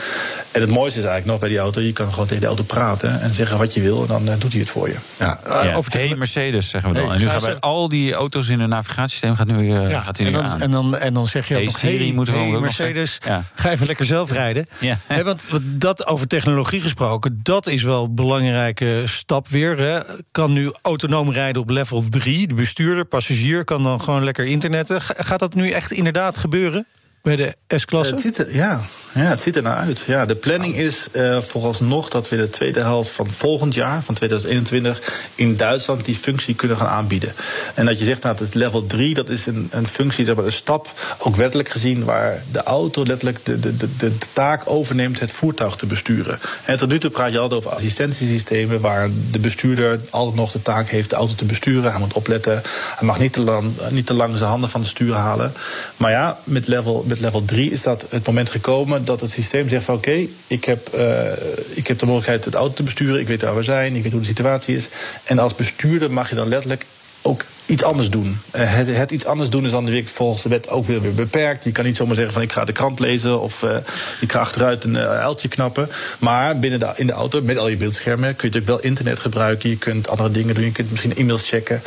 En 0.51 0.61
het 0.61 0.69
mooiste 0.69 0.99
is 0.99 1.05
eigenlijk 1.05 1.25
nog 1.25 1.39
bij 1.39 1.49
die 1.49 1.57
auto, 1.57 1.81
je 1.81 1.93
kan 1.93 2.09
gewoon 2.09 2.27
tegen 2.27 2.41
de 2.41 2.47
auto 2.47 2.63
praten 2.63 3.21
en 3.21 3.33
zeggen 3.33 3.57
wat 3.57 3.73
je 3.73 3.81
wil 3.81 4.01
en 4.01 4.07
dan 4.07 4.27
uh, 4.27 4.33
doet 4.39 4.51
hij 4.51 4.61
het 4.61 4.69
voor 4.69 4.87
je. 4.87 4.95
Ja, 5.19 5.39
ja. 5.45 5.73
over 5.73 5.91
hey, 5.91 6.15
Mercedes 6.15 6.69
zeggen 6.69 6.89
we 6.89 6.95
dan. 6.95 7.05
Hey, 7.05 7.15
en 7.15 7.21
nu 7.21 7.29
gaan 7.29 7.41
bij 7.41 7.59
al 7.59 7.89
die 7.89 8.13
auto's 8.13 8.47
in 8.47 8.59
hun 8.59 8.69
navigatiesysteem 8.69 9.35
gaat 9.35 9.47
nu, 9.47 9.67
ja, 9.67 9.99
gaat 10.01 10.17
hij 10.17 10.32
dan, 10.33 10.43
aan. 10.43 10.61
En 10.61 10.71
dan, 10.71 10.97
en 10.97 11.13
dan 11.13 11.27
zeg 11.27 11.47
je 11.47 11.53
hey, 11.53 11.63
ook 11.63 11.69
nog, 11.69 11.79
Siri 11.79 12.03
hey, 12.03 12.13
moeten 12.13 12.33
we 12.33 12.39
hey, 12.39 12.55
ook 12.55 12.61
Mercedes, 12.61 13.17
ga 13.53 13.71
even 13.71 13.87
lekker 13.87 14.05
zelf 14.05 14.31
rijden. 14.31 14.65
Ja. 14.79 14.97
He, 15.07 15.23
want 15.23 15.47
dat 15.63 16.07
over 16.07 16.27
technologie 16.27 16.81
gesproken, 16.81 17.39
dat 17.43 17.67
is 17.67 17.83
wel 17.83 18.03
een 18.03 18.15
belangrijke 18.15 19.01
stap 19.05 19.47
weer. 19.47 19.77
Hè. 19.77 19.99
Kan 20.31 20.53
nu 20.53 20.71
autonoom 20.81 21.31
rijden 21.31 21.61
op 21.61 21.69
level 21.69 22.03
3. 22.09 22.47
De 22.47 22.53
bestuurder, 22.53 23.05
passagier, 23.05 23.63
kan 23.63 23.83
dan 23.83 24.01
gewoon 24.01 24.23
lekker 24.23 24.45
internetten. 24.45 25.01
Gaat 25.01 25.39
dat 25.39 25.53
nu 25.53 25.69
echt 25.69 25.91
inderdaad 25.91 26.37
gebeuren? 26.37 26.85
Bij 27.23 27.35
de 27.35 27.55
S-klasse? 27.67 28.33
Er, 28.37 28.55
ja, 28.55 28.81
ja, 29.13 29.21
het 29.21 29.41
ziet 29.41 29.55
er 29.55 29.61
naar 29.61 29.75
uit. 29.75 30.03
Ja, 30.07 30.25
de 30.25 30.35
planning 30.35 30.75
is 30.75 31.07
uh, 31.11 31.41
vooralsnog 31.41 32.09
dat 32.09 32.29
we 32.29 32.35
de 32.35 32.49
tweede 32.49 32.79
helft 32.79 33.09
van 33.09 33.31
volgend 33.31 33.73
jaar, 33.73 34.03
van 34.03 34.15
2021, 34.15 35.13
in 35.35 35.55
Duitsland 35.55 36.05
die 36.05 36.15
functie 36.15 36.55
kunnen 36.55 36.77
gaan 36.77 36.87
aanbieden. 36.87 37.33
En 37.73 37.85
dat 37.85 37.99
je 37.99 38.05
zegt, 38.05 38.23
nou, 38.23 38.35
het 38.35 38.47
is 38.47 38.53
level 38.53 38.85
3, 38.85 39.13
dat 39.13 39.29
is 39.29 39.45
een, 39.45 39.67
een 39.71 39.87
functie, 39.87 40.25
dat 40.25 40.37
een 40.37 40.51
stap, 40.51 40.91
ook 41.17 41.35
wettelijk 41.35 41.69
gezien, 41.69 42.03
waar 42.03 42.43
de 42.51 42.63
auto 42.63 43.05
letterlijk 43.05 43.45
de, 43.45 43.59
de, 43.59 43.77
de, 43.77 43.95
de 43.97 44.11
taak 44.33 44.61
overneemt 44.65 45.19
het 45.19 45.31
voertuig 45.31 45.75
te 45.75 45.85
besturen. 45.85 46.39
En 46.65 46.77
tot 46.77 46.89
nu 46.89 46.99
toe 46.99 47.09
praat 47.09 47.31
je 47.31 47.39
altijd 47.39 47.59
over 47.59 47.75
assistentiesystemen, 47.75 48.81
waar 48.81 49.09
de 49.31 49.39
bestuurder 49.39 49.99
altijd 50.09 50.35
nog 50.35 50.51
de 50.51 50.61
taak 50.61 50.89
heeft 50.89 51.09
de 51.09 51.15
auto 51.15 51.35
te 51.35 51.45
besturen. 51.45 51.91
Hij 51.91 51.99
moet 51.99 52.13
opletten, 52.13 52.61
hij 52.95 53.07
mag 53.07 53.19
niet 53.19 53.33
te 53.33 53.41
lang, 53.41 53.71
niet 53.89 54.05
te 54.05 54.13
lang 54.13 54.37
zijn 54.37 54.49
handen 54.49 54.69
van 54.69 54.81
het 54.81 54.89
stuur 54.89 55.13
halen. 55.13 55.53
Maar 55.97 56.11
ja, 56.11 56.37
met 56.43 56.67
level 56.67 57.03
met 57.13 57.21
level 57.21 57.45
3 57.45 57.71
is 57.71 57.81
dat 57.81 58.05
het 58.09 58.25
moment 58.25 58.49
gekomen 58.49 59.05
dat 59.05 59.21
het 59.21 59.31
systeem 59.31 59.69
zegt 59.69 59.85
van 59.85 59.95
oké, 59.95 60.27
ik, 60.47 60.63
heb, 60.63 60.89
uh, 60.95 61.31
ik 61.73 61.87
heb 61.87 61.99
de 61.99 62.05
mogelijkheid 62.05 62.45
het 62.45 62.53
auto 62.53 62.73
te 62.73 62.83
besturen, 62.83 63.19
ik 63.19 63.27
weet 63.27 63.41
waar 63.41 63.55
we 63.55 63.63
zijn, 63.63 63.95
ik 63.95 64.03
weet 64.03 64.11
hoe 64.11 64.21
de 64.21 64.27
situatie 64.27 64.75
is. 64.75 64.89
En 65.23 65.39
als 65.39 65.55
bestuurder 65.55 66.11
mag 66.11 66.29
je 66.29 66.35
dan 66.35 66.47
letterlijk 66.47 66.85
ook 67.21 67.45
iets 67.65 67.83
anders 67.83 68.09
doen. 68.09 68.39
Uh, 68.55 68.61
het, 68.75 68.95
het, 68.95 69.11
iets 69.11 69.25
anders 69.25 69.49
doen 69.49 69.65
is 69.65 69.71
dan 69.71 69.85
weer 69.85 70.05
volgens 70.05 70.43
de 70.43 70.49
wet 70.49 70.69
ook 70.69 70.85
weer, 70.85 71.01
weer 71.01 71.13
beperkt. 71.13 71.63
Je 71.63 71.71
kan 71.71 71.85
niet 71.85 71.97
zomaar 71.97 72.15
zeggen 72.15 72.33
van 72.33 72.41
ik 72.41 72.51
ga 72.51 72.65
de 72.65 72.71
krant 72.71 72.99
lezen 72.99 73.41
of 73.41 73.63
uh, 73.63 73.75
ik 74.19 74.31
ga 74.31 74.39
achteruit 74.39 74.83
een 74.83 74.93
uh, 74.93 75.01
uiltje 75.01 75.47
knappen. 75.47 75.89
Maar 76.19 76.59
binnen 76.59 76.79
de, 76.79 76.91
in 76.95 77.07
de 77.07 77.13
auto, 77.13 77.41
met 77.41 77.57
al 77.57 77.67
je 77.67 77.77
beeldschermen, 77.77 78.35
kun 78.35 78.49
je 78.49 78.55
natuurlijk 78.55 78.65
wel 78.65 78.89
internet 78.89 79.19
gebruiken. 79.19 79.69
Je 79.69 79.77
kunt 79.77 80.09
andere 80.09 80.31
dingen 80.31 80.55
doen. 80.55 80.63
Je 80.63 80.71
kunt 80.71 80.89
misschien 80.89 81.15
e-mails 81.15 81.49
checken, 81.49 81.81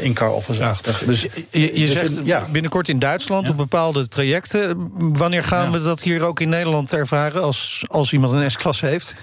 in 0.00 0.14
car 0.14 0.30
office 0.30 0.60
ja. 0.60 0.76
Dus 1.06 1.22
je, 1.22 1.30
je 1.50 1.86
dus 1.86 1.92
zegt 1.92 2.12
ja. 2.24 2.46
binnenkort 2.50 2.88
in 2.88 2.98
Duitsland 2.98 3.44
ja. 3.44 3.50
op 3.50 3.56
bepaalde 3.56 4.08
trajecten. 4.08 4.90
Wanneer 5.12 5.44
gaan 5.44 5.72
we 5.72 5.82
dat 5.82 6.02
hier 6.02 6.22
ook 6.22 6.40
in 6.40 6.48
Nederland 6.48 6.92
ervaren 6.92 7.42
als, 7.42 7.84
als 7.86 8.12
iemand 8.12 8.32
een 8.32 8.50
S-klasse 8.50 8.86
heeft? 8.86 9.14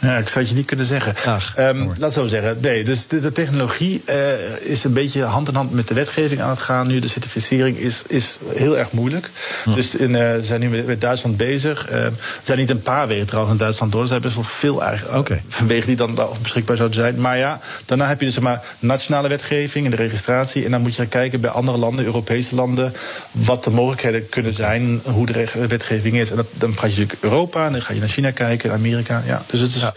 Ja, 0.00 0.16
ik 0.16 0.28
zou 0.28 0.40
het 0.40 0.48
je 0.48 0.54
niet 0.54 0.66
kunnen 0.66 0.86
zeggen. 0.86 1.14
Ach, 1.24 1.58
um, 1.58 1.92
laat 1.98 2.12
zo 2.12 2.26
zeggen. 2.26 2.58
Nee, 2.60 2.84
dus 2.84 3.06
de, 3.06 3.20
de 3.20 3.32
technologie 3.32 4.02
uh, 4.08 4.16
is 4.60 4.84
een 4.84 4.92
beetje 4.92 5.22
hand 5.22 5.48
in 5.48 5.54
hand 5.54 5.72
met 5.72 5.88
de 5.88 5.94
wetgeving 5.94 6.40
aan 6.40 6.50
het 6.50 6.58
gaan. 6.58 6.86
Nu 6.86 6.98
de 6.98 7.08
certificering 7.08 7.76
is, 7.76 8.02
is 8.06 8.38
heel 8.54 8.78
erg 8.78 8.92
moeilijk. 8.92 9.30
Dus 9.74 9.94
in, 9.94 10.10
uh, 10.10 10.18
we 10.18 10.40
zijn 10.42 10.60
nu 10.60 10.68
met, 10.68 10.86
met 10.86 11.00
Duitsland 11.00 11.36
bezig. 11.36 11.90
Uh, 11.90 12.04
er 12.04 12.12
zijn 12.42 12.58
niet 12.58 12.70
een 12.70 12.82
paar 12.82 13.08
wegen 13.08 13.26
trouwens 13.26 13.52
in 13.52 13.58
Duitsland 13.58 13.92
door. 13.92 14.02
Er 14.02 14.08
zijn 14.08 14.20
best 14.20 14.34
wel 14.34 14.44
veel 14.44 14.82
eigenlijk 14.82 15.18
okay. 15.18 15.42
wegen 15.66 15.86
die 15.86 15.96
dan 15.96 16.18
beschikbaar 16.42 16.76
zouden 16.76 16.98
zijn. 16.98 17.20
Maar 17.20 17.38
ja, 17.38 17.60
daarna 17.84 18.08
heb 18.08 18.20
je 18.20 18.26
dus 18.26 18.38
maar 18.38 18.64
nationale 18.78 19.28
wetgeving 19.28 19.84
en 19.84 19.90
de 19.90 19.96
registratie. 19.96 20.64
En 20.64 20.70
dan 20.70 20.80
moet 20.80 20.90
je 20.90 20.96
gaan 20.96 21.08
kijken 21.08 21.40
bij 21.40 21.50
andere 21.50 21.78
landen, 21.78 22.04
Europese 22.04 22.54
landen, 22.54 22.94
wat 23.30 23.64
de 23.64 23.70
mogelijkheden 23.70 24.28
kunnen 24.28 24.54
zijn, 24.54 25.00
hoe 25.04 25.26
de 25.26 25.66
wetgeving 25.68 26.16
is. 26.16 26.30
En 26.30 26.36
dat, 26.36 26.46
dan 26.52 26.78
ga 26.78 26.86
je 26.86 26.92
natuurlijk 26.92 27.22
Europa, 27.22 27.66
en 27.66 27.72
dan 27.72 27.82
ga 27.82 27.92
je 27.92 28.00
naar 28.00 28.08
China 28.08 28.30
kijken, 28.30 28.72
Amerika. 28.72 29.22
Ja, 29.26 29.42
dus 29.46 29.60
het 29.60 29.74
is 29.74 29.80
ja, 29.80 29.89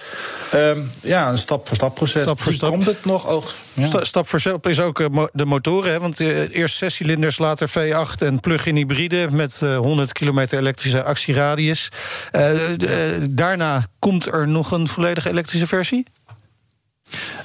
ehm, 0.52 0.80
ja 1.02 1.30
een 1.30 1.38
stap-voor-stap 1.38 1.96
proces. 1.96 2.22
Stap 2.22 2.38
voor 2.42 2.48
Die 2.52 2.58
stap. 2.60 2.70
komt 2.70 2.86
het 2.86 3.06
nog 3.06 3.28
ook. 3.28 3.54
Ja. 3.74 3.88
Sta- 3.88 4.04
Stap 4.04 4.28
voor 4.28 4.40
stap 4.40 4.68
is 4.68 4.80
ook 4.80 5.00
eh, 5.00 5.24
de 5.32 5.46
motoren. 5.46 5.92
Hè? 5.92 6.00
Want 6.00 6.20
eh, 6.20 6.56
eerst 6.56 6.78
zes 6.78 6.96
cilinders, 6.96 7.38
later 7.38 7.70
V8 7.70 8.18
en 8.18 8.40
plug-in 8.40 8.76
hybride... 8.76 9.28
met 9.32 9.60
eh, 9.64 9.78
100 9.78 10.12
kilometer 10.12 10.58
elektrische 10.58 11.04
actieradius. 11.04 11.90
Eh, 12.32 12.72
eh, 12.74 13.22
daarna 13.30 13.84
komt 14.00 14.26
er 14.26 14.48
nog 14.48 14.72
een 14.72 14.88
volledige 14.88 15.30
elektrische 15.30 15.68
versie? 15.68 16.06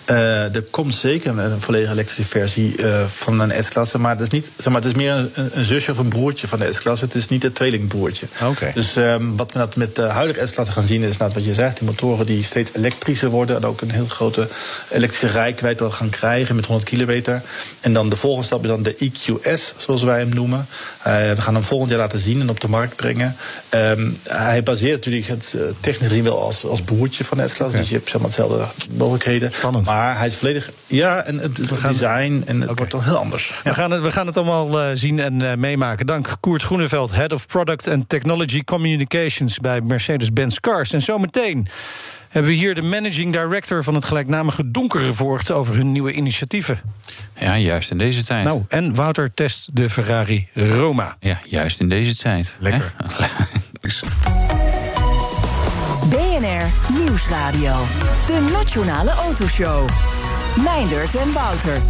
Eh, 0.04 0.54
er 0.54 0.62
komt 0.70 0.94
zeker 0.94 1.38
een, 1.38 1.60
volledige 1.60 1.92
elektrische 1.92 2.24
versie 2.24 2.76
eh, 2.76 3.06
van 3.06 3.40
een 3.40 3.64
S-klasse. 3.64 3.98
Maar, 3.98 4.10
het 4.10 4.20
is 4.20 4.28
niet, 4.28 4.50
zeg 4.56 4.72
maar 4.72 4.82
het 4.82 4.90
is 4.90 4.96
meer 4.96 5.12
een, 5.12 5.30
een 5.34 5.64
zusje 5.64 5.90
of 5.90 5.98
een 5.98 6.08
broertje 6.08 6.48
van 6.48 6.58
de 6.58 6.72
S-klasse. 6.72 7.04
Het 7.04 7.14
is 7.14 7.28
niet 7.28 7.42
het 7.42 7.54
tweelingbroertje. 7.54 8.26
Dus 8.74 8.96
ehm, 8.96 9.36
wat 9.36 9.52
we 9.52 9.68
met 9.76 9.94
de 9.94 10.02
huidige 10.02 10.46
S-klasse 10.46 10.72
gaan 10.72 10.82
zien... 10.82 11.02
is 11.02 11.16
nou, 11.16 11.30
wat 11.34 11.44
je 11.44 11.54
zegt, 11.54 11.78
die 11.78 11.86
motoren 11.86 12.26
die 12.26 12.44
steeds 12.44 12.70
elektrischer 12.74 13.28
worden... 13.28 13.56
en 13.56 13.64
ook 13.64 13.80
een 13.80 13.90
heel 13.90 14.06
grote 14.06 14.48
elektrische 14.90 15.26
rijkwijd 15.26 15.82
gaan 15.88 16.10
krijgen 16.10 16.56
met 16.56 16.66
100 16.66 16.88
kilometer. 16.88 17.42
En 17.80 17.92
dan 17.92 18.08
de 18.08 18.16
volgende 18.16 18.46
stap 18.46 18.62
is 18.62 18.68
dan 18.68 18.82
de 18.82 18.94
EQS, 18.94 19.74
zoals 19.76 20.02
wij 20.02 20.18
hem 20.18 20.34
noemen. 20.34 20.66
Eh, 21.08 21.14
we 21.14 21.40
gaan 21.40 21.54
hem 21.54 21.62
volgend 21.62 21.90
jaar 21.90 21.98
laten 21.98 22.18
zien 22.18 22.40
en 22.40 22.48
op 22.48 22.60
de 22.60 22.68
markt 22.68 22.96
brengen. 22.96 23.36
Ehm, 23.68 24.10
hij 24.28 24.62
baseert 24.62 24.96
natuurlijk 24.96 25.26
het 25.26 25.54
eh, 25.56 25.62
technisch 25.80 26.08
gezien 26.08 26.24
wel 26.24 26.42
als, 26.42 26.64
als 26.64 26.82
broertje 26.82 27.24
van 27.24 27.48
S-klasse. 27.48 27.76
Dus 27.76 27.88
je 27.88 27.94
hebt 27.94 28.08
zeg 28.08 28.20
maar, 28.20 28.30
hetzelfde 28.30 28.64
mogelijkheden. 28.90 29.52
Spannend. 29.52 29.86
Maar 29.86 30.18
hij 30.18 30.26
is 30.26 30.36
volledig... 30.36 30.70
Ja, 30.86 31.24
en 31.24 31.38
het, 31.38 31.56
het 31.56 31.72
gaan- 31.72 31.92
design 31.92 32.42
en 32.46 32.60
het 32.60 32.76
wordt 32.76 32.90
toch 32.90 33.04
heel 33.04 33.16
anders. 33.16 33.60
We, 33.64 33.74
gaan 33.74 33.90
het, 33.90 34.02
we 34.02 34.10
gaan 34.10 34.26
het 34.26 34.36
allemaal 34.36 34.80
eh, 34.80 34.86
zien 34.94 35.20
en 35.20 35.60
meemaken. 35.60 36.06
Dank 36.06 36.36
Koert 36.40 36.62
Groeneveld, 36.62 37.14
Head 37.14 37.32
of 37.32 37.46
Product 37.46 37.88
and 37.88 38.08
Technology 38.08 38.64
Communications... 38.64 39.58
bij 39.58 39.80
Mercedes-Benz 39.80 40.56
Cars. 40.56 40.92
En 40.92 41.02
zometeen 41.02 41.68
hebben 42.28 42.50
we 42.50 42.56
hier 42.56 42.74
de 42.74 42.82
managing 42.82 43.32
director... 43.32 43.84
van 43.84 43.94
het 43.94 44.04
gelijknamige 44.04 44.70
Donkere 44.70 45.12
Voort 45.12 45.50
over 45.50 45.74
hun 45.74 45.92
nieuwe 45.92 46.12
initiatieven. 46.12 46.80
Ja, 47.38 47.56
juist 47.56 47.90
in 47.90 47.98
deze 47.98 48.24
tijd. 48.24 48.44
Nou, 48.44 48.62
en 48.68 48.94
Wouter 48.94 49.34
test 49.34 49.68
de 49.72 49.90
Ferrari 49.90 50.48
Roma. 50.54 51.16
Ja, 51.20 51.38
juist 51.44 51.80
in 51.80 51.88
deze 51.88 52.16
tijd. 52.16 52.56
Lekker. 52.60 52.92
BNR 56.10 56.94
Nieuwsradio. 56.98 57.76
De 58.26 58.48
Nationale 58.52 59.10
Autoshow. 59.10 59.88
Meindert 60.64 61.14
en 61.14 61.32
Wouter. 61.32 61.80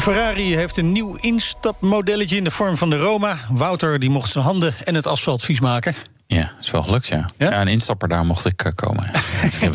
Ferrari 0.00 0.56
heeft 0.56 0.76
een 0.76 0.92
nieuw 0.92 1.14
instapmodelletje 1.14 2.36
in 2.36 2.44
de 2.44 2.50
vorm 2.50 2.76
van 2.76 2.90
de 2.90 2.96
Roma. 2.96 3.38
Wouter 3.50 3.98
die 3.98 4.10
mocht 4.10 4.32
zijn 4.32 4.44
handen 4.44 4.74
en 4.84 4.94
het 4.94 5.06
asfalt 5.06 5.42
vies 5.42 5.60
maken. 5.60 5.94
Ja, 6.26 6.52
is 6.60 6.70
wel 6.70 6.82
gelukt, 6.82 7.06
ja. 7.06 7.28
Ja? 7.36 7.50
Ja, 7.50 7.60
een 7.60 7.68
instapper 7.68 8.08
daar 8.08 8.24
mocht 8.24 8.44
ik 8.44 8.64
eh, 8.64 8.72
komen. 8.74 9.10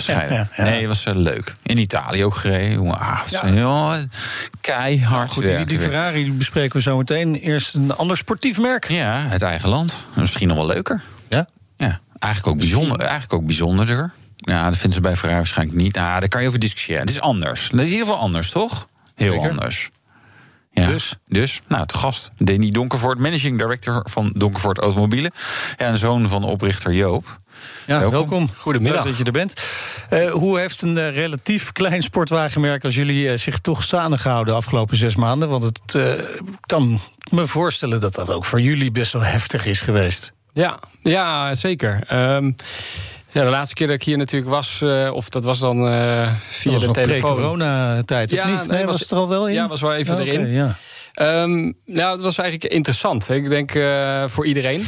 Ja. 0.08 0.48
Nee, 0.58 0.80
het 0.80 0.88
was 0.88 1.06
eh, 1.06 1.16
leuk. 1.16 1.56
In 1.64 1.78
Italië 1.78 2.26
ook 2.26 2.36
gereden. 2.36 2.92
Ah, 2.92 3.22
joh, 3.54 3.96
keihard 4.62 5.32
Goed, 5.32 5.46
die, 5.46 5.66
die. 5.66 5.80
Ferrari 5.80 6.24
die 6.24 6.34
bespreken 6.34 6.76
we 6.76 6.82
zo 6.82 6.98
meteen. 6.98 7.36
Eerst 7.36 7.74
een 7.74 7.96
ander 7.96 8.18
sportief 8.18 8.58
merk. 8.58 8.88
Ja, 8.88 9.26
het 9.28 9.42
eigen 9.42 9.70
land. 9.70 10.06
Misschien 10.16 10.48
nog 10.48 10.58
wel 10.58 10.66
leuker. 10.66 11.02
Ja? 11.30 11.48
Ja, 11.78 12.00
eigenlijk 12.20 12.54
ook, 12.54 12.60
bijzonder, 12.60 13.00
eigenlijk 13.00 13.34
ook 13.34 13.46
bijzonderder. 13.46 14.12
Ja, 14.36 14.64
dat 14.64 14.78
vinden 14.78 14.94
ze 14.94 15.02
bij 15.02 15.16
Ferrari 15.16 15.38
waarschijnlijk 15.38 15.78
niet. 15.78 15.96
Nou, 15.96 16.20
daar 16.20 16.30
kan 16.30 16.42
je 16.42 16.48
over 16.48 16.60
discussiëren. 16.60 17.02
Het 17.02 17.10
is 17.10 17.22
anders. 17.22 17.64
Het 17.64 17.74
is 17.74 17.80
in 17.80 17.92
ieder 17.92 18.06
geval 18.06 18.22
anders, 18.22 18.52
toch? 18.52 18.88
Heel 19.16 19.34
Zeker. 19.34 19.50
anders. 19.50 19.90
Ja, 20.72 20.88
Dus? 20.88 21.16
dus, 21.28 21.62
nou, 21.68 21.86
te 21.86 21.98
gast. 21.98 22.32
Danny 22.38 22.72
Donkervoort, 22.72 23.20
managing 23.20 23.58
director 23.58 24.06
van 24.10 24.32
Donkervoort 24.36 24.78
Automobielen. 24.78 25.32
Ja, 25.78 25.86
en 25.86 25.98
zoon 25.98 26.30
van 26.30 26.42
de 26.42 26.48
oprichter 26.48 26.94
Joop. 26.94 27.40
Ja, 27.88 28.00
welkom. 28.00 28.12
Welkom. 28.12 28.50
Goedemiddag. 28.58 29.04
Leuk 29.04 29.10
dat 29.10 29.18
je 29.18 29.24
er 29.24 29.32
bent. 29.32 29.54
Eh, 30.10 30.32
hoe 30.32 30.60
heeft 30.60 30.82
een 30.82 30.98
eh, 30.98 31.14
relatief 31.16 31.72
klein 31.72 32.02
sportwagenmerk 32.02 32.84
als 32.84 32.96
jullie 32.96 33.30
eh, 33.30 33.38
zich 33.38 33.60
toch 33.60 33.84
staande 33.84 34.18
gehouden 34.18 34.54
de 34.54 34.60
afgelopen 34.60 34.98
zes 34.98 35.16
maanden? 35.16 35.50
Want 35.50 35.64
het 35.64 35.96
eh, 35.96 36.14
kan 36.62 37.00
me 37.32 37.48
voorstellen 37.48 38.00
dat 38.00 38.16
dat 38.16 38.34
ook 38.34 38.46
voor 38.46 38.62
jullie 38.62 38.92
best 38.92 39.14
wel 39.14 39.22
heftig 39.22 39.66
is 39.66 39.82
geweest. 39.82 40.34
Ja, 40.54 40.80
ja 41.02 41.54
zeker. 41.56 42.04
Ehm, 42.08 42.52
ja, 43.32 43.44
de 43.44 43.50
laatste 43.50 43.74
keer 43.76 43.88
dat 43.88 43.96
ik 43.96 44.04
hier 44.04 44.18
natuurlijk 44.18 44.52
was, 44.52 44.82
eh, 44.82 45.10
of 45.14 45.30
dat 45.30 45.44
was 45.44 45.60
dan 45.60 45.88
eh, 45.88 46.32
via 46.50 46.72
dat 46.72 46.86
was 46.86 46.96
de 46.96 47.02
telefoon. 47.02 47.36
pre-corona-tijd, 47.36 48.32
of 48.32 48.38
Ja, 48.38 48.48
niet? 48.48 48.58
nee, 48.58 48.68
Nee, 48.68 48.86
was, 48.86 48.92
was- 48.92 49.00
het 49.02 49.12
er 49.12 49.18
al 49.18 49.28
wel 49.30 49.48
in? 49.48 49.54
Ja, 49.54 49.68
was 49.68 49.82
wel 49.82 49.94
even 49.94 50.14
Oké, 50.14 50.24
erin. 50.24 50.48
ja. 50.52 50.76
Ehm, 51.14 51.72
nou, 51.86 52.12
het 52.12 52.22
was 52.22 52.38
eigenlijk 52.38 52.74
interessant. 52.74 53.30
Ik 53.30 53.50
denk 53.50 53.72
eh, 53.76 54.24
voor 54.28 54.46
iedereen. 54.46 54.86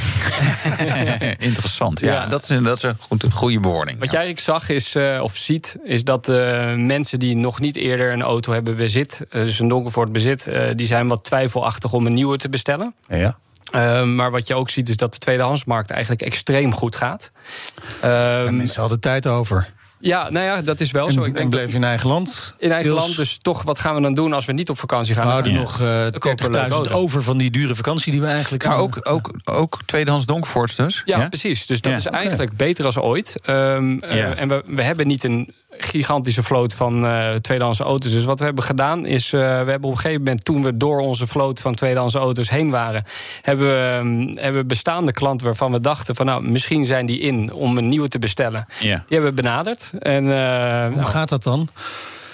Interessant. 1.40 2.00
Ja, 2.00 2.14
Ja. 2.14 2.26
Dat, 2.26 2.44
is, 2.44 2.50
een- 2.50 2.64
dat 2.64 2.78
is 2.78 2.84
een 2.84 2.96
goed- 3.00 3.26
goede 3.34 3.60
bewoording. 3.60 4.00
Wat 4.00 4.12
ja. 4.12 4.24
jij 4.24 4.34
zag 4.38 4.70
is, 4.70 4.96
eh, 4.96 5.20
of 5.24 5.36
ziet, 5.36 5.76
is 5.84 6.04
dat 6.04 6.28
eh, 6.30 6.74
mensen 6.74 7.20
die 7.20 7.36
nog 7.36 7.60
niet 7.60 7.76
eerder 7.76 8.12
een 8.12 8.22
auto 8.22 8.54
hebben 8.54 8.76
bezit, 8.76 9.26
dus 9.30 9.60
een 9.60 9.68
Donkervoort 9.68 10.12
bezit, 10.12 10.48
eh, 10.48 10.64
die 10.76 10.86
zijn 10.86 11.08
wat 11.08 11.24
twijfelachtig 11.24 11.94
om 11.94 12.06
een 12.06 12.14
nieuwe 12.14 12.38
te 12.38 12.50
bestellen. 12.50 12.94
ja. 13.08 13.38
Eh, 13.72 14.04
maar 14.04 14.32
wat 14.32 14.48
je 14.48 14.56
ook 14.56 14.70
ziet 14.70 14.90
is 14.90 14.96
dat 14.98 15.14
de 15.14 15.20
tweedehandsmarkt 15.20 15.90
eigenlijk 15.90 16.22
extreem 16.22 16.74
goed 16.74 16.96
gaat. 16.96 17.32
Ehm, 18.02 18.48
En 18.48 18.58
mensen 18.58 18.80
hadden 18.82 19.00
tijd 19.00 19.28
over. 19.28 19.74
Ja, 20.02 20.30
nou 20.30 20.46
ja, 20.46 20.62
dat 20.62 20.80
is 20.80 20.92
wel 20.92 21.08
En, 21.08 21.12
zo. 21.14 21.20
Ik 21.22 21.26
en 21.28 21.34
denk 21.34 21.50
bleef 21.50 21.74
in 21.74 21.84
eigen 21.84 22.08
land. 22.10 22.54
in 22.58 22.72
eigen 22.72 22.92
land. 22.94 23.16
Dus 23.16 23.38
toch, 23.42 23.64
wat 23.64 23.80
gaan 23.80 23.96
we 23.96 24.02
dan 24.02 24.14
doen 24.14 24.34
als 24.34 24.46
we 24.46 24.54
niet 24.54 24.70
op 24.70 24.78
vakantie 24.78 25.14
gaan? 25.16 25.26
We 25.26 25.32
houden 25.32 25.54
nog 25.54 25.80
eh, 25.82 26.06
kopen 26.20 26.38
we 26.38 26.44
een 26.46 26.52
leuke 26.52 26.68
30.000 26.70 26.72
auto. 26.74 26.96
over 26.96 27.24
van 27.24 27.38
die 27.38 27.52
dure 27.52 27.76
vakantie 27.76 28.12
die 28.12 28.22
we 28.22 28.28
eigenlijk 28.28 28.66
Maar 28.66 28.78
ook, 28.78 29.00
ook, 29.10 29.32
ook 29.44 29.80
tweedehands 29.86 30.26
Donkervoorts 30.26 30.76
dus? 30.76 31.02
Ja, 31.06 31.28
precies. 31.30 31.66
Dus 31.66 31.82
dat 31.82 31.92
Ja. 31.92 31.98
is 31.98 32.06
eigenlijk 32.06 32.58
beter 32.58 32.86
als 32.86 32.98
ooit. 32.98 33.36
Ehm, 33.46 33.98
eh, 34.00 34.18
Ja. 34.18 34.34
En 34.34 34.48
we, 34.48 34.64
we 34.66 34.82
hebben 34.82 35.08
niet 35.08 35.24
een 35.24 35.54
gigantische 35.86 36.44
vloot 36.44 36.74
van 36.74 37.06
eh 37.06 37.34
tweedehands 37.36 37.80
auto's. 37.80 38.12
Dus 38.12 38.26
wat 38.26 38.40
we 38.40 38.46
hebben 38.46 38.64
gedaan 38.64 39.06
is... 39.06 39.34
eh, 39.34 39.40
we 39.40 39.46
hebben 39.46 39.84
op 39.84 39.92
een 39.92 39.98
gegeven 39.98 40.24
moment, 40.24 40.46
toen 40.46 40.64
we 40.64 40.78
door 40.78 41.00
onze 41.00 41.28
vloot 41.28 41.60
van 41.60 41.76
tweedehands 41.76 42.16
auto's 42.16 42.50
heen 42.50 42.70
waren... 42.70 43.04
hebben 43.42 43.68
we, 43.68 43.74
ehm, 43.74 44.44
hebben 44.44 44.62
we 44.62 44.68
bestaande 44.68 45.12
klanten 45.12 45.46
waarvan 45.46 45.72
we 45.72 45.80
dachten 45.80 46.16
van... 46.16 46.26
nou, 46.26 46.44
misschien 46.44 46.86
zijn 46.86 47.06
die 47.06 47.20
in 47.20 47.54
om 47.54 47.78
een 47.78 47.88
nieuwe 47.88 48.08
te 48.08 48.20
bestellen. 48.20 48.66
Ja. 48.80 49.04
Die 49.08 49.18
hebben 49.18 49.30
we 49.30 49.42
benaderd. 49.42 49.92
En, 50.00 50.24
eh, 50.32 50.86
Hoe 50.86 50.96
nou, 50.96 51.06
gaat 51.06 51.30
dat 51.30 51.44
dan? 51.44 51.70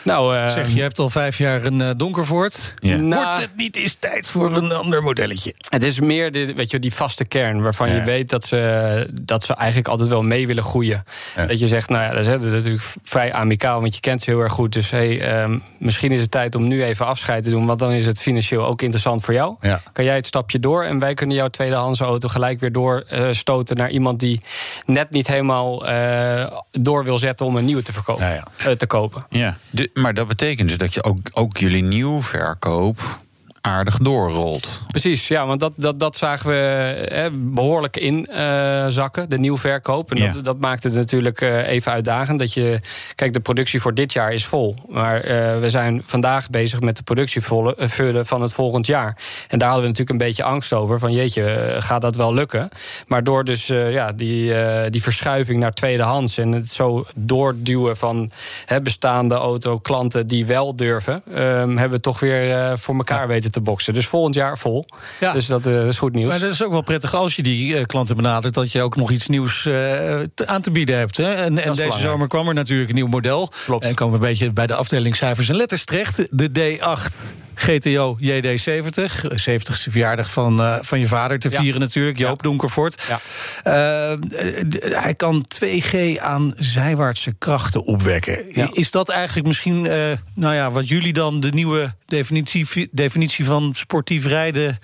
Nou, 0.08 0.36
eh, 0.38 0.50
Zeg, 0.50 0.70
je 0.74 0.82
hebt 0.82 1.00
al 1.00 1.10
vijf 1.10 1.38
jaar 1.38 1.66
een 1.66 1.82
eh, 1.82 1.90
Donkervoort. 1.98 2.74
Ja. 2.80 2.96
nou, 2.96 3.26
Wordt 3.26 3.42
het 3.42 3.56
niet 3.56 3.76
eens 3.76 3.96
tijd 3.96 4.28
voor 4.28 4.56
een 4.58 4.72
ander 4.72 5.04
modelletje? 5.04 5.54
Het 5.70 5.84
is 5.84 6.00
meer 6.00 6.32
de, 6.32 6.54
weet 6.54 6.72
je, 6.72 6.80
die 6.80 6.94
vaste 6.94 7.26
kern 7.26 7.62
waarvan 7.62 7.90
Ja. 7.90 7.96
je 7.96 8.04
weet 8.04 8.30
dat 8.30 8.44
ze, 8.44 9.10
dat 9.22 9.44
ze 9.44 9.54
eigenlijk 9.54 9.88
altijd 9.88 10.10
wel 10.10 10.24
mee 10.24 10.48
willen 10.48 10.64
groeien. 10.64 11.04
Ja. 11.36 11.46
Dat 11.46 11.60
je 11.60 11.68
zegt, 11.68 11.90
nou 11.90 12.04
ja, 12.04 12.10
dat 12.10 12.20
is, 12.20 12.26
dat 12.26 12.44
is 12.44 12.52
natuurlijk 12.52 12.84
vrij 13.04 13.34
amicaal, 13.34 13.82
want 13.82 13.94
je 13.96 14.00
kent 14.02 14.22
ze 14.22 14.30
heel 14.30 14.40
erg 14.40 14.54
goed. 14.54 14.74
Dus 14.74 14.90
hey, 14.92 15.22
ehm, 15.22 15.60
misschien 15.80 16.12
is 16.12 16.22
het 16.22 16.32
tijd 16.32 16.56
om 16.56 16.68
nu 16.68 16.84
even 16.84 17.06
afscheid 17.06 17.44
te 17.44 17.50
doen, 17.50 17.66
want 17.66 17.80
dan 17.80 17.92
is 17.92 18.06
het 18.06 18.22
financieel 18.22 18.66
ook 18.66 18.82
interessant 18.82 19.24
voor 19.24 19.34
jou. 19.34 19.56
Ja. 19.62 19.82
Kan 19.94 20.04
jij 20.06 20.16
het 20.16 20.26
stapje 20.26 20.60
door 20.60 20.84
en 20.84 21.00
wij 21.00 21.14
kunnen 21.14 21.36
jouw 21.36 21.48
tweedehands 21.48 22.00
auto 22.00 22.28
gelijk 22.28 22.60
weer 22.60 22.72
doorstoten 22.72 23.78
naar 23.78 23.90
iemand 23.90 24.20
die 24.20 24.42
net 24.86 25.10
niet 25.10 25.28
helemaal 25.28 25.88
eh, 25.88 26.48
door 26.72 27.04
wil 27.04 27.18
zetten 27.18 27.46
om 27.46 27.56
een 27.56 27.66
nieuwe 27.66 27.82
te, 27.82 27.94
verkopen, 27.94 28.26
Ja, 28.26 28.34
ja. 28.34 28.44
eh, 28.70 28.72
te 28.76 28.86
kopen. 28.88 29.26
Ja, 29.30 29.58
de- 29.70 29.90
maar 29.98 30.14
dat 30.14 30.28
betekent 30.28 30.68
dus 30.68 30.78
dat 30.78 30.94
je 30.94 31.04
ook, 31.04 31.18
ook 31.32 31.58
jullie 31.58 31.84
nieuwverkoop 31.84 33.20
aardig 33.68 33.98
doorrolt. 33.98 34.82
Precies, 34.88 35.28
ja, 35.28 35.46
want 35.46 35.60
dat, 35.60 35.74
dat, 35.78 36.00
dat 36.00 36.18
zagen 36.18 36.50
we 36.50 36.56
hè, 37.10 37.28
behoorlijk 37.32 37.98
inzakken, 37.98 39.30
de 39.30 39.38
nieuwverkoop. 39.40 40.12
En 40.12 40.18
Ja. 40.18 40.32
dat, 40.32 40.44
dat 40.44 40.60
maakt 40.60 40.84
het 40.84 40.94
natuurlijk 40.96 41.42
eh, 41.42 41.68
even 41.68 41.92
uitdagend. 41.92 42.40
Dat 42.40 42.54
je, 42.54 42.80
kijk, 43.16 43.34
de 43.34 43.40
productie 43.40 43.82
voor 43.82 43.94
dit 43.94 44.14
jaar 44.14 44.34
is 44.34 44.46
vol. 44.46 44.76
Maar 44.90 45.22
eh, 45.22 45.60
we 45.60 45.70
zijn 45.70 46.02
vandaag 46.06 46.50
bezig 46.50 46.80
met 46.80 46.98
de 46.98 47.04
productie 47.04 47.42
eh, 47.42 47.88
vullen 47.88 48.26
van 48.26 48.42
het 48.42 48.54
volgend 48.54 48.86
jaar. 48.86 49.18
En 49.48 49.58
daar 49.60 49.68
hadden 49.70 49.86
we 49.86 49.92
natuurlijk 49.92 50.20
een 50.22 50.28
beetje 50.28 50.44
angst 50.44 50.74
over. 50.74 51.00
Van 51.00 51.12
jeetje, 51.12 51.44
eh, 51.44 51.82
gaat 51.82 52.02
dat 52.02 52.16
wel 52.16 52.34
lukken? 52.34 52.70
Maar 53.08 53.24
door 53.24 53.44
dus 53.44 53.70
eh, 53.70 53.92
ja, 53.92 54.12
die, 54.12 54.54
eh, 54.54 54.90
die 54.90 55.02
verschuiving 55.02 55.60
naar 55.60 55.74
tweedehands... 55.74 56.38
en 56.38 56.52
het 56.52 56.70
zo 56.72 57.06
doorduwen 57.16 57.98
van 57.98 58.30
hè, 58.66 58.82
bestaande 58.82 59.36
autoklanten 59.36 60.28
die 60.28 60.46
wel 60.46 60.76
durven... 60.76 61.22
ehm, 61.34 61.78
hebben 61.78 61.98
we 61.98 62.00
toch 62.00 62.20
weer 62.20 62.52
eh, 62.52 62.72
voor 62.78 62.96
elkaar 62.96 63.28
weten 63.28 63.52
te 63.52 63.57
boksen. 63.62 63.94
Dus 63.94 64.08
volgend 64.08 64.36
jaar 64.36 64.58
vol. 64.58 64.86
Ja. 65.20 65.34
Dus 65.34 65.46
dat 65.46 65.66
eh, 65.66 65.88
is 65.88 65.98
goed 65.98 66.14
nieuws. 66.14 66.28
Maar 66.30 66.40
dat 66.40 66.52
is 66.52 66.64
ook 66.64 66.72
wel 66.72 66.82
prettig 66.82 67.16
als 67.16 67.36
je 67.36 67.44
die 67.44 67.78
eh, 67.78 67.86
klanten 67.86 68.16
benadert... 68.16 68.54
dat 68.54 68.72
je 68.72 68.82
ook 68.82 68.96
nog 68.96 69.12
iets 69.12 69.28
nieuws 69.28 69.66
eh, 69.66 69.74
te- 70.34 70.48
aan 70.48 70.62
te 70.62 70.72
bieden 70.72 70.98
hebt. 70.98 71.18
Hè? 71.18 71.34
En, 71.34 71.44
en 71.44 71.54
deze 71.54 71.72
belangrijk. 71.72 72.02
zomer 72.02 72.28
kwam 72.28 72.48
er 72.48 72.54
natuurlijk 72.54 72.90
een 72.90 72.96
nieuw 72.96 73.08
model. 73.08 73.52
Klopt. 73.66 73.84
En 73.84 73.96
komen 73.96 74.20
we 74.20 74.26
een 74.26 74.32
beetje 74.32 74.52
bij 74.52 74.68
de 74.68 74.76
afdeling 74.76 75.16
cijfers 75.16 75.50
en 75.50 75.56
letters 75.56 75.86
terecht. 75.86 76.28
De 76.30 76.50
D8 76.50 77.46
GTO 77.60 78.18
JD70. 78.20 79.24
70ste 79.36 79.92
verjaardag 79.92 80.32
van, 80.32 80.62
eh, 80.62 80.78
van 80.82 81.00
je 81.00 81.08
vader 81.08 81.40
te 81.40 81.50
Ja. 81.50 81.62
vieren 81.62 81.80
natuurlijk. 81.80 82.18
Joop 82.18 82.44
Donkervoort. 82.44 83.04
Ja. 83.08 83.20
Eh, 83.64 84.18
hij 85.02 85.14
kan 85.16 85.46
2G 85.48 86.18
aan 86.20 86.54
zijwaartse 86.56 87.36
krachten 87.38 87.84
opwekken. 87.84 88.52
Is 88.74 88.92
dat 88.92 89.10
eigenlijk 89.10 89.48
misschien 89.48 89.86
eh, 89.86 90.12
nou 90.34 90.54
ja, 90.54 90.72
wat 90.72 90.88
jullie 90.88 91.14
dan 91.14 91.40
de 91.40 91.50
nieuwe 91.50 91.94
definitie, 92.06 92.88
definitie 92.92 93.46
van 93.46 93.74
sportief 93.76 94.26
rijden... 94.26 94.80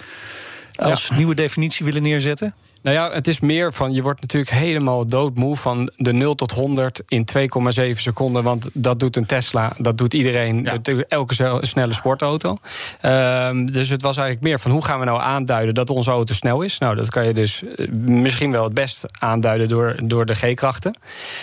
als 0.75 1.09
nieuwe 1.09 1.35
definitie 1.35 1.85
willen 1.85 2.01
neerzetten? 2.01 2.53
Nou 2.83 2.95
ja, 2.95 3.11
het 3.11 3.27
is 3.27 3.39
meer 3.39 3.73
van, 3.73 3.93
je 3.93 4.01
wordt 4.01 4.21
natuurlijk 4.21 4.51
helemaal 4.51 5.07
doodmoe 5.07 5.55
van 5.57 5.91
de 5.95 6.13
0 6.13 6.35
tot 6.35 6.51
100 6.51 7.01
in 7.07 7.27
2,7 7.37 7.91
seconden. 7.91 8.43
Want 8.43 8.67
dat 8.73 8.99
doet 8.99 9.15
een 9.15 9.25
Tesla, 9.25 9.73
dat 9.77 9.97
doet 9.97 10.13
iedereen, 10.13 10.63
dat 10.63 10.87
elke 11.07 11.59
snelle 11.61 11.93
sportauto. 11.93 12.55
Ehm, 13.01 13.65
dus 13.65 13.89
het 13.89 14.01
was 14.01 14.17
eigenlijk 14.17 14.47
meer 14.47 14.59
van, 14.59 14.71
hoe 14.71 14.85
gaan 14.85 14.99
we 14.99 15.05
nou 15.05 15.21
aanduiden 15.21 15.73
dat 15.73 15.89
onze 15.89 16.11
auto 16.11 16.33
snel 16.33 16.61
is? 16.61 16.77
Nou, 16.77 16.95
dat 16.95 17.09
kan 17.09 17.27
je 17.27 17.33
dus 17.33 17.63
eh, 17.63 17.87
misschien 17.91 18.51
wel 18.51 18.63
het 18.63 18.73
best 18.73 19.05
aanduiden 19.19 19.67
door, 19.67 19.95
door 20.05 20.25
de 20.25 20.35
G-krachten. 20.35 20.97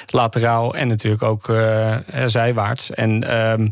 Lateraal 0.07 0.75
en 0.75 0.89
natuurlijk 0.89 1.23
ook 1.23 1.49
eh, 1.49 1.95
zijwaarts. 2.27 2.91
En 2.91 3.29
ehm, 3.29 3.69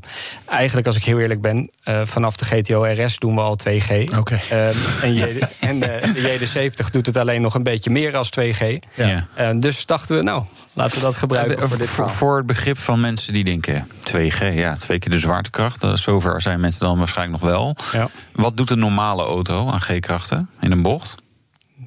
eigenlijk, 0.47 0.87
als 0.87 0.97
ik 0.97 1.05
heel 1.05 1.19
eerlijk 1.19 1.41
ben, 1.41 1.71
eh, 1.83 2.01
vanaf 2.05 2.37
de 2.37 2.45
GTO 2.45 2.85
RS 2.85 3.19
doen 3.19 3.35
we 3.35 3.41
al 3.41 3.57
2G. 3.57 4.19
Oké. 4.19 4.41
Ehm, 4.51 4.75
en 5.03 5.15
J- 5.15 5.39
en 5.61 5.81
de 5.81 6.39
JD70 6.39 6.91
doet 6.91 7.07
het 7.07 7.17
alleen 7.17 7.43
nog 7.43 7.57
een 7.59 7.65
beetje 7.65 7.91
meer 7.91 8.17
als 8.17 8.31
2G. 8.41 8.77
Ja. 8.95 9.53
Dus 9.53 9.87
dachten 9.87 10.17
we, 10.17 10.23
nou, 10.23 10.43
laten 10.73 10.97
we 10.97 11.01
dat 11.01 11.17
gebruiken 11.17 11.69
voor 11.69 11.79
dit 11.79 11.89
voor, 11.89 12.11
voor 12.11 12.37
het 12.37 12.47
begrip 12.47 12.79
van 12.79 13.01
mensen 13.01 13.33
die 13.33 13.45
denken 13.45 13.89
2G, 14.05 14.55
ja, 14.55 14.77
twee 14.77 14.99
keer 14.99 15.11
de 15.11 15.19
zwaartekracht. 15.19 15.87
Zover 15.95 16.43
zijn 16.43 16.61
mensen 16.61 16.81
dan 16.81 16.99
waarschijnlijk 16.99 17.43
nog 17.43 17.51
wel. 17.51 17.77
Ja. 17.93 18.09
Wat 18.33 18.57
doet 18.57 18.71
een 18.71 18.79
normale 18.79 19.25
auto 19.25 19.71
aan 19.71 19.81
G-krachten 19.81 20.51
in 20.61 20.73
een 20.73 20.83
bocht? 20.83 21.17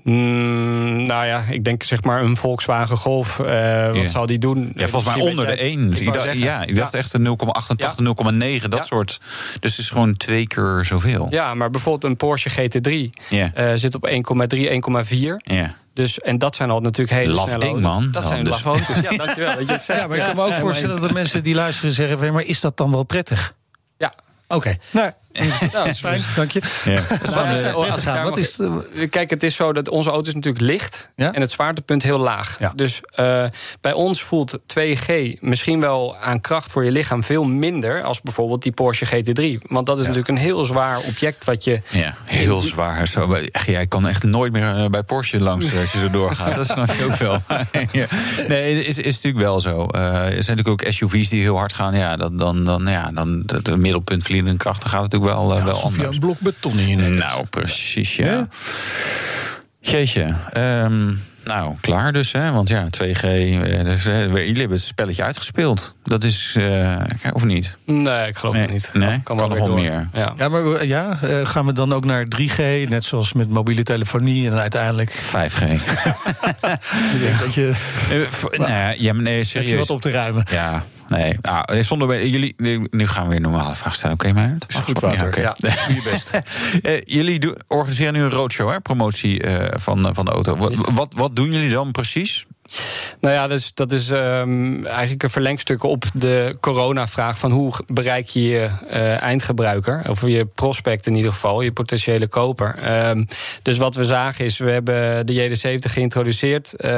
Mm, 0.03 1.03
nou 1.03 1.25
ja, 1.25 1.43
ik 1.49 1.63
denk 1.63 1.83
zeg 1.83 2.03
maar 2.03 2.21
een 2.23 2.37
Volkswagen 2.37 2.97
Golf. 2.97 3.39
eh, 3.39 3.87
wat 3.87 3.95
Ja. 3.95 4.07
zal 4.07 4.25
die 4.25 4.37
doen? 4.37 4.71
Ja, 4.75 4.87
volgens 4.87 5.15
mij 5.15 5.23
onder 5.29 5.45
de 5.47 5.55
jij- 5.55 5.61
1. 5.71 5.93
Ik 5.93 6.13
dacht, 6.13 6.37
ja, 6.37 6.65
ik 6.65 6.75
dacht 6.75 6.93
echt 6.93 7.13
een 7.13 7.21
0,88, 7.21 7.99
0,9, 8.03 8.69
dat 8.69 8.79
Ja. 8.79 8.85
soort. 8.85 9.19
Dus 9.59 9.71
het 9.71 9.79
is 9.79 9.89
gewoon 9.89 10.17
twee 10.17 10.47
keer 10.47 10.81
zoveel. 10.85 11.27
Ja, 11.29 11.53
maar 11.53 11.69
bijvoorbeeld 11.69 12.03
een 12.11 12.17
Porsche 12.17 12.49
GT3 12.49 13.09
Ja. 13.29 13.51
eh, 13.53 13.71
zit 13.75 13.95
op 13.95 14.05
1,3, 14.07 14.69
1,4. 14.71 15.39
Ja. 15.43 15.75
Dus, 15.93 16.19
en 16.19 16.37
dat 16.37 16.55
zijn 16.55 16.69
al 16.69 16.79
natuurlijk 16.79 17.17
hele 17.17 17.33
Laf 17.33 17.43
snelle 17.43 17.59
ding, 17.59 17.71
auto's. 17.73 17.89
man. 17.91 18.03
Dat 18.03 18.13
Dan 18.13 18.23
zijn 18.31 18.43
dus. 18.43 18.63
laf 18.63 18.65
auto's. 18.65 19.01
Ja, 19.09 19.17
dankjewel 19.17 19.55
dat 19.55 19.67
je 19.67 19.73
het 19.73 19.81
zegt. 19.91 20.01
Ja, 20.01 20.07
maar 20.07 20.17
ik 20.17 20.23
kan 20.23 20.35
me 20.35 20.41
ook 20.43 20.53
voorstellen 20.53 20.99
dat 20.99 21.07
de 21.07 21.13
mensen 21.13 21.43
die 21.43 21.55
luisteren 21.55 21.93
zeggen... 21.93 22.19
"Hé, 22.19 22.31
maar 22.31 22.43
is 22.43 22.59
dat 22.59 22.77
dan 22.77 22.91
wel 22.91 23.03
prettig? 23.03 23.53
Ja. 23.97 24.13
Oké, 24.47 24.75
nou, 24.91 25.11
Nou, 25.33 25.71
dat 25.71 25.85
is 25.85 25.99
fijn, 25.99 26.21
dank 26.35 26.51
je. 26.51 26.61
Ja. 26.85 27.01
Wat 27.33 27.61
eh, 28.05 28.23
Wat 28.23 28.37
is 28.37 28.59
Kijk, 29.09 29.29
het 29.29 29.43
is 29.43 29.55
zo 29.55 29.73
dat 29.73 29.89
onze 29.89 30.09
auto 30.09 30.27
is 30.27 30.33
natuurlijk 30.33 30.63
licht 30.63 31.09
Ja? 31.15 31.33
en 31.33 31.41
het 31.41 31.51
zwaartepunt 31.51 32.03
heel 32.03 32.19
laag. 32.19 32.59
Ja. 32.59 32.73
Dus 32.75 33.01
eh, 33.15 33.43
bij 33.81 33.93
ons 33.93 34.23
voelt 34.23 34.57
2G 34.57 35.39
misschien 35.39 35.79
wel 35.79 36.17
aan 36.17 36.41
kracht 36.41 36.71
voor 36.71 36.85
je 36.85 36.91
lichaam 36.91 37.23
veel 37.23 37.43
minder 37.43 38.03
als 38.03 38.21
bijvoorbeeld 38.21 38.63
die 38.63 38.71
Porsche 38.71 39.05
GT3. 39.05 39.67
Want 39.67 39.85
dat 39.85 39.97
is 39.97 40.03
natuurlijk 40.03 40.29
een 40.29 40.37
heel 40.37 40.65
zwaar 40.65 40.97
object 40.97 41.45
wat 41.45 41.63
je. 41.63 41.81
Ja, 41.89 42.15
heel 42.25 42.61
zwaar. 42.61 43.07
Zo, 43.07 43.33
echt, 43.33 43.65
jij 43.65 43.87
kan 43.87 44.07
echt 44.07 44.23
nooit 44.23 44.51
meer 44.51 44.75
eh, 44.75 44.85
bij 44.85 45.03
Porsche 45.03 45.39
langs 45.39 45.71
eh, 45.71 45.79
als 45.79 45.91
je 45.91 45.99
zo 45.99 46.09
doorgaat. 46.09 46.55
Dat 46.61 46.65
snap 46.65 46.91
je 46.97 47.05
ook 47.05 47.15
wel. 47.15 47.41
Nee, 48.47 48.75
het 48.75 48.87
is, 48.87 48.97
is 48.97 49.15
natuurlijk 49.15 49.43
wel 49.43 49.59
zo. 49.59 49.85
Eh, 49.85 50.01
er 50.01 50.43
zijn 50.43 50.57
natuurlijk 50.57 50.67
ook 50.67 50.93
SUV's 50.93 51.29
die 51.29 51.41
heel 51.41 51.57
hard 51.57 51.73
gaan. 51.73 51.95
Ja, 51.95 52.15
dan, 52.15 52.37
dan, 52.37 52.63
dan, 52.63 52.85
ja, 52.85 53.11
dan 53.13 53.43
de, 53.45 53.61
de 53.61 53.77
middelpunt 53.77 54.23
verliezende 54.23 54.57
krachten 54.57 54.89
gaat 54.89 55.01
natuurlijk 55.01 55.20
wel, 55.21 55.55
eh, 55.57 55.63
wel 55.63 55.73
Alsof 55.73 55.91
je 55.91 55.97
anders. 55.97 56.15
een 56.15 56.19
blok 56.21 56.39
beton 56.39 56.79
in 56.79 56.87
je. 56.87 56.95
Nou, 57.09 57.45
precies, 57.49 58.15
ja. 58.15 58.25
Ja? 58.25 58.47
Jeetje. 59.79 60.35
ehm, 60.51 61.05
nou, 61.43 61.75
klaar 61.81 62.13
dus, 62.13 62.31
hè? 62.31 62.51
Want 62.51 62.69
ja, 62.69 62.87
2G. 62.89 63.23
eh, 63.23 63.83
dus, 63.83 64.05
eh, 64.05 64.19
jullie 64.27 64.45
hebben 64.59 64.77
het 64.77 64.81
spelletje 64.81 65.23
uitgespeeld. 65.23 65.95
Dat 66.03 66.23
is. 66.23 66.55
eh, 66.57 66.95
of 67.33 67.43
niet? 67.43 67.75
Nee, 67.85 68.27
ik 68.27 68.37
geloof 68.37 68.53
Nee, 68.55 68.63
het 68.63 68.71
niet. 68.71 68.89
nee, 68.93 69.19
kan 69.23 69.37
nog 69.37 69.47
weer 69.47 69.57
wel 69.57 69.67
door. 69.67 69.79
meer. 69.79 70.09
Ja. 70.13 70.33
Ja, 70.37 70.49
maar 70.49 70.85
ja, 70.85 71.17
eh, 71.21 71.45
gaan 71.45 71.65
we 71.65 71.73
dan 71.73 71.93
ook 71.93 72.05
naar 72.05 72.25
3G, 72.27 72.89
net 72.89 73.03
zoals 73.03 73.33
met 73.33 73.49
mobiele 73.49 73.83
telefonie 73.83 74.49
en 74.49 74.57
uiteindelijk 74.59 75.11
5G. 75.11 75.61
ik 77.13 77.19
denk 77.19 77.39
dat 77.39 77.53
je, 77.53 77.73
nou 78.57 78.69
ja, 78.71 78.89
ja, 78.97 79.13
maar 79.13 79.23
nee, 79.23 79.33
heb 79.35 79.43
je 79.43 79.49
serieus. 79.49 79.77
wat 79.79 79.89
op 79.89 80.01
te 80.01 80.11
ruimen. 80.11 80.45
Ja, 80.51 80.83
nee. 81.11 81.37
Nou, 81.41 81.63
eh, 81.65 81.83
zonder 81.83 82.27
jullie. 82.27 82.55
Nu 82.89 83.07
gaan 83.07 83.23
we 83.23 83.27
weer 83.27 83.35
een 83.35 83.41
normale 83.41 83.75
vraag 83.75 83.95
stellen. 83.95 84.15
Oké, 84.15 84.33
maar 84.33 84.55
Is 84.67 84.75
goed, 84.75 85.03
oké. 85.03 85.41
Ja, 85.41 85.55
doe 85.59 85.71
je 85.95 86.09
best. 86.11 86.31
Eh, 86.81 87.01
jullie 87.01 87.53
organiseren 87.67 88.13
nu 88.13 88.21
een 88.21 88.29
roadshow, 88.29 88.69
hè? 88.69 88.79
Promotie 88.79 89.43
eh, 89.43 89.79
van, 89.79 90.09
van 90.13 90.25
de 90.25 90.31
auto. 90.31 90.55
Wat, 90.55 90.73
wat, 90.93 91.13
wat 91.13 91.35
doen 91.35 91.51
jullie 91.51 91.69
dan 91.69 91.91
precies? 91.91 92.45
Nou 93.19 93.35
ja, 93.35 93.47
dat 93.47 93.57
is, 93.57 93.73
dat 93.73 93.91
is 93.91 94.09
ehm, 94.09 94.85
eigenlijk 94.85 95.23
een 95.23 95.29
verlengstuk 95.29 95.83
op 95.83 96.03
de 96.13 96.55
corona-vraag 96.59 97.37
van 97.37 97.51
hoe 97.51 97.73
bereik 97.87 98.27
je 98.27 98.43
je 98.43 98.69
eh, 98.89 99.21
eindgebruiker, 99.21 100.09
of 100.09 100.21
je 100.21 100.45
prospect 100.45 101.07
in 101.07 101.15
ieder 101.15 101.31
geval, 101.31 101.61
je 101.61 101.71
potentiële 101.71 102.27
koper. 102.27 102.79
Ehm, 102.79 103.23
dus 103.61 103.77
wat 103.77 103.95
we 103.95 104.03
zagen 104.03 104.45
is, 104.45 104.57
we 104.57 104.71
hebben 104.71 105.25
de 105.25 105.33
JD70 105.33 105.91
geïntroduceerd. 105.91 106.73
Eh, 106.73 106.89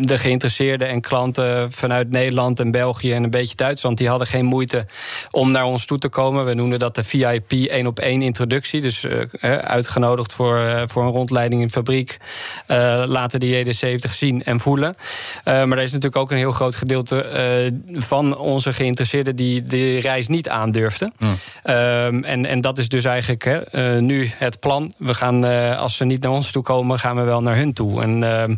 De 0.00 0.18
geïnteresseerden 0.18 0.88
en 0.88 1.00
klanten 1.00 1.72
vanuit 1.72 2.10
Nederland 2.10 2.60
en 2.60 2.70
België 2.70 3.12
en 3.12 3.24
een 3.24 3.30
beetje 3.30 3.56
Duitsland, 3.56 3.98
die 3.98 4.08
hadden 4.08 4.26
geen 4.26 4.44
moeite 4.44 4.86
om 5.30 5.50
naar 5.50 5.64
ons 5.64 5.86
toe 5.86 5.98
te 5.98 6.08
komen. 6.08 6.44
We 6.44 6.54
noemden 6.54 6.78
dat 6.78 6.94
de 6.94 7.04
VIP 7.04 7.52
één 7.52 7.86
op 7.86 7.98
één 7.98 8.22
introductie. 8.22 8.80
Dus 8.80 9.04
eh, 9.04 9.56
uitgenodigd 9.58 10.32
voor, 10.32 10.84
voor 10.86 11.02
een 11.04 11.12
rondleiding 11.12 11.60
in 11.60 11.66
de 11.66 11.72
fabriek. 11.72 12.16
Laten 13.06 13.40
de 13.40 13.64
JD70 13.64 14.10
zien 14.10 14.35
en 14.44 14.60
voelen. 14.60 14.96
Eh, 15.44 15.64
maar 15.64 15.78
er 15.78 15.84
is 15.84 15.92
natuurlijk 15.92 16.22
ook 16.22 16.30
een 16.30 16.36
heel 16.36 16.52
groot 16.52 16.74
gedeelte 16.74 17.28
eh, 17.28 17.72
van 18.00 18.36
onze 18.36 18.72
geïnteresseerden 18.72 19.36
die 19.36 19.66
de 19.66 20.00
reis 20.00 20.28
niet 20.28 20.48
aandurfden. 20.48 21.12
Ehm, 21.62 22.22
en, 22.22 22.46
en 22.46 22.60
dat 22.60 22.78
is 22.78 22.88
dus 22.88 23.04
eigenlijk 23.04 23.44
hè, 23.44 23.58
eh, 23.58 24.00
nu 24.00 24.30
het 24.38 24.60
plan. 24.60 24.94
We 24.98 25.14
gaan, 25.14 25.44
als 25.76 25.96
ze 25.96 26.04
niet 26.04 26.22
naar 26.22 26.32
ons 26.32 26.50
toe 26.50 26.62
komen, 26.62 26.98
gaan 26.98 27.16
we 27.16 27.22
wel 27.22 27.42
naar 27.42 27.56
hun 27.56 27.72
toe. 27.72 28.02
En, 28.02 28.22
ehm. 28.22 28.54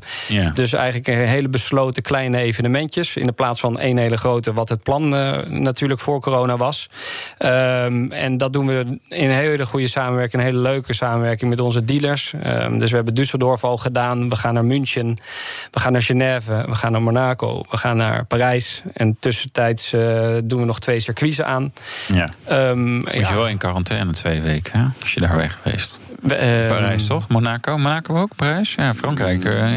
Dus 0.55 0.73
eigenlijk 0.73 1.09
een 1.09 1.27
hele 1.27 1.49
besloten 1.49 2.03
kleine 2.03 2.39
evenementjes. 2.39 3.17
In 3.17 3.27
de 3.27 3.33
plaats 3.33 3.61
van 3.61 3.79
één 3.79 3.97
hele 3.97 4.17
grote, 4.17 4.53
wat 4.53 4.69
het 4.69 4.83
plan 4.83 5.09
natuurlijk 5.49 6.01
voor 6.01 6.21
corona 6.21 6.57
was. 6.57 6.89
Ehm, 7.39 8.11
en 8.11 8.37
dat 8.37 8.53
doen 8.53 8.67
we 8.67 8.99
in 9.09 9.25
een 9.25 9.31
hele 9.31 9.67
goede 9.67 9.89
samenwerking, 9.89 10.43
een 10.43 10.49
hele 10.49 10.61
leuke 10.61 10.95
samenwerking 10.95 11.51
met 11.51 11.61
onze 11.61 11.85
dealers. 11.85 12.35
Dus 12.79 12.91
we 12.91 12.97
hebben 12.97 13.15
Düsseldorf 13.15 13.61
al 13.61 13.77
gedaan. 13.77 14.29
We 14.29 14.37
gaan 14.37 14.55
naar 14.55 14.65
München. 14.65 15.19
We 15.71 15.81
gaan 15.81 15.93
naar 15.93 16.03
Genève. 16.03 16.65
We 16.67 16.75
gaan 16.75 16.93
naar 16.93 17.03
Monaco. 17.03 17.63
We 17.71 17.77
gaan 17.77 17.97
naar 17.97 18.25
Parijs. 18.25 18.83
En 18.95 19.17
tussentijds 19.19 19.93
eh, 19.93 20.37
doen 20.45 20.61
we 20.61 20.67
nog 20.67 20.81
twee 20.81 21.01
circuits 21.01 21.43
aan. 21.43 21.73
Ja. 22.13 22.31
Ehm, 22.45 22.95
Moet 22.95 23.13
ja, 23.13 23.29
je 23.29 23.35
wel 23.35 23.49
in 23.49 23.59
quarantaine 23.59 24.13
twee 24.13 24.41
weken, 24.41 24.81
hè? 24.81 24.87
Als 25.01 25.15
je 25.15 25.21
daar 25.21 25.37
weg 25.37 25.59
geweest. 25.63 25.99
we, 26.21 26.35
ehm, 26.35 26.69
Parijs 26.69 27.07
toch? 27.07 27.29
Monaco? 27.29 27.79
Monaco 27.79 28.21
ook? 28.21 28.37
Parijs? 28.37 28.75
Ja, 28.75 28.95
Frankrijk. 28.95 29.45
eh, 29.45 29.77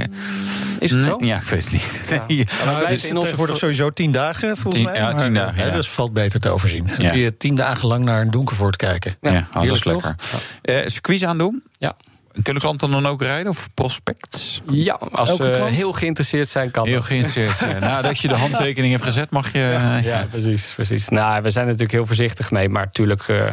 Is 0.79 0.91
het 0.91 1.01
zo? 1.01 1.15
nee, 1.17 1.27
Ja, 1.29 1.35
ik 1.35 1.43
weet 1.43 1.63
het 1.63 1.73
niet. 1.73 2.01
Ja. 2.09 2.23
Nee. 2.27 2.37
Nou, 2.37 2.47
het 2.47 2.77
blijven 2.77 2.89
is 2.91 3.03
in 3.03 3.09
onze 3.13 3.21
tegenwoordig 3.21 3.57
sowieso 3.57 3.89
tien 3.89 4.11
dagen, 4.11 4.57
volgens 4.57 4.75
Tien- 4.75 4.83
mij. 4.91 4.95
ja, 4.95 5.13
tien 5.13 5.31
Maar, 5.31 5.45
dagen, 5.45 5.65
ja. 5.65 5.71
Dus 5.75 5.89
valt 5.89 6.13
beter 6.13 6.39
te 6.39 6.49
overzien. 6.49 6.87
Dan 6.87 6.95
Ja. 6.99 7.09
kun 7.11 7.19
je 7.19 7.37
tien 7.37 7.55
dagen 7.55 7.87
lang 7.87 8.03
naar 8.05 8.21
een 8.21 8.31
Donkervoort 8.31 8.75
kijken. 8.75 9.15
Ja, 9.21 9.29
oh, 9.29 9.35
dat 9.35 9.45
is 9.53 9.61
Heerlijk, 9.61 9.85
lekker. 9.85 10.15
Eh 10.61 10.87
circuits 10.87 11.23
aandoen? 11.25 11.63
Ja. 11.77 11.95
Kunnen 12.43 12.61
klanten 12.61 12.91
dan 12.91 13.05
ook 13.05 13.21
rijden 13.21 13.49
of 13.51 13.67
prospects? 13.73 14.61
Ja, 14.71 14.93
als 15.11 15.29
Elke 15.29 15.43
ze 15.45 15.51
klant? 15.51 15.73
heel 15.73 15.91
geïnteresseerd 15.93 16.49
zijn, 16.49 16.71
kan 16.71 16.85
Heel 16.87 16.95
dat. 16.95 17.03
geïnteresseerd. 17.05 17.57
zijn. 17.57 17.79
Nadat 17.91 18.19
je 18.19 18.27
de 18.27 18.35
handtekening 18.35 18.91
hebt 18.91 19.03
gezet, 19.05 19.29
mag 19.31 19.53
je. 19.53 19.59
eh, 19.59 20.03
Ja, 20.03 20.25
precies, 20.29 20.71
precies. 20.75 21.09
Nou, 21.09 21.41
we 21.41 21.49
zijn 21.49 21.63
er 21.65 21.71
natuurlijk 21.71 21.97
heel 21.97 22.05
voorzichtig 22.05 22.51
mee, 22.51 22.69
maar 22.69 22.91
tuurlijk, 22.91 23.21
eh, 23.27 23.51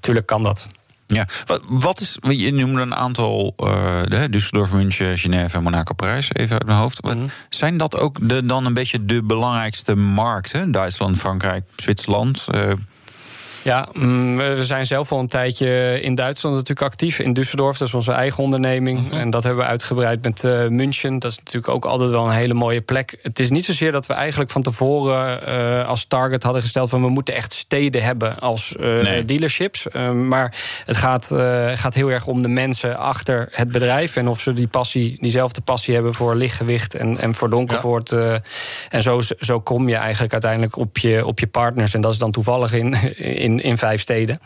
tuurlijk 0.00 0.26
kan 0.26 0.42
dat. 0.42 0.66
Ja, 1.06 1.26
wat, 1.46 1.62
wat 1.68 2.00
is, 2.00 2.16
je 2.20 2.52
noemde 2.52 2.80
een 2.80 2.94
aantal, 2.94 3.54
eh 3.56 4.02
de 4.02 4.28
Düsseldorf, 4.30 4.72
München, 4.74 5.18
Genève 5.18 5.56
en 5.56 5.62
Monaco, 5.62 5.94
Parijs, 5.94 6.28
even 6.32 6.52
uit 6.58 6.66
mijn 6.66 6.78
hoofd. 6.78 7.02
Mhm. 7.02 7.26
Zijn 7.48 7.76
dat 7.76 7.96
ook 7.98 8.28
de, 8.28 8.46
dan 8.46 8.66
een 8.66 8.74
beetje 8.74 9.04
de 9.04 9.22
belangrijkste 9.22 9.94
markten? 9.94 10.70
Duitsland, 10.72 11.18
Frankrijk, 11.18 11.64
Zwitserland? 11.76 12.46
eh, 12.50 12.70
Ja, 13.62 13.88
mm, 13.92 14.36
we 14.36 14.64
zijn 14.64 14.86
zelf 14.86 15.12
al 15.12 15.18
een 15.18 15.28
tijdje 15.28 16.00
in 16.00 16.14
Duitsland 16.14 16.54
natuurlijk 16.54 16.86
actief. 16.86 17.18
In 17.18 17.36
Düsseldorf, 17.40 17.78
dat 17.78 17.88
is 17.88 17.94
onze 17.94 18.12
eigen 18.12 18.44
onderneming. 18.44 19.12
En 19.12 19.30
dat 19.30 19.42
hebben 19.42 19.62
we 19.64 19.70
uitgebreid 19.70 20.22
met 20.22 20.44
eh, 20.44 20.66
München. 20.66 21.18
Dat 21.18 21.30
is 21.30 21.36
natuurlijk 21.36 21.68
ook 21.74 21.84
altijd 21.84 22.10
wel 22.10 22.24
een 22.24 22.36
hele 22.36 22.54
mooie 22.54 22.80
plek. 22.80 23.18
Het 23.22 23.38
is 23.38 23.50
niet 23.50 23.64
zozeer 23.64 23.92
dat 23.92 24.06
we 24.06 24.14
eigenlijk 24.14 24.50
van 24.50 24.62
tevoren 24.62 25.46
eh, 25.46 25.88
als 25.88 26.04
target 26.04 26.42
hadden 26.42 26.62
gesteld... 26.62 26.90
van 26.90 27.02
we 27.02 27.08
moeten 27.08 27.34
echt 27.34 27.52
steden 27.52 28.02
hebben 28.02 28.38
als 28.38 28.76
eh, 28.76 29.00
Nee. 29.02 29.24
dealerships. 29.24 29.88
Eh, 29.88 30.10
maar 30.10 30.54
het 30.86 30.96
gaat, 30.96 31.26
gaat 31.74 31.94
heel 31.94 32.10
erg 32.10 32.26
om 32.26 32.42
de 32.42 32.48
mensen 32.48 32.98
achter 32.98 33.48
het 33.50 33.70
bedrijf... 33.72 34.16
en 34.16 34.28
of 34.28 34.40
ze 34.40 34.52
die 34.52 34.68
passie, 34.68 35.16
diezelfde 35.20 35.60
passie 35.60 35.94
hebben 35.94 36.14
voor 36.14 36.36
lichtgewicht 36.36 36.94
en, 36.94 37.18
en 37.18 37.34
voor 37.34 37.50
donkervoort. 37.50 38.12
en 38.88 39.02
zo, 39.02 39.20
zo 39.40 39.60
kom 39.60 39.88
je 39.88 39.96
eigenlijk 39.96 40.32
uiteindelijk 40.32 40.76
op 40.76 40.98
je, 40.98 41.26
op 41.26 41.40
je 41.40 41.46
partners. 41.46 41.94
En 41.94 42.00
dat 42.00 42.12
is 42.12 42.18
dan 42.18 42.30
toevallig 42.30 42.72
in, 42.72 43.16
in, 43.16 43.51
in 43.60 43.76
vijf 43.76 44.00
steden. 44.00 44.40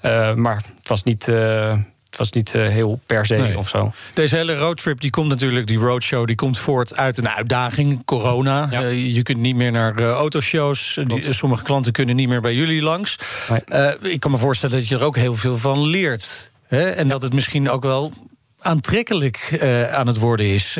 Eh, 0.00 0.34
maar 0.34 0.56
het 0.56 0.88
was 0.88 1.02
niet, 1.02 1.28
eh, 1.28 1.70
het 2.06 2.16
was 2.16 2.30
niet 2.30 2.54
eh, 2.54 2.66
heel 2.66 3.00
per 3.06 3.26
se 3.26 3.36
Nee. 3.36 3.58
of 3.58 3.68
zo. 3.68 3.92
Deze 4.12 4.36
hele 4.36 4.56
roadtrip, 4.56 5.00
die 5.00 5.10
komt 5.10 5.28
natuurlijk, 5.28 5.66
die 5.66 5.78
roadshow, 5.78 6.26
die 6.26 6.36
komt 6.36 6.58
voort 6.58 6.96
uit 6.96 7.16
een 7.16 7.28
uitdaging, 7.28 8.04
corona. 8.04 8.66
Ja. 8.70 8.80
Je 8.88 9.22
kunt 9.22 9.38
niet 9.38 9.56
meer 9.56 9.72
naar 9.72 10.02
autoshows. 10.02 10.98
Die, 11.06 11.32
sommige 11.32 11.62
klanten 11.62 11.92
kunnen 11.92 12.16
niet 12.16 12.28
meer 12.28 12.40
bij 12.40 12.54
jullie 12.54 12.82
langs. 12.82 13.18
Nee. 13.48 14.12
Ik 14.12 14.20
kan 14.20 14.30
me 14.30 14.36
voorstellen 14.38 14.78
dat 14.78 14.88
je 14.88 14.94
er 14.94 15.04
ook 15.04 15.16
heel 15.16 15.34
veel 15.34 15.56
van 15.56 15.86
leert. 15.86 16.50
Hè? 16.66 16.90
En 16.90 17.08
dat 17.08 17.22
het 17.22 17.32
misschien 17.32 17.70
ook 17.70 17.82
wel 17.82 18.12
aantrekkelijk 18.60 19.58
aan 19.90 20.06
het 20.06 20.18
worden 20.18 20.46
is. 20.46 20.78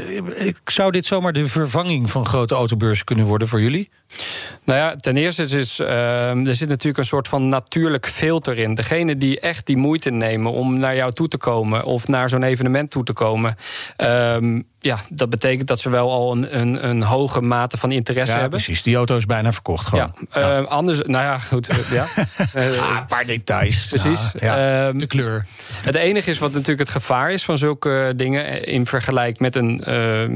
Zou 0.65 0.91
dit 0.91 1.07
zomaar 1.07 1.33
de 1.33 1.49
vervanging 1.49 2.11
van 2.11 2.27
grote 2.27 2.55
autobeurzen 2.55 3.05
kunnen 3.05 3.25
worden 3.25 3.49
voor 3.49 3.61
jullie? 3.61 3.91
Nou 4.67 4.79
ja, 4.79 4.97
ten 4.97 5.17
eerste 5.17 5.43
is 5.43 5.81
uh, 5.81 6.47
er 6.47 6.55
zit 6.55 6.69
natuurlijk 6.69 6.99
een 6.99 7.05
soort 7.05 7.29
van 7.29 7.49
natuurlijk 7.49 8.07
filter 8.07 8.59
in. 8.59 8.75
Degene 8.75 9.17
die 9.17 9.41
echt 9.41 9.67
die 9.67 9.77
moeite 9.77 10.11
nemen 10.11 10.53
om 10.53 10.79
naar 10.79 10.97
jou 10.97 11.13
toe 11.13 11.29
te 11.29 11.37
komen 11.37 11.85
of 11.85 12.09
naar 12.09 12.29
zo'n 12.29 12.43
evenement 12.43 12.91
toe 12.91 13.05
te 13.05 13.13
komen. 13.13 13.57
Uh, 13.97 14.61
ja, 14.79 14.99
dat 15.09 15.31
betekent 15.31 15.69
dat 15.69 15.81
ze 15.81 15.91
wel 15.91 16.11
al 16.11 16.33
een, 16.33 16.61
een, 16.61 16.89
een 16.89 17.03
hoge 17.03 17.41
mate 17.41 17.77
van 17.77 17.93
interesse 17.93 18.35
ja, 18.35 18.41
hebben. 18.41 18.61
Precies, 18.63 18.83
die 18.83 18.97
auto 18.97 19.17
is 19.17 19.27
bijna 19.27 19.53
verkocht. 19.53 19.87
Gewoon. 19.87 20.15
Ja, 20.33 20.41
ja. 20.41 20.61
Uh, 20.61 20.67
anders, 20.67 20.99
nou 20.99 21.25
ja, 21.25 21.39
goed. 21.39 21.71
ja. 21.91 22.03
ah, 22.55 22.97
een 22.97 23.07
paar 23.07 23.27
details. 23.27 23.87
Precies. 23.87 24.21
De 24.33 25.05
kleur. 25.07 25.47
Het 25.83 25.95
enige 25.95 26.31
is 26.31 26.39
wat 26.39 26.53
natuurlijk 26.53 26.79
het 26.79 26.89
gevaar 26.89 27.31
is 27.31 27.45
van 27.45 27.59
zulke 27.59 28.13
dingen 28.17 28.65
in 28.65 28.87
vergelijking 28.87 29.39
met, 29.39 29.55
een, 29.55 29.83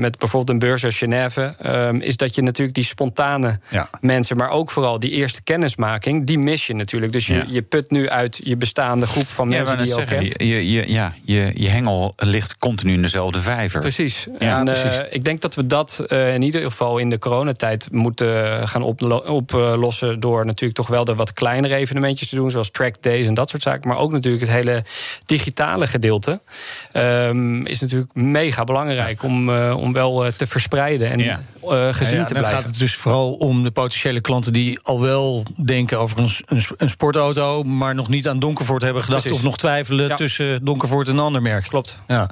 met 0.00 0.18
bijvoorbeeld 0.18 0.50
een 0.50 0.68
beurs 0.68 0.84
als 0.84 0.98
Genève, 0.98 1.54
is 1.98 2.16
dat 2.16 2.34
je 2.34 2.42
natuurlijk 2.42 2.74
die 2.74 2.84
spontane 2.84 3.59
ja. 3.68 3.90
mensen, 4.00 4.36
maar 4.36 4.50
ook 4.50 4.70
vooral 4.70 4.98
die 4.98 5.10
eerste 5.10 5.42
kennismaking, 5.42 6.26
die 6.26 6.38
mis 6.38 6.66
je 6.66 6.74
natuurlijk. 6.74 7.12
Dus 7.12 7.26
je, 7.26 7.34
ja. 7.34 7.44
je 7.48 7.62
put 7.62 7.90
nu 7.90 8.08
uit 8.08 8.40
je 8.44 8.56
bestaande 8.56 9.06
groep 9.06 9.28
van 9.28 9.48
mensen 9.48 9.78
die 9.78 9.86
je 9.86 9.94
al 9.94 10.04
kent. 10.04 10.34
Je, 10.36 10.72
je, 10.72 10.92
ja, 10.92 11.14
je, 11.22 11.50
je 11.54 11.68
hengel 11.68 12.14
ligt 12.16 12.56
continu 12.56 12.92
in 12.92 13.02
dezelfde 13.02 13.40
vijver. 13.40 13.80
Precies. 13.80 14.26
Ja, 14.38 14.58
en, 14.58 14.64
precies. 14.64 14.98
Uh, 14.98 15.04
ik 15.10 15.24
denk 15.24 15.40
dat 15.40 15.54
we 15.54 15.66
dat 15.66 16.04
uh, 16.08 16.34
in 16.34 16.42
ieder 16.42 16.62
geval 16.62 16.98
in 16.98 17.10
de 17.10 17.18
coronatijd 17.18 17.88
moeten 17.90 18.68
gaan 18.68 18.82
oplossen 18.82 20.14
op, 20.14 20.20
door 20.22 20.46
natuurlijk 20.46 20.78
toch 20.78 20.88
wel 20.88 21.04
de 21.04 21.14
wat 21.14 21.32
kleinere 21.32 21.74
evenementjes 21.74 22.28
te 22.28 22.34
doen, 22.34 22.50
zoals 22.50 22.70
track 22.70 23.02
days 23.02 23.26
en 23.26 23.34
dat 23.34 23.48
soort 23.48 23.62
zaken. 23.62 23.88
Maar 23.88 23.98
ook 23.98 24.12
natuurlijk 24.12 24.42
het 24.42 24.52
hele 24.52 24.84
digitale 25.26 25.86
gedeelte 25.86 26.40
um, 26.92 27.66
is 27.66 27.80
natuurlijk 27.80 28.14
mega 28.14 28.64
belangrijk 28.64 29.22
om, 29.22 29.48
uh, 29.48 29.76
om 29.76 29.92
wel 29.92 30.32
te 30.36 30.46
verspreiden 30.46 31.10
en 31.10 31.18
ja. 31.18 31.40
gezien 31.92 32.18
ja, 32.18 32.24
te 32.24 32.34
dan 32.34 32.42
blijven. 32.42 32.62
gaat 32.62 32.64
het 32.64 32.78
dus 32.78 32.94
vooral 32.94 33.32
om 33.32 33.49
de 33.62 33.70
potentiële 33.70 34.20
klanten 34.20 34.52
die 34.52 34.78
al 34.82 35.00
wel 35.00 35.44
denken 35.64 35.98
over 35.98 36.18
een, 36.18 36.30
een, 36.76 36.90
sportauto, 36.90 37.62
maar 37.62 37.94
nog 37.94 38.08
niet 38.08 38.28
aan 38.28 38.38
Donkervoort 38.38 38.82
hebben 38.82 39.02
gedacht 39.02 39.22
Precies. 39.22 39.40
of 39.40 39.46
nog 39.46 39.58
twijfelen 39.58 40.08
Ja. 40.08 40.14
tussen 40.14 40.64
Donkervoort 40.64 41.08
en 41.08 41.12
een 41.12 41.20
ander 41.20 41.42
merk. 41.42 41.64
Klopt. 41.68 41.98
Ja. 42.06 42.30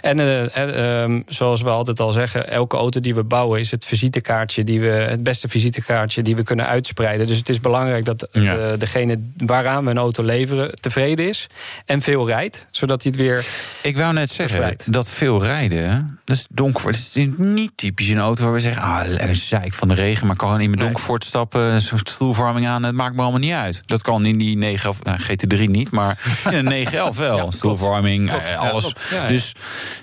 En 0.00 0.20
eh, 0.20 0.56
eh, 0.56 1.02
ehm, 1.02 1.20
zoals 1.26 1.62
we 1.62 1.70
altijd 1.70 2.00
al 2.00 2.12
zeggen, 2.12 2.50
elke 2.50 2.76
auto 2.76 3.00
die 3.00 3.14
we 3.14 3.24
bouwen 3.24 3.60
is 3.60 3.70
het 3.70 3.84
visitekaartje 3.84 4.64
die 4.64 4.80
we, 4.80 4.88
het 4.88 5.22
beste 5.22 5.48
visitekaartje 5.48 6.22
die 6.22 6.36
we 6.36 6.42
kunnen 6.42 6.66
uitspreiden. 6.66 7.26
Dus 7.26 7.38
het 7.38 7.48
is 7.48 7.60
belangrijk 7.60 8.04
dat 8.04 8.22
eh, 8.22 8.42
Ja. 8.42 8.76
degene 8.76 9.18
waaraan 9.36 9.84
we 9.84 9.90
een 9.90 9.98
auto 9.98 10.24
leveren 10.24 10.74
tevreden 10.80 11.28
is 11.28 11.46
en 11.86 12.00
veel 12.00 12.26
rijdt, 12.26 12.66
zodat 12.70 13.02
hij 13.02 13.12
het 13.16 13.22
weer. 13.26 13.46
Ik 13.82 13.96
wou 13.96 14.12
net 14.12 14.30
zeggen, 14.30 14.76
dat 14.86 15.08
veel 15.08 15.42
rijden, 15.42 16.18
dat 16.24 16.36
is 16.36 16.46
donker. 16.50 16.86
Het 16.86 17.10
is 17.14 17.28
niet 17.36 17.72
typisch 17.74 18.08
een 18.08 18.18
auto 18.18 18.44
waar 18.44 18.52
we 18.52 18.60
zeggen... 18.60 18.82
ah, 18.82 19.06
lekker 19.06 19.36
zeik 19.36 19.74
van 19.74 19.88
de 19.88 19.94
regen, 19.94 20.22
maar 20.22 20.32
ik 20.32 20.38
kan 20.38 20.48
gewoon 20.48 20.62
in 20.62 20.70
mijn 20.70 20.82
donkervoort 20.82 21.24
stappen... 21.24 21.82
stoelverwarming 21.82 22.66
aan, 22.66 22.82
het 22.82 22.94
maakt 22.94 23.14
me 23.16 23.22
allemaal 23.22 23.40
niet 23.40 23.52
uit. 23.52 23.82
Dat 23.86 24.02
kan 24.02 24.24
in 24.26 24.38
die 24.38 24.56
9 24.56 24.88
of, 24.90 25.02
nou, 25.02 25.18
GT3 25.22 25.58
niet, 25.70 25.90
maar 25.90 26.18
in 26.50 26.54
een 26.54 26.64
911 26.64 27.16
wel. 27.16 27.38
klopt. 27.38 27.54
Stoelverwarming, 27.54 28.30
eh, 28.30 28.48
Ja, 28.50 28.54
alles. 28.56 28.94
Ja, 29.10 29.22
ja. 29.22 29.28
Dus 29.28 29.52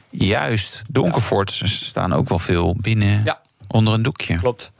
juist, 0.09 0.81
donkervoorts 0.89 1.85
staan 1.85 2.13
ook 2.13 2.29
wel 2.29 2.39
veel 2.39 2.75
binnen 2.81 3.23
Ja. 3.23 3.41
onder 3.67 3.93
een 3.93 4.01
doekje. 4.01 4.37
Klopt. 4.37 4.71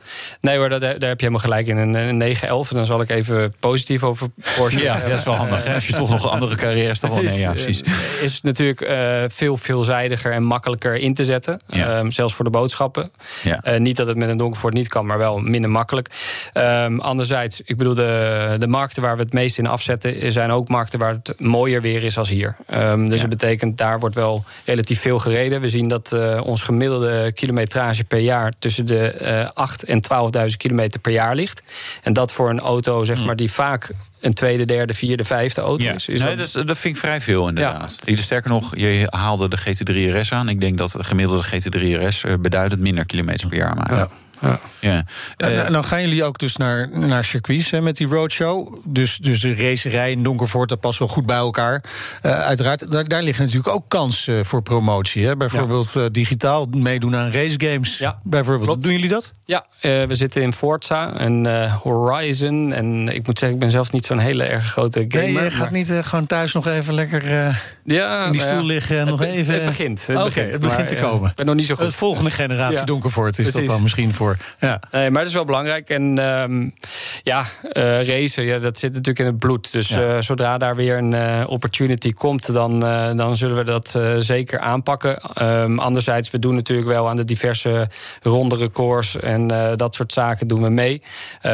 Nee 0.42 0.58
hoor, 0.58 0.70
daar, 0.70 0.80
daar 0.80 0.90
heb 0.90 1.20
je 1.20 1.26
helemaal 1.26 1.40
gelijk 1.40 1.68
in. 1.68 1.78
Een, 1.78 1.96
een 1.96 2.18
911, 2.18 2.70
dan 2.70 2.86
zal 2.86 3.02
ik 3.02 3.10
even 3.10 3.54
positief 3.60 4.04
over 4.04 4.28
Porsche. 4.56 4.82
Ja, 4.82 5.00
dat 5.00 5.20
is 5.20 5.24
wel 5.24 5.36
handig. 5.36 5.64
Hè? 5.64 5.74
Als 5.74 5.88
je 5.88 5.94
toch 5.94 6.10
nog 6.10 6.24
een 6.24 6.30
andere 6.30 6.56
carrière 6.56 6.96
staat. 6.96 7.14
Precies. 7.14 7.32
Nee, 7.32 7.42
ja, 7.42 7.52
precies. 7.52 7.82
Eh, 7.82 8.24
Is 8.24 8.42
natuurlijk 8.42 8.82
eh, 8.82 9.24
veel 9.28 9.58
veelzijdiger 9.58 10.32
en 10.32 10.44
makkelijker 10.44 10.96
in 10.96 11.14
te 11.14 11.24
zetten. 11.24 11.62
Ja. 11.68 11.88
Ehm, 11.88 12.10
zelfs 12.10 12.34
voor 12.34 12.46
de 12.46 12.52
boodschappen. 12.52 13.12
Ja. 13.44 13.60
Eh, 13.62 13.80
niet 13.80 13.98
dat 13.98 14.08
het 14.08 14.18
met 14.18 14.30
een 14.30 14.38
Donkervoort 14.38 14.74
niet 14.74 14.88
kan, 14.88 15.06
maar 15.06 15.18
wel 15.18 15.38
minder 15.40 15.72
makkelijk. 15.72 16.10
Ehm, 16.54 17.00
anderzijds, 17.00 17.62
ik 17.66 17.78
bedoel, 17.78 17.94
de, 17.94 18.56
de 18.60 18.68
markten 18.68 19.02
waar 19.02 19.18
we 19.18 19.24
het 19.24 19.34
meest 19.34 19.58
in 19.58 19.68
afzetten... 19.68 20.32
zijn 20.32 20.52
ook 20.52 20.68
markten 20.68 21.00
waar 21.00 21.14
het 21.14 21.34
mooier 21.40 21.82
weer 21.82 22.04
is 22.04 22.18
als 22.18 22.30
hier. 22.30 22.56
Ehm, 22.68 23.10
dus 23.10 23.20
dat 23.20 23.30
betekent, 23.30 23.78
daar 23.78 24.00
wordt 24.00 24.16
wel 24.16 24.44
relatief 24.66 25.02
veel 25.02 25.20
gereden. 25.20 25.62
We 25.62 25.70
zien 25.70 25.88
dat 25.88 26.16
ons 26.42 26.62
gemiddelde 26.62 27.32
kilometrage 27.34 28.04
per 28.04 28.20
jaar... 28.20 28.54
tussen 28.60 28.86
de 28.86 29.08
eh 29.10 29.48
8 29.54 29.84
en 29.84 29.99
12.000 30.50 30.58
kilometer 30.58 31.00
per 31.00 31.12
jaar 31.12 31.36
ligt. 31.36 31.62
En 32.04 32.14
dat 32.14 32.32
voor 32.32 32.50
een 32.50 32.60
auto, 32.60 33.04
zeg 33.04 33.26
maar, 33.26 33.36
die 33.36 33.52
vaak... 33.52 33.92
een 34.20 34.34
tweede, 34.34 34.66
derde, 34.66 34.94
vierde, 34.94 35.24
vijfde 35.24 35.62
auto 35.62 35.84
Ja, 35.86 35.94
is. 35.94 36.08
is 36.08 36.20
nee, 36.20 36.36
dat- 36.36 36.68
dat, 36.68 36.78
vind 36.78 36.96
ik 36.96 37.02
vrij 37.02 37.22
veel 37.22 37.48
inderdaad. 37.48 38.00
Ja. 38.06 38.16
Sterker 38.16 38.50
nog, 38.52 38.76
je 38.76 39.08
haalde 39.10 39.48
de 39.48 39.58
GT3 39.58 40.16
RS 40.20 40.32
aan. 40.32 40.50
Ik 40.50 40.60
denk 40.62 40.78
dat 40.78 40.92
de 40.92 41.04
gemiddelde 41.04 41.44
GT3 41.48 42.06
RS 42.08 42.24
eh, 42.24 42.34
beduidend 42.40 42.82
minder 42.82 43.06
kilometers 43.06 43.46
per 43.50 43.58
jaar 43.58 43.76
maakt. 43.76 43.90
Ja. 43.90 44.08
Ja. 44.42 44.60
Ja. 44.80 45.04
En, 45.38 45.66
Eh, 45.66 45.72
dan 45.72 45.84
gaan 45.84 46.02
jullie 46.02 46.24
ook 46.24 46.38
dus 46.38 46.56
naar, 46.58 47.00
naar 47.00 47.24
circuits 47.24 47.72
hè, 47.72 47.82
met 47.82 47.96
die 47.98 48.08
roadshow. 48.08 48.78
Dus, 48.88 49.18
dus 49.18 49.40
de 49.40 49.56
racerij 49.56 50.12
in 50.12 50.24
Donkervoort, 50.24 50.70
dat 50.70 50.80
past 50.80 51.00
wel 51.00 51.08
goed 51.08 51.26
bij 51.26 51.36
elkaar. 51.38 51.84
Eh, 52.22 52.40
uiteraard, 52.40 52.92
daar, 52.92 53.08
daar 53.08 53.24
liggen 53.24 53.44
natuurlijk 53.46 53.76
ook 53.76 53.84
kansen 53.88 54.46
voor 54.46 54.62
promotie. 54.62 55.26
Hè? 55.26 55.36
Bijvoorbeeld 55.38 55.96
eh, 55.96 56.06
digitaal 56.12 56.66
meedoen 56.72 57.16
aan 57.16 57.32
racegames. 57.32 57.98
Ja, 57.98 58.20
bijvoorbeeld. 58.24 58.66
klopt. 58.68 58.84
Doen 58.84 58.92
jullie 58.92 59.10
dat? 59.10 59.32
Ja, 59.46 59.66
eh, 59.80 60.04
we 60.04 60.16
zitten 60.16 60.42
in 60.42 60.54
Forza 60.54 61.14
en 61.14 61.46
eh, 61.46 61.76
Horizon. 61.76 62.74
En 62.74 63.08
ik 63.16 63.28
moet 63.28 63.40
zeggen, 63.40 63.58
ik 63.58 63.64
ben 63.64 63.72
zelf 63.72 63.92
niet 63.92 64.06
zo'n 64.06 64.20
hele 64.20 64.44
erg 64.44 64.72
grote 64.72 65.06
gamer. 65.08 65.32
nee, 65.34 65.44
je 65.44 65.52
gaat 65.52 65.60
maar- 65.60 65.72
niet 65.72 65.90
eh, 65.90 66.04
gewoon 66.04 66.26
thuis 66.26 66.54
nog 66.54 66.68
even 66.68 66.94
lekker 66.94 67.40
eh, 67.40 67.56
ja, 67.96 68.26
in 68.26 68.32
die 68.32 68.42
nou 68.42 68.52
stoel 68.52 68.62
ja. 68.62 68.74
liggen 68.74 68.96
en 68.96 69.08
Het 69.08 69.10
nog 69.10 69.24
even... 69.24 69.54
Het 69.54 69.66
begint. 69.66 70.08
Het 70.08 70.24
begint, 70.24 70.52
het 70.52 70.62
begint 70.62 70.78
maar, 70.78 70.88
te 70.88 70.96
komen. 70.96 71.30
Ik 71.30 71.36
ben 71.36 71.46
nog 71.46 71.56
niet 71.56 71.66
zo 71.66 71.76
goed. 71.76 71.86
De 71.86 71.92
volgende 71.92 72.32
generatie 72.32 72.78
Ja. 72.78 72.84
Donkervoort 72.84 73.40
is 73.40 73.52
dat 73.52 73.66
dan 73.66 73.82
misschien 73.82 74.14
voor. 74.14 74.38
Ja. 74.60 74.80
Nee, 74.92 75.10
maar 75.10 75.20
dat 75.20 75.28
is 75.28 75.34
wel 75.34 75.46
belangrijk. 75.46 75.90
En 75.90 76.18
ehm, 76.18 76.70
ja, 77.24 77.44
eh, 77.72 78.08
racen, 78.08 78.44
ja, 78.44 78.60
dat 78.60 78.78
zit 78.78 78.92
natuurlijk 78.92 79.20
in 79.20 79.26
het 79.26 79.40
bloed. 79.40 79.72
Dus 79.72 79.92
eh, 79.92 80.18
zodra 80.20 80.58
daar 80.58 80.76
weer 80.76 80.98
een 80.98 81.14
eh, 81.14 81.44
opportunity 81.48 82.14
komt, 82.14 82.54
dan, 82.54 82.80
dan 83.16 83.38
zullen 83.38 83.56
we 83.56 83.64
dat 83.64 84.00
zeker 84.20 84.60
aanpakken. 84.60 85.18
Ehm, 85.34 85.80
anderzijds, 85.80 86.32
we 86.32 86.40
doen 86.40 86.56
natuurlijk 86.56 86.88
wel 86.88 87.10
aan 87.10 87.16
de 87.16 87.26
diverse 87.26 87.90
ronde 88.22 88.56
records 88.56 89.20
en 89.20 89.48
dat 89.76 89.96
soort 89.96 90.14
zaken 90.14 90.48
doen 90.48 90.62
we 90.62 90.70
mee. 90.70 91.02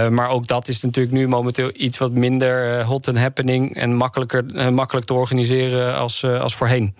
Maar 0.10 0.30
ook 0.30 0.48
dat 0.48 0.68
is 0.68 0.82
natuurlijk 0.82 1.16
nu 1.16 1.28
momenteel 1.28 1.72
iets 1.74 1.98
wat 1.98 2.12
minder 2.12 2.84
hot 2.84 3.08
and 3.08 3.18
happening 3.18 3.76
en 3.76 3.96
makkelijker, 3.96 4.74
makkelijk 4.74 5.06
te 5.06 5.14
organiseren 5.14 5.96
als, 5.96 6.25
eh, 6.34 6.40
als 6.42 6.56
voorheen. 6.56 6.96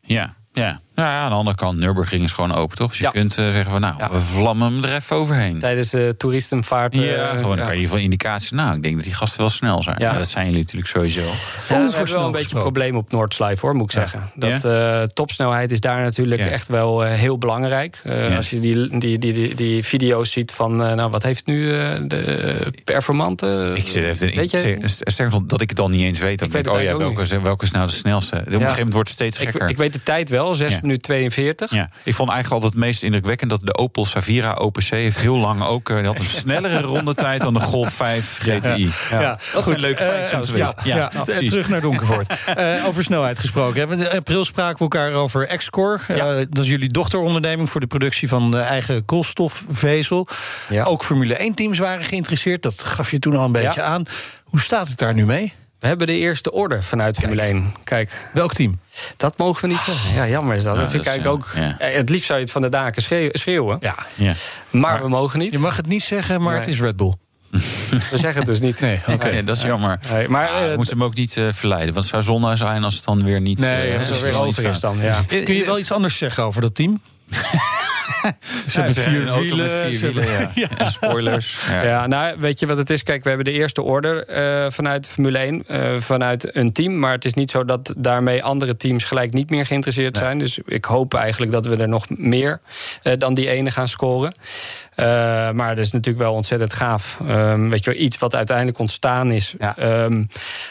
ja, 0.00 0.34
ja. 0.52 0.80
Nou 0.94 1.08
ja, 1.08 1.18
aan 1.20 1.30
de 1.30 1.36
andere 1.36 1.56
kant, 1.56 1.78
Nürburgring 1.78 2.24
is 2.24 2.32
gewoon 2.32 2.54
open, 2.54 2.76
toch? 2.76 2.88
Dus 2.88 2.98
je 2.98 3.04
Ja. 3.04 3.10
kunt 3.10 3.38
eh, 3.38 3.44
zeggen 3.50 3.70
van, 3.70 3.80
nou, 3.80 3.94
Ja. 3.98 4.10
we 4.10 4.20
vlammen 4.20 4.72
hem 4.72 4.84
er 4.84 4.94
even 4.94 5.16
overheen. 5.16 5.58
Tijdens 5.58 5.90
de 5.90 6.14
toeristenvaart. 6.16 6.96
eh, 6.96 7.16
Ja, 7.16 7.28
gewoon 7.30 7.42
dan 7.56 7.58
ja. 7.58 7.64
kan 7.72 7.78
je 7.80 7.88
van 7.88 7.98
indicaties. 7.98 8.50
Nou, 8.50 8.76
ik 8.76 8.82
denk 8.82 8.94
dat 8.94 9.04
die 9.04 9.14
gasten 9.14 9.40
wel 9.40 9.48
snel 9.48 9.82
zijn. 9.82 9.96
Ja. 9.98 10.12
Ja. 10.12 10.18
dat 10.18 10.28
zijn 10.28 10.44
jullie 10.46 10.60
natuurlijk 10.60 10.88
sowieso. 10.90 11.20
Ja, 11.20 11.26
we 11.68 11.74
hebben 11.94 12.12
wel 12.14 12.26
een 12.26 12.32
beetje 12.32 12.54
een 12.56 12.60
probleem 12.62 12.96
op 12.96 13.12
Noordslijf, 13.12 13.60
hoor, 13.60 13.74
moet 13.74 13.84
ik 13.84 13.90
zeggen. 13.90 14.30
Dat 14.34 14.62
Ja? 14.62 15.00
eh, 15.00 15.06
topsnelheid 15.06 15.72
is 15.72 15.80
daar 15.80 16.02
natuurlijk 16.02 16.42
Ja. 16.42 16.48
echt 16.48 16.68
wel 16.68 17.04
eh, 17.04 17.12
heel 17.12 17.38
belangrijk. 17.38 18.00
Eh, 18.04 18.28
Ja. 18.30 18.36
Als 18.36 18.50
je 18.50 18.60
die, 18.60 18.98
die, 18.98 19.18
die, 19.18 19.32
die, 19.32 19.54
die 19.54 19.84
video's 19.84 20.30
ziet 20.30 20.52
van, 20.52 20.82
eh, 20.84 20.92
nou, 20.94 21.10
wat 21.10 21.22
heeft 21.22 21.46
nu 21.46 21.72
eh, 21.80 22.00
de 22.06 22.72
performante? 22.84 23.72
Ik 23.74 23.86
zit 23.88 24.04
even, 24.04 24.26
Weet 24.26 24.36
ik, 24.36 24.50
je? 24.50 24.60
zeg- 24.60 24.76
sterker 25.12 25.34
nog 25.38 25.46
dat 25.46 25.60
ik 25.60 25.70
het 25.70 25.80
al 25.80 25.88
niet 25.88 26.00
eens 26.00 26.18
weet. 26.18 26.38
Dan 26.38 26.48
Ik 26.48 26.54
weet 26.54 26.66
ik, 26.66 26.72
oh 26.72 26.82
ja, 26.82 26.96
welke, 26.96 27.40
welke 27.40 27.64
is 27.64 27.70
nou 27.70 27.86
de 27.86 27.92
snelste? 27.92 28.36
Op 28.36 28.46
een 28.46 28.52
gegeven 28.52 28.74
moment 28.76 28.92
wordt 28.92 29.08
het 29.08 29.18
steeds 29.18 29.38
ik, 29.38 29.50
gekker. 29.50 29.68
ik 29.68 29.76
weet 29.76 29.92
de 29.92 30.02
tijd 30.02 30.30
wel, 30.30 30.54
6 30.54 30.80
Minuten 30.82 31.02
42. 31.02 31.70
Ja, 31.70 31.90
ik 32.02 32.14
vond 32.14 32.30
eigenlijk 32.30 32.62
altijd 32.62 32.72
het 32.72 32.82
meest 32.90 33.02
indrukwekkend 33.02 33.50
dat 33.50 33.60
de 33.60 33.76
Opel 33.76 34.06
Savira 34.06 34.52
OPC 34.52 34.82
heeft 34.82 35.18
heel 35.18 35.36
lang 35.36 35.62
ook 35.62 35.88
eh, 35.88 35.96
die 35.96 36.06
had 36.06 36.18
een 36.18 36.24
snellere 36.42 36.80
rondetijd 36.80 37.40
dan 37.40 37.54
de 37.54 37.60
Golf 37.60 37.92
5 37.92 38.38
GTI. 38.42 38.90
Ja. 39.10 39.38
Dat 39.52 39.64
zijn 39.64 39.80
leuke 39.80 40.02
eh, 40.02 40.08
feitjes 40.08 40.32
om 40.32 40.42
te 40.42 40.52
weten. 40.52 40.76
ja, 40.84 41.10
precies. 41.22 41.50
terug 41.50 41.68
naar 41.68 41.80
Donkervoort. 41.80 42.34
Eh, 42.52 42.86
over 42.86 43.02
snelheid 43.02 43.38
gesproken. 43.38 43.90
In 43.90 44.08
april 44.10 44.44
spraken 44.44 44.76
we 44.76 44.82
elkaar 44.82 45.12
over. 45.12 45.60
Ja. 45.72 46.04
Eh, 46.08 46.46
dat 46.50 46.64
is 46.64 46.70
jullie 46.70 46.88
dochteronderneming 46.88 47.70
voor 47.70 47.80
de 47.80 47.86
productie 47.86 48.28
van 48.28 48.50
de 48.50 48.58
eigen 48.58 49.04
koolstofvezel. 49.04 50.28
Ja. 50.68 50.84
Ook 50.84 51.04
Formule 51.04 51.50
1-teams 51.50 51.78
waren 51.78 52.04
geïnteresseerd. 52.04 52.62
Dat 52.62 52.80
gaf 52.80 53.10
je 53.10 53.18
toen 53.18 53.36
al 53.36 53.44
een 53.44 53.52
beetje 53.52 53.82
aan. 53.82 54.02
Hoe 54.44 54.60
staat 54.60 54.88
het 54.88 54.98
daar 54.98 55.14
nu 55.14 55.26
mee? 55.26 55.52
We 55.82 55.88
hebben 55.88 56.06
de 56.06 56.18
eerste 56.18 56.52
orde 56.52 56.82
vanuit 56.82 57.16
Formule 57.18 57.42
1. 57.42 57.74
Kijk, 57.84 58.28
Welk 58.32 58.54
team? 58.54 58.80
dat 59.16 59.38
mogen 59.38 59.62
we 59.62 59.68
niet 59.68 59.78
zeggen. 59.86 60.14
Ja, 60.14 60.28
jammer 60.28 60.56
is 60.56 60.62
dat. 60.62 60.74
Ja, 60.74 60.80
dat 60.80 60.90
vind 60.90 61.06
ik 61.06 61.26
ook... 61.26 61.52
ja. 61.54 61.74
Het 61.78 62.08
liefst 62.08 62.26
zou 62.26 62.38
je 62.38 62.44
het 62.44 62.52
van 62.52 62.62
de 62.62 62.68
daken 62.68 63.02
schreeuw- 63.02 63.28
schreeuwen. 63.32 63.76
Ja. 63.80 63.94
Ja. 64.14 64.32
Maar, 64.70 65.02
we 65.02 65.08
mogen 65.08 65.38
niet. 65.38 65.52
Je 65.52 65.58
mag 65.58 65.76
het 65.76 65.86
niet 65.86 66.02
zeggen, 66.02 66.40
maar 66.42 66.50
Nee. 66.50 66.60
het 66.60 66.68
is 66.68 66.80
Red 66.80 66.96
Bull. 66.96 67.14
We 68.10 68.18
zeggen 68.18 68.34
het 68.34 68.46
dus 68.46 68.60
niet. 68.60 68.80
Nee, 68.80 69.00
oké. 69.08 69.44
Dat 69.44 69.56
is 69.56 69.62
jammer. 69.62 69.98
Nee, 70.12 70.28
maar 70.28 70.48
Ah, 70.48 70.60
we 70.62 70.68
eh, 70.70 70.76
moeten 70.76 70.96
hem 70.98 71.06
ook 71.06 71.14
niet 71.14 71.36
eh, 71.36 71.48
verleiden. 71.52 71.92
Want 71.94 72.04
het 72.04 72.14
zou 72.14 72.22
zonde 72.22 72.56
zijn 72.56 72.84
als 72.84 72.94
het 72.94 73.04
dan 73.04 73.24
weer 73.24 73.40
niet... 73.40 73.58
Nee, 73.58 73.88
eh, 73.90 73.96
als 73.96 74.06
het 74.06 74.14
het 74.14 74.24
weer 74.24 74.38
over 74.40 74.64
is 74.64 74.80
dan, 74.80 74.98
ja. 74.98 75.22
Kun 75.26 75.54
je 75.54 75.64
wel 75.64 75.78
iets 75.78 75.92
anders 75.92 76.16
zeggen 76.16 76.42
over 76.42 76.60
dat 76.60 76.74
team? 76.74 77.00
Ze 78.68 78.80
hebben 78.80 78.94
vier 79.02 79.20
een 79.20 79.28
auto 79.28 79.40
met 79.40 79.48
wielen. 79.48 79.68
vier 79.70 79.92
ze 79.92 80.06
wielen, 80.06 80.24
hebben- 80.36 80.50
ja. 80.54 80.68
En 80.84 80.90
spoilers. 80.90 81.58
Ja. 81.68 81.82
Ja. 81.82 82.06
nou, 82.06 82.36
weet 82.38 82.60
je 82.60 82.66
wat 82.66 82.76
het 82.76 82.90
is? 82.90 83.02
Kijk, 83.02 83.22
we 83.22 83.28
hebben 83.28 83.46
de 83.46 83.52
eerste 83.52 83.82
order 83.82 84.26
eh, 84.26 84.70
vanuit 84.70 85.06
Formule 85.06 85.38
1, 85.38 85.64
eh, 85.66 86.00
vanuit 86.00 86.56
een 86.56 86.72
team. 86.72 86.98
Maar 86.98 87.12
het 87.12 87.24
is 87.24 87.34
niet 87.34 87.50
zo 87.50 87.64
dat 87.64 87.92
daarmee 87.96 88.42
andere 88.44 88.76
teams 88.76 89.04
gelijk 89.04 89.32
niet 89.32 89.50
meer 89.50 89.66
geïnteresseerd 89.66 90.16
zijn. 90.16 90.38
Dus 90.38 90.58
ik 90.66 90.84
hoop 90.84 91.14
eigenlijk 91.14 91.52
dat 91.52 91.66
we 91.66 91.76
er 91.76 91.88
nog 91.88 92.06
meer 92.08 92.60
eh, 93.02 93.12
dan 93.18 93.34
die 93.34 93.48
ene 93.50 93.70
gaan 93.70 93.88
scoren. 93.88 94.32
Eh, 94.94 95.06
maar 95.50 95.74
dat 95.74 95.84
is 95.84 95.92
natuurlijk 95.92 96.24
wel 96.24 96.34
ontzettend 96.34 96.72
gaaf. 96.72 97.18
Ehm, 97.26 97.68
weet 97.68 97.84
je 97.84 97.90
wel, 97.90 98.00
iets 98.00 98.18
wat 98.18 98.34
uiteindelijk 98.34 98.78
ontstaan 98.78 99.30
is 99.30 99.54
Ja. 99.58 99.76
ehm, 99.76 100.24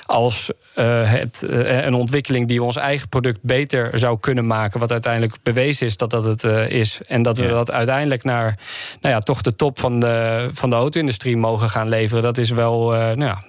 als 0.05 0.51
eh, 0.75 0.85
het, 1.11 1.43
eh, 1.43 1.85
een 1.85 1.93
ontwikkeling 1.93 2.47
die 2.47 2.63
ons 2.63 2.75
eigen 2.75 3.09
product 3.09 3.39
beter 3.41 3.99
zou 3.99 4.19
kunnen 4.19 4.47
maken. 4.47 4.79
Wat 4.79 4.91
uiteindelijk 4.91 5.35
bewezen 5.43 5.85
is 5.87 5.97
dat 5.97 6.09
dat 6.09 6.25
het 6.25 6.43
is. 6.69 6.99
En 7.07 7.21
dat 7.23 7.37
we 7.37 7.43
Ja. 7.43 7.49
dat 7.49 7.71
uiteindelijk 7.71 8.23
naar 8.23 8.57
nou 9.01 9.15
ja, 9.15 9.19
toch 9.19 9.41
de 9.41 9.55
top 9.55 9.79
van 9.79 9.99
de, 9.99 10.49
van 10.51 10.69
de 10.69 10.75
auto-industrie 10.75 11.37
mogen 11.37 11.69
gaan 11.69 11.89
leveren. 11.89 12.23
Dat 12.23 12.37
is 12.37 12.49
wel. 12.49 12.89
nou 12.91 13.23
ja, 13.23 13.41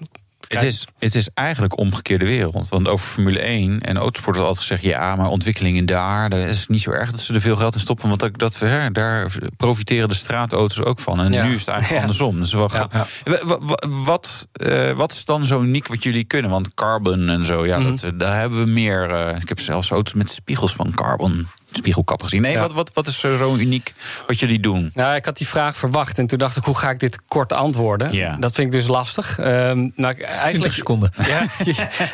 Het 0.61 0.63
is, 0.63 0.87
het 0.99 1.15
is 1.15 1.29
eigenlijk 1.35 1.79
omgekeerde 1.79 2.25
wereld. 2.27 2.69
Want 2.69 2.89
over 2.89 3.07
Formule 3.07 3.39
1 3.41 3.81
en 3.81 3.97
autosport 3.97 4.37
wordt 4.37 4.49
altijd 4.51 4.67
gezegd... 4.69 4.83
ja, 4.95 5.17
maar 5.17 5.29
ontwikkelingen 5.29 5.87
daar, 5.87 6.31
dat 6.31 6.39
is 6.39 6.67
niet 6.69 6.81
zo 6.83 6.91
erg 6.91 7.11
dat 7.11 7.21
ze 7.21 7.35
er 7.35 7.41
veel 7.41 7.57
geld 7.57 7.75
in 7.75 7.81
stoppen. 7.81 8.09
Want 8.09 8.21
dat, 8.21 8.39
dat 8.39 8.59
we, 8.59 8.67
hè, 8.67 8.91
daar 8.91 9.33
profiteren 9.57 10.09
de 10.09 10.15
straatauto's 10.15 10.81
ook 10.87 11.01
van. 11.01 11.21
En 11.21 11.33
Ja. 11.33 11.45
nu 11.45 11.55
is 11.55 11.61
het 11.61 11.69
eigenlijk 11.69 11.91
Ja. 12.01 12.01
andersom. 12.01 12.39
Dus 12.41 12.53
wel 12.53 12.63
Ja. 12.63 12.69
grappig. 12.69 13.21
Wa- 13.25 13.47
wa- 13.47 13.59
wa- 13.61 13.89
Wat, 14.05 14.49
eh, 14.53 14.93
wat 14.93 15.13
is 15.13 15.25
dan 15.25 15.45
zo 15.45 15.61
uniek 15.63 15.87
wat 15.89 16.03
jullie 16.03 16.25
kunnen? 16.25 16.51
Want 16.51 16.75
carbon 16.75 17.29
en 17.29 17.45
zo, 17.45 17.67
ja, 17.67 17.79
Mhm. 17.79 17.89
dat, 17.91 18.03
eh, 18.03 18.11
daar 18.15 18.39
hebben 18.39 18.65
we 18.65 18.71
meer. 18.71 19.11
eh, 19.11 19.37
ik 19.41 19.49
heb 19.49 19.61
zelfs 19.61 19.91
auto's 19.91 20.15
met 20.15 20.31
spiegels 20.31 20.75
van 20.75 20.93
carbon 20.95 21.47
spiegelkap 21.73 22.23
gezien. 22.23 22.41
Nee, 22.43 22.53
Ja. 22.53 22.61
wat, 22.61 22.73
wat, 22.73 22.91
wat 22.95 23.07
is 23.07 23.19
zo 23.19 23.37
zo 23.37 23.57
uniek 23.57 23.93
wat 24.27 24.39
jullie 24.39 24.61
doen? 24.61 24.91
Nou, 24.95 25.15
ik 25.15 25.25
had 25.25 25.37
die 25.37 25.49
vraag 25.49 25.77
verwacht 25.77 26.19
en 26.19 26.27
toen 26.27 26.39
dacht 26.39 26.57
ik, 26.57 26.65
hoe 26.65 26.79
ga 26.79 26.91
ik 26.91 27.01
dit 27.01 27.21
kort 27.29 27.53
antwoorden? 27.53 28.13
Ja. 28.13 28.37
Dat 28.37 28.55
vind 28.55 28.67
ik 28.67 28.81
dus 28.81 28.89
lastig. 28.89 29.39
Ehm 29.39 29.89
nou, 29.97 30.15
20 30.49 30.73
seconden. 30.73 31.11
Ja, 31.33 31.47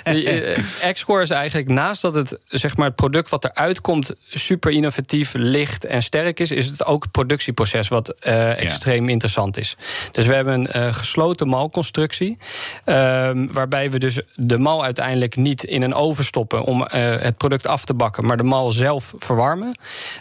eh, 0.05 0.93
X-Core 0.93 1.23
is 1.23 1.31
eigenlijk 1.31 1.69
naast 1.69 2.03
dat 2.03 2.15
het, 2.15 2.39
zeg 2.49 2.77
maar, 2.77 2.87
het 2.87 2.95
product 2.95 3.29
wat 3.29 3.45
eruit 3.45 3.81
komt 3.81 4.13
super 4.31 4.71
innovatief, 4.73 5.33
licht 5.37 5.85
en 5.85 6.03
sterk 6.03 6.41
is, 6.41 6.51
is 6.51 6.67
het 6.67 6.85
ook 6.85 7.03
het 7.03 7.13
productieproces 7.13 7.89
wat 7.89 8.09
eh, 8.09 8.63
extreem 8.63 9.09
interessant 9.09 9.57
is. 9.57 9.77
Dus 10.13 10.27
we 10.27 10.35
hebben 10.35 10.55
een 10.55 10.67
eh, 10.67 10.95
gesloten 10.95 11.49
malconstructie, 11.49 12.39
ehm, 12.85 13.47
waarbij 13.53 13.91
we 13.91 13.99
dus 13.99 14.21
de 14.35 14.59
mal 14.59 14.85
uiteindelijk 14.85 15.37
niet 15.37 15.65
in 15.65 15.83
een 15.83 15.95
oven 15.95 16.25
stoppen 16.25 16.63
om 16.65 16.85
eh, 16.85 17.17
het 17.21 17.37
product 17.37 17.67
af 17.67 17.85
te 17.85 17.95
bakken, 17.95 18.27
maar 18.27 18.37
de 18.37 18.43
mal 18.43 18.71
zelf 18.71 19.13
verwarmen. 19.17 19.47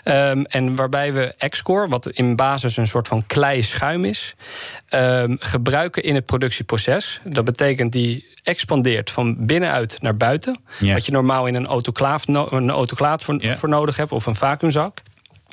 Ehm, 0.04 0.42
en 0.42 0.76
waarbij 0.76 1.14
we 1.14 1.36
X-Core, 1.50 1.88
wat 1.88 2.10
in 2.10 2.36
basis 2.36 2.78
een 2.78 2.88
soort 2.88 3.08
van 3.08 3.24
klei 3.28 3.62
schuim 3.64 4.04
is, 4.06 4.36
ehm, 4.90 5.36
gebruiken 5.40 6.04
in 6.04 6.16
het 6.16 6.26
productieproces. 6.26 7.20
Dat 7.24 7.46
betekent 7.46 7.92
die 7.92 8.26
expandeert 8.44 9.10
van 9.12 9.36
binnenuit 9.46 9.98
naar 10.02 10.18
buiten. 10.18 10.60
Wat 10.94 11.06
je 11.06 11.12
normaal 11.12 11.46
in 11.48 11.56
een 11.56 11.68
autoclaaf, 11.68 12.28
no- 12.28 12.48
een 12.52 12.70
autoclaat 12.72 13.24
voor 13.58 13.70
nodig 13.70 13.98
hebt 13.98 14.12
of 14.12 14.26
een 14.26 14.36
vacuümzak. 14.36 14.98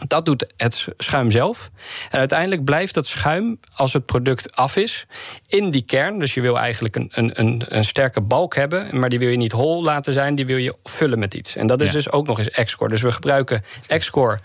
Dat 0.07 0.24
doet 0.24 0.53
het 0.57 0.88
schuim 0.99 1.30
zelf. 1.30 1.70
En 2.11 2.18
uiteindelijk 2.18 2.64
blijft 2.64 2.95
dat 2.95 3.07
schuim, 3.07 3.59
als 3.74 3.92
het 3.92 4.07
product 4.07 4.57
af 4.57 4.76
is, 4.76 5.07
in 5.49 5.70
die 5.70 5.82
kern. 5.82 6.18
Dus 6.18 6.34
je 6.34 6.40
wil 6.40 6.59
eigenlijk 6.59 6.97
een, 6.97 7.11
een, 7.11 7.62
een, 7.68 7.84
sterke 7.84 8.20
balk 8.20 8.55
hebben, 8.55 8.99
maar 8.99 9.09
die 9.09 9.18
wil 9.18 9.28
je 9.28 9.36
niet 9.36 9.53
hol 9.53 9.82
laten 9.82 10.12
zijn, 10.12 10.34
die 10.34 10.47
wil 10.47 10.57
je 10.57 10.74
vullen 10.84 11.18
met 11.18 11.34
iets. 11.34 11.57
En 11.57 11.66
dat 11.66 11.80
is 11.80 11.86
Ja. 11.86 11.92
dus 11.92 12.11
ook 12.11 12.26
nog 12.26 12.38
eens 12.38 12.51
X-Core. 12.64 12.90
Dus 12.90 13.03
we 13.03 13.12
gebruiken 13.12 13.64
X-Core 13.99 14.38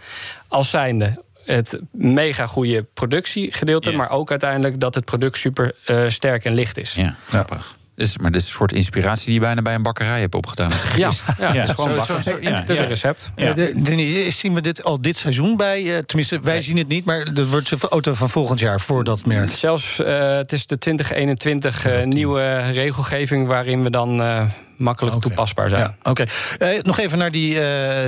als 0.47 0.69
zijnde 0.69 1.23
het 1.45 1.79
mega 1.91 2.47
goede 2.47 2.85
productiegedeelte, 2.93 3.91
Ja. 3.91 3.97
maar 3.97 4.09
ook 4.11 4.29
uiteindelijk 4.31 4.79
dat 4.79 4.95
het 4.95 5.05
product 5.05 5.37
super 5.37 5.75
eh, 5.85 6.03
sterk 6.07 6.45
en 6.45 6.53
licht 6.53 6.77
is. 6.77 6.93
Ja, 6.93 7.15
grappig. 7.27 7.77
Dus, 7.99 8.17
maar 8.17 8.31
dit 8.31 8.41
is 8.41 8.47
een 8.47 8.53
soort 8.53 8.71
inspiratie 8.71 9.25
die 9.25 9.33
je 9.33 9.39
bijna 9.39 9.61
bij 9.61 9.75
een 9.75 9.81
bakkerij 9.81 10.19
hebt 10.19 10.35
opgedaan. 10.35 10.71
Ja, 10.95 11.11
ja, 11.39 11.51
het 11.53 11.69
is 11.69 11.75
gewoon 11.75 11.89
zo- 11.89 11.95
bakken. 11.97 12.23
zo- 12.23 12.29
zo- 12.31 12.37
ja, 12.41 12.59
het 12.59 12.69
is 12.69 12.77
ja. 12.77 12.83
een 12.83 12.89
recept. 12.89 13.31
Ja. 13.35 13.47
Eh, 13.47 13.55
de- 13.75 14.27
zien 14.31 14.53
we 14.53 14.61
dit 14.61 14.83
al 14.83 15.01
dit 15.01 15.17
seizoen 15.17 15.57
bij? 15.57 15.95
eh, 15.95 15.97
tenminste, 16.03 16.39
wij 16.39 16.61
zien 16.61 16.77
het 16.77 16.87
niet, 16.87 17.05
maar 17.05 17.33
dat 17.33 17.47
wordt 17.47 17.69
de 17.81 17.87
auto 17.89 18.13
van 18.13 18.29
volgend 18.29 18.59
jaar 18.59 18.79
voor 18.79 19.03
dat 19.03 19.25
merk. 19.25 19.51
Zelfs 19.51 19.99
eh, 19.99 20.35
het 20.35 20.51
is 20.51 20.65
de 20.65 20.77
2021 20.77 21.85
eh, 21.85 22.03
nieuwe 22.05 22.57
regelgeving 22.71 23.47
waarin 23.47 23.83
we 23.83 23.89
dan 23.89 24.21
eh, 24.21 24.45
makkelijk 24.77 25.15
toepasbaar 25.21 25.69
zijn. 25.69 25.81
Ja, 25.81 25.95
oké. 26.11 26.23
Eh, 26.57 26.81
nog 26.81 26.99
even 26.99 27.17
naar 27.17 27.31
die 27.31 27.55
eh, 27.55 27.61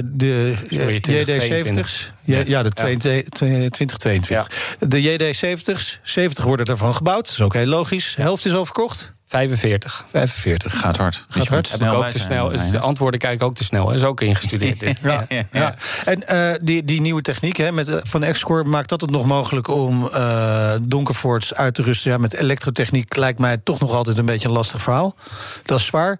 de 0.03 0.53
Sorry, 0.69 0.95
eh, 0.95 0.99
2022. 1.01 1.91
JD70's. 1.91 2.13
Ja, 2.23 2.41
ja, 2.45 2.63
de 2.63 2.69
20- 2.69 3.29
2022. 3.29 4.47
De 4.79 5.01
JD70's, 5.01 5.99
70 6.03 6.43
worden 6.43 6.65
daarvan 6.65 6.95
gebouwd. 6.95 7.25
Dat 7.25 7.33
is 7.33 7.41
ook 7.41 7.53
heel 7.53 7.65
logisch. 7.65 8.13
De 8.15 8.21
helft 8.21 8.45
is 8.45 8.53
al 8.53 8.65
verkocht. 8.65 9.13
45. 9.31 10.05
45. 10.09 10.79
Gaat 10.79 10.97
hard. 10.97 11.25
Gaat 11.29 11.47
hard. 11.47 11.71
Heb 11.71 11.81
ik 11.81 11.93
ook 11.93 12.05
te 12.05 12.19
snel. 12.19 12.49
De 12.49 12.79
antwoorden 12.79 13.19
kijk 13.19 13.33
ik 13.33 13.43
ook 13.43 13.55
te 13.55 13.63
snel. 13.63 13.91
is 13.91 14.03
ook 14.03 14.21
ingestudeerd. 14.21 14.79
dit. 14.85 14.99
Ja, 15.03 15.25
ja. 15.51 15.75
En 16.05 16.27
eh, 16.27 16.53
die, 16.63 16.83
die 16.83 17.01
nieuwe 17.01 17.21
techniek 17.21 17.57
hè, 17.57 17.71
met, 17.71 17.87
eh, 17.87 17.97
van 18.03 18.31
X-Core 18.31 18.63
maakt 18.63 18.89
dat 18.89 19.01
het 19.01 19.09
nog 19.09 19.25
mogelijk 19.25 19.67
om 19.67 20.07
eh 20.07 20.75
Donkerforts 20.81 21.53
uit 21.53 21.73
te 21.73 21.83
rusten. 21.83 22.11
Ja, 22.11 22.17
met 22.17 22.33
elektrotechniek 22.33 23.15
lijkt 23.15 23.39
mij 23.39 23.57
toch 23.57 23.79
nog 23.79 23.91
altijd 23.91 24.17
een 24.17 24.25
beetje 24.25 24.47
een 24.47 24.53
lastig 24.53 24.81
verhaal. 24.81 25.15
Dat 25.65 25.79
is 25.79 25.85
zwaar. 25.85 26.19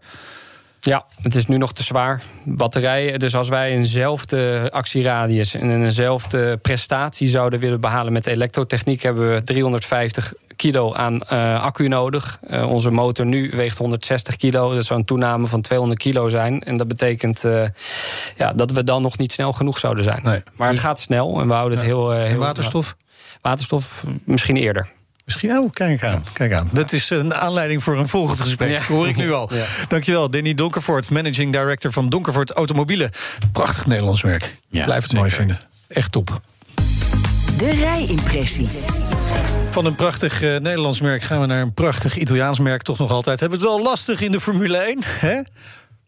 Ja, 0.83 1.05
het 1.21 1.35
is 1.35 1.45
nu 1.45 1.57
nog 1.57 1.73
te 1.73 1.83
zwaar. 1.83 2.21
Batterijen, 2.43 3.19
dus 3.19 3.35
als 3.35 3.49
wij 3.49 3.71
eenzelfde 3.71 4.67
actieradius 4.71 5.55
en 5.55 5.83
eenzelfde 5.83 6.57
prestatie 6.57 7.27
zouden 7.27 7.59
willen 7.59 7.81
behalen 7.81 8.13
met 8.13 8.27
elektrotechniek, 8.27 9.01
hebben 9.01 9.33
we 9.33 9.43
350 9.43 10.33
kilo 10.55 10.93
aan 10.93 11.21
eh, 11.21 11.63
accu 11.63 11.87
nodig. 11.87 12.39
Eh, 12.47 12.71
onze 12.71 12.91
motor 12.91 13.25
nu 13.25 13.51
weegt 13.53 13.77
160 13.77 14.35
kilo. 14.35 14.73
Dat 14.73 14.85
zou 14.85 14.99
een 14.99 15.05
toename 15.05 15.47
van 15.47 15.61
200 15.61 15.99
kilo 15.99 16.29
zijn. 16.29 16.63
En 16.63 16.77
dat 16.77 16.87
betekent 16.87 17.43
eh, 17.43 17.67
ja, 18.37 18.53
dat 18.53 18.71
we 18.71 18.83
dan 18.83 19.01
nog 19.01 19.17
niet 19.17 19.31
snel 19.31 19.53
genoeg 19.53 19.77
zouden 19.77 20.03
zijn. 20.03 20.19
Nee. 20.23 20.43
Maar 20.55 20.69
het 20.69 20.79
gaat 20.79 20.99
snel 20.99 21.39
en 21.39 21.47
we 21.47 21.53
houden 21.53 21.77
het 21.77 21.87
heel, 21.87 22.13
En 22.13 22.27
heel. 22.27 22.37
waterstof? 22.37 22.95
Waterstof 23.41 24.03
misschien 24.23 24.57
eerder. 24.57 24.89
Misschien, 25.33 25.57
oh, 25.57 25.71
kijk 25.71 26.03
aan. 26.03 26.23
Kijk 26.33 26.53
aan. 26.53 26.69
Dat 26.73 26.91
is 26.91 27.09
een 27.09 27.33
aanleiding 27.33 27.83
voor 27.83 27.97
een 27.97 28.07
volgend 28.07 28.41
gesprek. 28.41 28.69
Ja. 28.69 28.81
Hoor 28.81 29.07
ik 29.07 29.15
nu 29.15 29.31
al. 29.31 29.49
Ja. 29.53 29.65
Dankjewel, 29.87 30.29
Danny 30.29 30.53
Donkervoort, 30.53 31.09
managing 31.09 31.51
director 31.51 31.91
van 31.91 32.09
Donkervoort 32.09 32.51
Automobielen. 32.51 33.09
Prachtig 33.51 33.85
Nederlands 33.85 34.23
merk. 34.23 34.57
Ja, 34.69 34.85
Blijf 34.85 35.03
het 35.03 35.13
mooi 35.13 35.31
vinden. 35.31 35.59
Echt 35.87 36.11
top. 36.11 36.41
De 37.57 37.71
rijimpressie. 37.71 38.69
Van 39.69 39.85
een 39.85 39.95
prachtig 39.95 40.41
eh, 40.41 40.49
Nederlands 40.49 41.01
merk 41.01 41.21
gaan 41.21 41.39
we 41.39 41.45
naar 41.45 41.61
een 41.61 41.73
prachtig 41.73 42.17
Italiaans 42.17 42.59
merk. 42.59 42.81
Toch 42.81 42.97
nog 42.97 43.11
altijd. 43.11 43.39
Hebben 43.39 43.59
we 43.59 43.65
het 43.65 43.73
wel 43.75 43.83
lastig 43.83 44.21
in 44.21 44.31
de 44.31 44.41
Formule 44.41 44.77
1, 44.77 44.99
hè? 45.03 45.41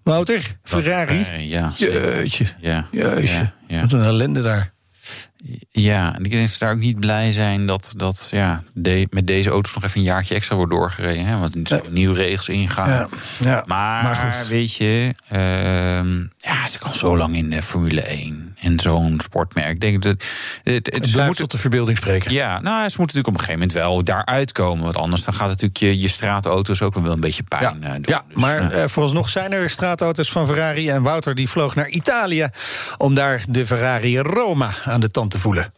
Wouter, 0.03 0.57
Ferrari. 0.63 1.25
Ja. 1.39 1.71
Jeetje. 1.75 2.45
Ja, 2.59 2.87
Jeetje. 2.91 3.33
ja, 3.33 3.53
ja. 3.67 3.81
Wat 3.81 3.91
een 3.91 4.03
ellende 4.03 4.41
daar. 4.41 4.71
Ja, 5.71 6.15
en 6.15 6.23
ik 6.23 6.29
denk 6.29 6.41
dat 6.41 6.51
ze 6.51 6.59
daar 6.59 6.73
ook 6.73 6.79
niet 6.79 6.99
blij 6.99 7.31
zijn 7.31 7.67
dat, 7.67 7.93
dat 7.95 8.27
ja, 8.31 8.63
de, 8.73 9.07
met 9.09 9.27
deze 9.27 9.49
auto's 9.49 9.73
nog 9.73 9.83
even 9.83 9.97
een 9.97 10.05
jaartje 10.05 10.35
extra 10.35 10.55
wordt 10.55 10.71
doorgereden. 10.71 11.25
Hè, 11.25 11.37
want 11.37 11.55
er 11.55 11.67
zijn 11.67 11.81
nieuwe 11.89 12.15
regels 12.15 12.49
ingaan. 12.49 12.89
Ja, 12.89 13.07
ja. 13.39 13.63
Maar, 13.65 14.03
Maar 14.03 14.45
weet 14.49 14.75
je, 14.75 15.15
ehm, 15.27 16.19
ja, 16.37 16.67
ze 16.67 16.79
kan 16.79 16.93
zo 16.93 17.17
lang 17.17 17.35
in 17.35 17.49
de 17.49 17.61
Formule 17.61 18.01
1 18.01 18.52
en 18.63 18.79
zo'n 18.79 19.19
sportmerk. 19.23 19.69
Ik 19.69 19.79
denk 19.79 20.03
dat 20.03 20.15
het, 20.63 20.93
het, 20.93 21.35
tot 21.35 21.51
de 21.51 21.57
verbeelding 21.57 21.97
spreken. 21.97 22.31
ja, 22.31 22.59
nou, 22.59 22.89
ze 22.89 22.95
moeten 22.97 22.97
natuurlijk 22.97 23.27
op 23.27 23.33
een 23.33 23.39
gegeven 23.39 23.59
moment 23.59 23.73
wel 23.73 24.03
daaruit 24.03 24.51
komen. 24.51 24.83
Want 24.83 24.97
anders 24.97 25.23
dan 25.23 25.33
gaat 25.33 25.47
natuurlijk 25.47 25.77
je, 25.77 25.99
je 25.99 26.07
straatauto's 26.07 26.81
ook 26.81 26.93
wel 26.93 27.11
een 27.11 27.19
beetje 27.19 27.43
pijn 27.43 27.63
Ja, 27.63 27.87
eh, 27.87 27.93
doen. 27.93 28.03
ja 28.05 28.23
Dus, 28.27 28.37
maar 28.37 28.71
eh, 28.71 28.83
eh, 28.83 28.89
vooralsnog 28.89 29.29
zijn 29.29 29.53
er 29.53 29.69
straatauto's 29.69 30.31
van 30.31 30.47
Ferrari. 30.47 30.89
En 30.89 31.01
Wouter 31.01 31.35
die 31.35 31.49
vloog 31.49 31.75
naar 31.75 31.89
Italië 31.89 32.47
om 32.97 33.15
daar 33.15 33.43
de 33.47 33.65
Ferrari 33.65 34.17
Roma 34.17 34.69
aan 34.83 34.99
de 34.99 35.11
tand 35.11 35.31
te 35.31 35.39
voelen. 35.39 35.73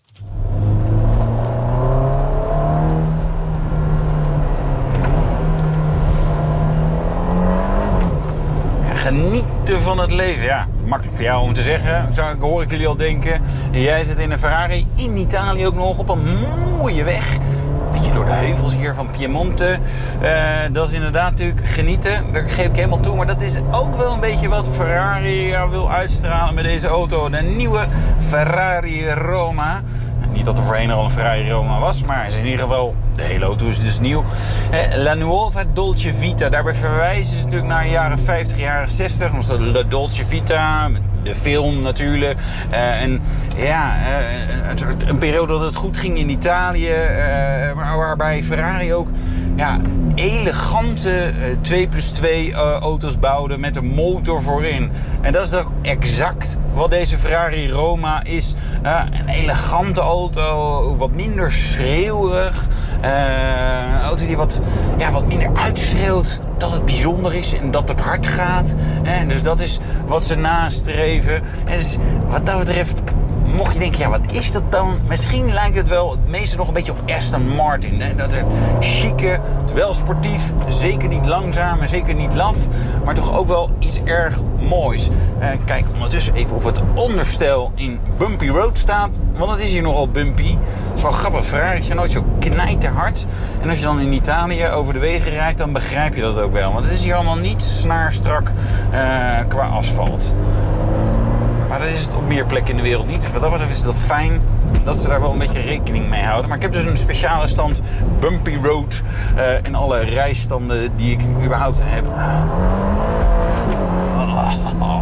Genieten 9.05 9.81
van 9.81 9.99
het 9.99 10.11
leven, 10.11 10.43
ja. 10.43 10.67
Makkelijk 10.85 11.15
voor 11.15 11.25
jou 11.25 11.43
om 11.43 11.53
te 11.53 11.61
zeggen, 11.61 12.13
zou 12.13 12.35
ik, 12.35 12.41
hoor 12.41 12.61
ik 12.61 12.69
jullie 12.69 12.87
al 12.87 12.95
denken. 12.95 13.41
Jij 13.71 14.03
zit 14.03 14.17
in 14.17 14.31
een 14.31 14.39
Ferrari, 14.39 14.87
in 14.95 15.17
Italië 15.17 15.65
ook 15.65 15.75
nog, 15.75 15.97
op 15.97 16.09
een 16.09 16.37
mooie 16.77 17.03
weg. 17.03 17.37
Beetje 17.91 18.13
door 18.13 18.25
de 18.25 18.31
heuvels 18.31 18.73
hier 18.73 18.93
van 18.93 19.07
Piemonte. 19.11 19.77
Eh, 20.21 20.59
dat 20.71 20.87
is 20.87 20.93
inderdaad 20.93 21.31
natuurlijk 21.31 21.65
genieten, 21.65 22.33
daar 22.33 22.49
geef 22.49 22.65
ik 22.65 22.75
helemaal 22.75 22.99
toe. 22.99 23.15
Maar 23.15 23.27
dat 23.27 23.41
is 23.41 23.59
ook 23.71 23.95
wel 23.95 24.13
een 24.13 24.19
beetje 24.19 24.49
wat 24.49 24.69
Ferrari 24.69 25.55
wil 25.69 25.91
uitstralen 25.91 26.53
met 26.55 26.63
deze 26.63 26.87
auto. 26.87 27.29
De 27.29 27.41
nieuwe 27.41 27.85
Ferrari 28.27 29.09
Roma. 29.09 29.81
Niet 30.33 30.45
dat 30.45 30.57
er 30.57 30.63
voorheen 30.63 30.91
al 30.91 31.03
een 31.03 31.11
Ferrari 31.11 31.51
Roma 31.51 31.79
was, 31.79 32.03
maar 32.03 32.27
is 32.27 32.35
in 32.35 32.45
ieder 32.45 32.59
geval 32.59 32.95
De 33.16 33.24
hele 33.24 33.45
auto 33.45 33.68
is 33.68 33.82
dus 33.82 33.99
nieuw. 33.99 34.24
La 34.97 35.13
Nuova 35.13 35.63
Dolce 35.74 36.13
Vita, 36.13 36.49
daarbij 36.49 36.74
verwijzen 36.74 37.38
ze 37.38 37.43
natuurlijk 37.43 37.70
naar 37.72 37.84
de 37.84 37.89
jaren 37.89 38.20
50, 38.20 38.57
jaren 38.57 38.91
60. 38.91 39.28
Dan 39.28 39.36
was 39.36 39.47
dat 39.47 39.59
La 39.59 39.84
Dolce 39.84 40.26
Vita, 40.26 40.89
de 41.24 41.36
film 41.36 41.82
natuurlijk. 41.82 42.39
Eh, 42.70 43.01
en 43.01 43.22
ja, 43.55 43.93
eh, 43.95 45.07
een, 45.07 45.18
periode 45.18 45.53
dat 45.53 45.61
het 45.61 45.76
goed 45.76 45.97
ging 45.97 46.18
in 46.18 46.30
Italië. 46.30 46.89
eh, 46.89 47.97
waarbij 47.97 48.43
Ferrari 48.43 48.93
ook 48.93 49.07
ja, 49.55 49.80
elegante 50.16 51.09
eh, 51.11 51.55
2 51.61 51.88
plus 51.88 52.09
2 52.09 52.51
eh, 52.51 52.57
auto's 52.57 53.20
bouwde 53.20 53.57
met 53.57 53.76
een 53.76 53.86
motor 53.86 54.41
voorin. 54.41 54.91
En 55.22 55.32
dat 55.32 55.45
is 55.45 55.53
ook 55.53 55.72
exact 55.82 56.57
wat 56.74 56.89
deze 56.89 57.18
Ferrari 57.18 57.72
Roma 57.72 58.24
is. 58.24 58.55
Een 58.82 59.30
elegante 59.30 60.01
auto, 60.01 60.95
wat 60.97 61.16
minder 61.16 61.51
schreeuwerig. 61.51 62.63
Eh, 63.01 63.09
een 63.93 64.01
auto 64.01 64.25
die 64.25 64.37
wat, 64.37 64.59
ja, 64.97 65.11
wat 65.11 65.27
minder 65.27 65.49
uitschreeuwt 65.53 66.39
dat 66.57 66.71
het 66.71 66.85
bijzonder 66.85 67.33
is 67.33 67.53
en 67.53 67.71
dat 67.71 67.87
het 67.87 67.99
hard 67.99 68.27
gaat. 68.27 68.75
Hè? 69.03 69.27
Dus 69.27 69.43
dat 69.43 69.59
is 69.59 69.79
wat 70.07 70.25
ze 70.25 70.35
nastreven. 70.35 71.35
En 71.65 71.77
dus 71.77 71.97
wat 72.27 72.45
dat 72.45 72.57
betreft 72.59 73.01
mocht 73.55 73.73
je 73.73 73.79
denken, 73.79 73.99
ja, 73.99 74.09
wat 74.09 74.31
is 74.31 74.51
dat 74.51 74.71
dan? 74.71 74.99
Misschien 75.07 75.53
lijkt 75.53 75.75
het 75.75 75.87
wel 75.87 76.11
het 76.11 76.27
meeste 76.27 76.57
nog 76.57 76.67
een 76.67 76.73
beetje 76.73 76.91
op 76.91 77.11
Aston 77.17 77.55
Martin. 77.55 78.01
Hè? 78.01 78.15
Dat 78.15 78.33
is 78.33 78.41
chique, 78.79 79.39
wel 79.73 79.93
sportief, 79.93 80.53
zeker 80.67 81.09
niet 81.09 81.25
langzaam 81.25 81.79
en 81.81 81.87
zeker 81.87 82.13
niet 82.13 82.33
laf, 82.33 82.57
maar 83.05 83.15
toch 83.15 83.37
ook 83.37 83.47
wel 83.47 83.69
iets 83.79 84.03
erg 84.03 84.39
moois. 84.59 85.09
Eh, 85.39 85.47
kijk 85.65 85.85
ondertussen 85.93 86.33
even 86.33 86.55
of 86.55 86.63
het 86.63 86.81
onderstel 86.95 87.71
in 87.75 87.99
Bumpy 88.17 88.47
Road 88.47 88.77
staat, 88.77 89.09
want 89.37 89.51
het 89.51 89.59
is 89.59 89.71
hier 89.71 89.81
nogal 89.81 90.09
bumpy. 90.09 90.57
Dat 90.87 90.95
is 90.95 91.01
wel 91.01 91.11
grappig, 91.11 91.45
Ferrari 91.45 91.79
is 91.79 91.87
nooit 91.87 92.11
zo 92.11 92.23
knijterhard. 92.39 93.25
En 93.61 93.69
als 93.69 93.77
je 93.77 93.85
dan 93.85 93.99
in 93.99 94.13
Italië 94.13 94.67
over 94.67 94.93
de 94.93 94.99
wegen 94.99 95.31
rijdt, 95.31 95.57
dan 95.57 95.73
begrijp 95.73 96.15
je 96.15 96.21
dat 96.21 96.37
ook 96.37 96.53
wel. 96.53 96.73
Want 96.73 96.85
het 96.85 96.93
is 96.93 97.03
hier 97.03 97.15
allemaal 97.15 97.35
niet 97.35 97.61
snaarstrak 97.61 98.51
eh, 98.91 98.99
qua 99.47 99.67
asfalt. 99.67 100.33
Maar 101.76 101.88
dat 101.88 101.93
is 101.93 102.05
het 102.05 102.15
op 102.15 102.28
meer 102.28 102.45
plekken 102.45 102.71
in 102.71 102.78
de 102.78 102.84
wereld 102.84 103.07
niet. 103.07 103.21
Dus 103.21 103.32
wat 103.32 103.41
dat 103.41 103.51
betreft 103.51 103.71
is 103.71 103.82
dat 103.82 103.99
fijn 103.99 104.41
dat 104.84 104.97
ze 104.97 105.07
daar 105.07 105.21
wel 105.21 105.32
een 105.32 105.38
beetje 105.38 105.61
rekening 105.61 106.09
mee 106.09 106.23
houden. 106.23 106.47
Maar 106.47 106.57
ik 106.57 106.63
heb 106.63 106.73
dus 106.73 106.84
een 106.84 106.97
speciale 106.97 107.47
stand 107.47 107.82
Bumpy 108.19 108.57
Road 108.63 109.01
eh, 109.36 109.45
in 109.63 109.76
alle 109.76 109.99
rijstanden 109.99 110.95
die 110.95 111.11
ik 111.11 111.21
überhaupt 111.43 111.78
heb. 111.82 112.05
Oh, 114.80 115.01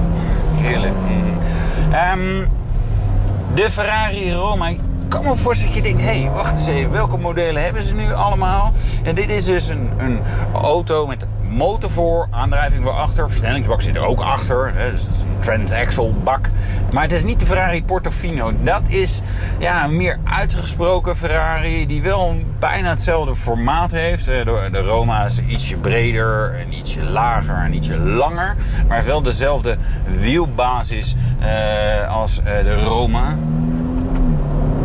heerlijk. 0.56 0.94
Mm. 0.94 1.38
Ehm, 1.92 2.48
de 3.54 3.72
Ferrari 3.72 4.34
Roma. 4.34 4.68
Ik 4.68 4.80
kan 5.08 5.24
me 5.24 5.36
voorstellen 5.36 5.74
dat 5.74 5.84
je 5.84 5.94
denkt, 5.94 6.10
hé, 6.10 6.22
hey, 6.22 6.32
wacht 6.32 6.58
eens 6.58 6.68
even, 6.68 6.92
welke 6.92 7.18
modellen 7.18 7.64
hebben 7.64 7.82
ze 7.82 7.96
nu 7.96 8.14
allemaal? 8.14 8.74
En 9.04 9.16
dit 9.16 9.30
is 9.30 9.46
dus 9.46 9.68
een, 9.68 9.90
een 9.98 10.20
auto 10.54 11.08
met 11.08 11.26
motor 11.54 11.90
voor, 11.90 12.28
aandrijving 12.32 12.84
weer 12.84 12.94
achter, 12.94 13.30
versnellingsbak 13.30 13.82
zit 13.82 13.96
er 13.96 14.06
ook 14.06 14.20
achter, 14.20 14.74
dus 14.92 15.06
dat 15.06 15.16
is 15.16 15.22
een 15.22 15.40
transaxle 15.40 16.10
bak. 16.24 16.50
Maar 16.92 17.04
het 17.04 17.12
is 17.12 17.24
niet 17.24 17.40
de 17.40 17.46
Ferrari 17.46 17.86
Portofino. 17.86 18.52
Dat 18.62 18.82
is 18.88 19.22
ja, 19.60 19.84
een 19.84 19.98
meer 19.98 20.20
uitgesproken 20.24 21.18
Ferrari 21.18 21.88
die 21.88 22.02
wel 22.02 22.36
bijna 22.60 22.90
hetzelfde 22.90 23.36
formaat 23.36 23.92
heeft. 23.92 24.28
Eh, 24.28 24.46
De, 24.46 24.82
Roma 24.82 25.26
is 25.26 25.42
ietsje 25.42 25.76
breder 25.76 26.56
en 26.60 26.74
ietsje 26.74 27.04
lager 27.04 27.56
en 27.56 27.74
ietsje 27.74 27.98
langer, 27.98 28.56
maar 28.88 29.06
wel 29.06 29.22
dezelfde 29.22 29.78
wielbasis 30.20 31.16
eh, 31.40 32.16
als 32.16 32.42
eh, 32.44 32.64
de 32.64 32.84
Roma. 32.84 33.38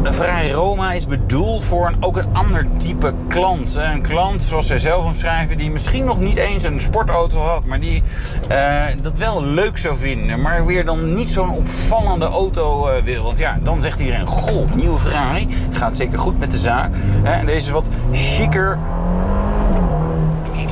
Een 0.08 0.52
Roma 0.52 0.92
is 0.92 1.06
bedoeld 1.06 1.64
voor 1.64 1.86
een, 1.86 1.96
ook 2.00 2.16
een 2.16 2.28
ander 2.32 2.66
type 2.76 3.14
klant. 3.28 3.74
Een 3.74 4.02
klant, 4.02 4.42
zoals 4.42 4.66
zij 4.66 4.78
zelf 4.78 5.04
omschrijven, 5.04 5.58
die 5.58 5.70
misschien 5.70 6.04
nog 6.04 6.20
niet 6.20 6.36
eens 6.36 6.64
een 6.64 6.80
sportauto 6.80 7.38
had, 7.38 7.64
maar 7.64 7.80
die 7.80 8.02
eh, 8.48 8.84
dat 9.02 9.18
wel 9.18 9.44
leuk 9.44 9.78
zou 9.78 9.96
vinden, 9.96 10.40
maar 10.40 10.66
weer 10.66 10.84
dan 10.84 11.14
niet 11.14 11.28
zo'n 11.28 11.50
opvallende 11.50 12.24
auto 12.24 12.88
eh, 12.88 13.02
wil. 13.02 13.22
Want 13.22 13.38
ja, 13.38 13.58
dan 13.62 13.82
zegt 13.82 14.00
iedereen: 14.00 14.26
Goh, 14.26 14.74
nieuwe 14.74 14.98
Ferrari 14.98 15.48
gaat 15.70 15.96
zeker 15.96 16.18
goed 16.18 16.38
met 16.38 16.50
de 16.50 16.58
zaak. 16.58 16.94
En 17.22 17.46
deze 17.46 17.66
is 17.66 17.70
wat 17.70 17.90
chiquer, 18.12 18.78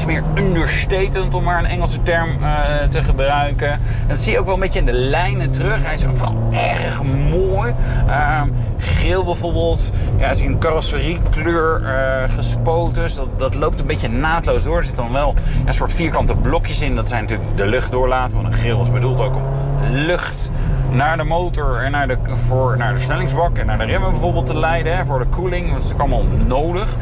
meer 0.04 0.22
understatement, 0.34 1.34
om 1.34 1.42
maar 1.42 1.58
een 1.58 1.66
Engelse 1.66 2.02
term 2.02 2.28
eh, 2.42 2.88
te 2.90 3.02
gebruiken. 3.02 3.70
En 3.70 4.08
dat 4.08 4.18
zie 4.18 4.32
je 4.32 4.38
ook 4.38 4.44
wel 4.44 4.54
een 4.54 4.60
beetje 4.60 4.78
in 4.78 4.86
de 4.86 4.92
lijnen 4.92 5.50
terug. 5.50 5.84
Hij 5.84 5.94
is 5.94 6.04
wel 6.04 6.48
erg 6.50 7.02
mooi. 7.30 7.74
Ehm, 8.08 8.48
geel 8.78 9.24
bijvoorbeeld, 9.24 9.90
ja, 10.18 10.30
is 10.30 10.40
in 10.40 10.58
carrosseriekleur 10.58 11.82
eh 11.84 12.34
gespoten. 12.34 13.02
Dus 13.02 13.14
dat, 13.14 13.38
dat 13.38 13.54
loopt 13.54 13.80
een 13.80 13.86
beetje 13.86 14.08
naadloos 14.08 14.64
door. 14.64 14.78
Er 14.78 14.94
dan 14.94 15.12
wel 15.12 15.34
een 15.64 15.74
soort 15.74 15.92
vierkante 15.92 16.36
blokjes 16.36 16.80
in. 16.80 16.94
Dat 16.94 17.08
zijn 17.08 17.22
natuurlijk 17.22 17.56
de 17.56 17.66
lucht 17.66 17.90
doorlaten. 17.90 18.42
Want 18.42 18.52
een 18.52 18.60
geel 18.60 18.80
is 18.80 18.90
bedoeld 18.90 19.20
ook 19.20 19.36
om 19.36 19.42
lucht 19.90 20.50
naar 20.90 21.16
de 21.16 21.24
motor 21.24 21.82
en 21.82 21.90
naar 21.90 22.08
de, 22.08 22.16
voor, 22.46 22.76
naar 22.76 22.90
de 22.90 22.96
versnellingsbak 22.96 23.58
en 23.58 23.66
naar 23.66 23.78
de 23.78 23.84
remmen 23.84 24.10
bijvoorbeeld 24.10 24.46
te 24.46 24.58
leiden. 24.58 24.96
Hè, 24.96 25.04
voor 25.04 25.18
de 25.18 25.26
koeling. 25.26 25.70
Want 25.70 25.82
dat 25.82 25.92
is 25.92 25.98
allemaal 25.98 26.24
nodig. 26.46 26.96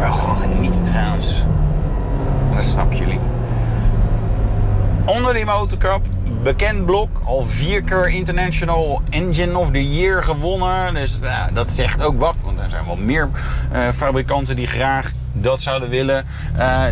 Wel 0.00 0.12
gewoon 0.12 0.38
genieten 0.38 0.82
trouwens. 0.82 1.42
Dat 2.54 2.64
snappen 2.64 2.96
jullie. 2.96 3.18
Onder 5.06 5.34
die 5.34 5.44
motorkap, 5.44 6.02
bekend 6.42 6.86
blok, 6.86 7.08
al 7.24 7.46
vier 7.46 7.82
keer 7.82 8.08
International 8.08 9.02
Engine 9.10 9.58
of 9.58 9.70
the 9.70 9.90
Year 9.90 10.22
gewonnen. 10.22 10.94
Dus 10.94 11.18
ja, 11.22 11.48
dat 11.52 11.70
zegt 11.70 12.02
ook 12.02 12.18
wat, 12.18 12.36
want 12.44 12.58
er 12.58 12.70
zijn 12.70 12.84
wel 12.86 12.96
meer 12.96 13.28
eh, 13.72 13.88
fabrikanten 13.88 14.56
die 14.56 14.66
graag 14.66 15.10
dat 15.32 15.60
zouden 15.60 15.88
willen. 15.88 16.24
Eh, 16.56 16.84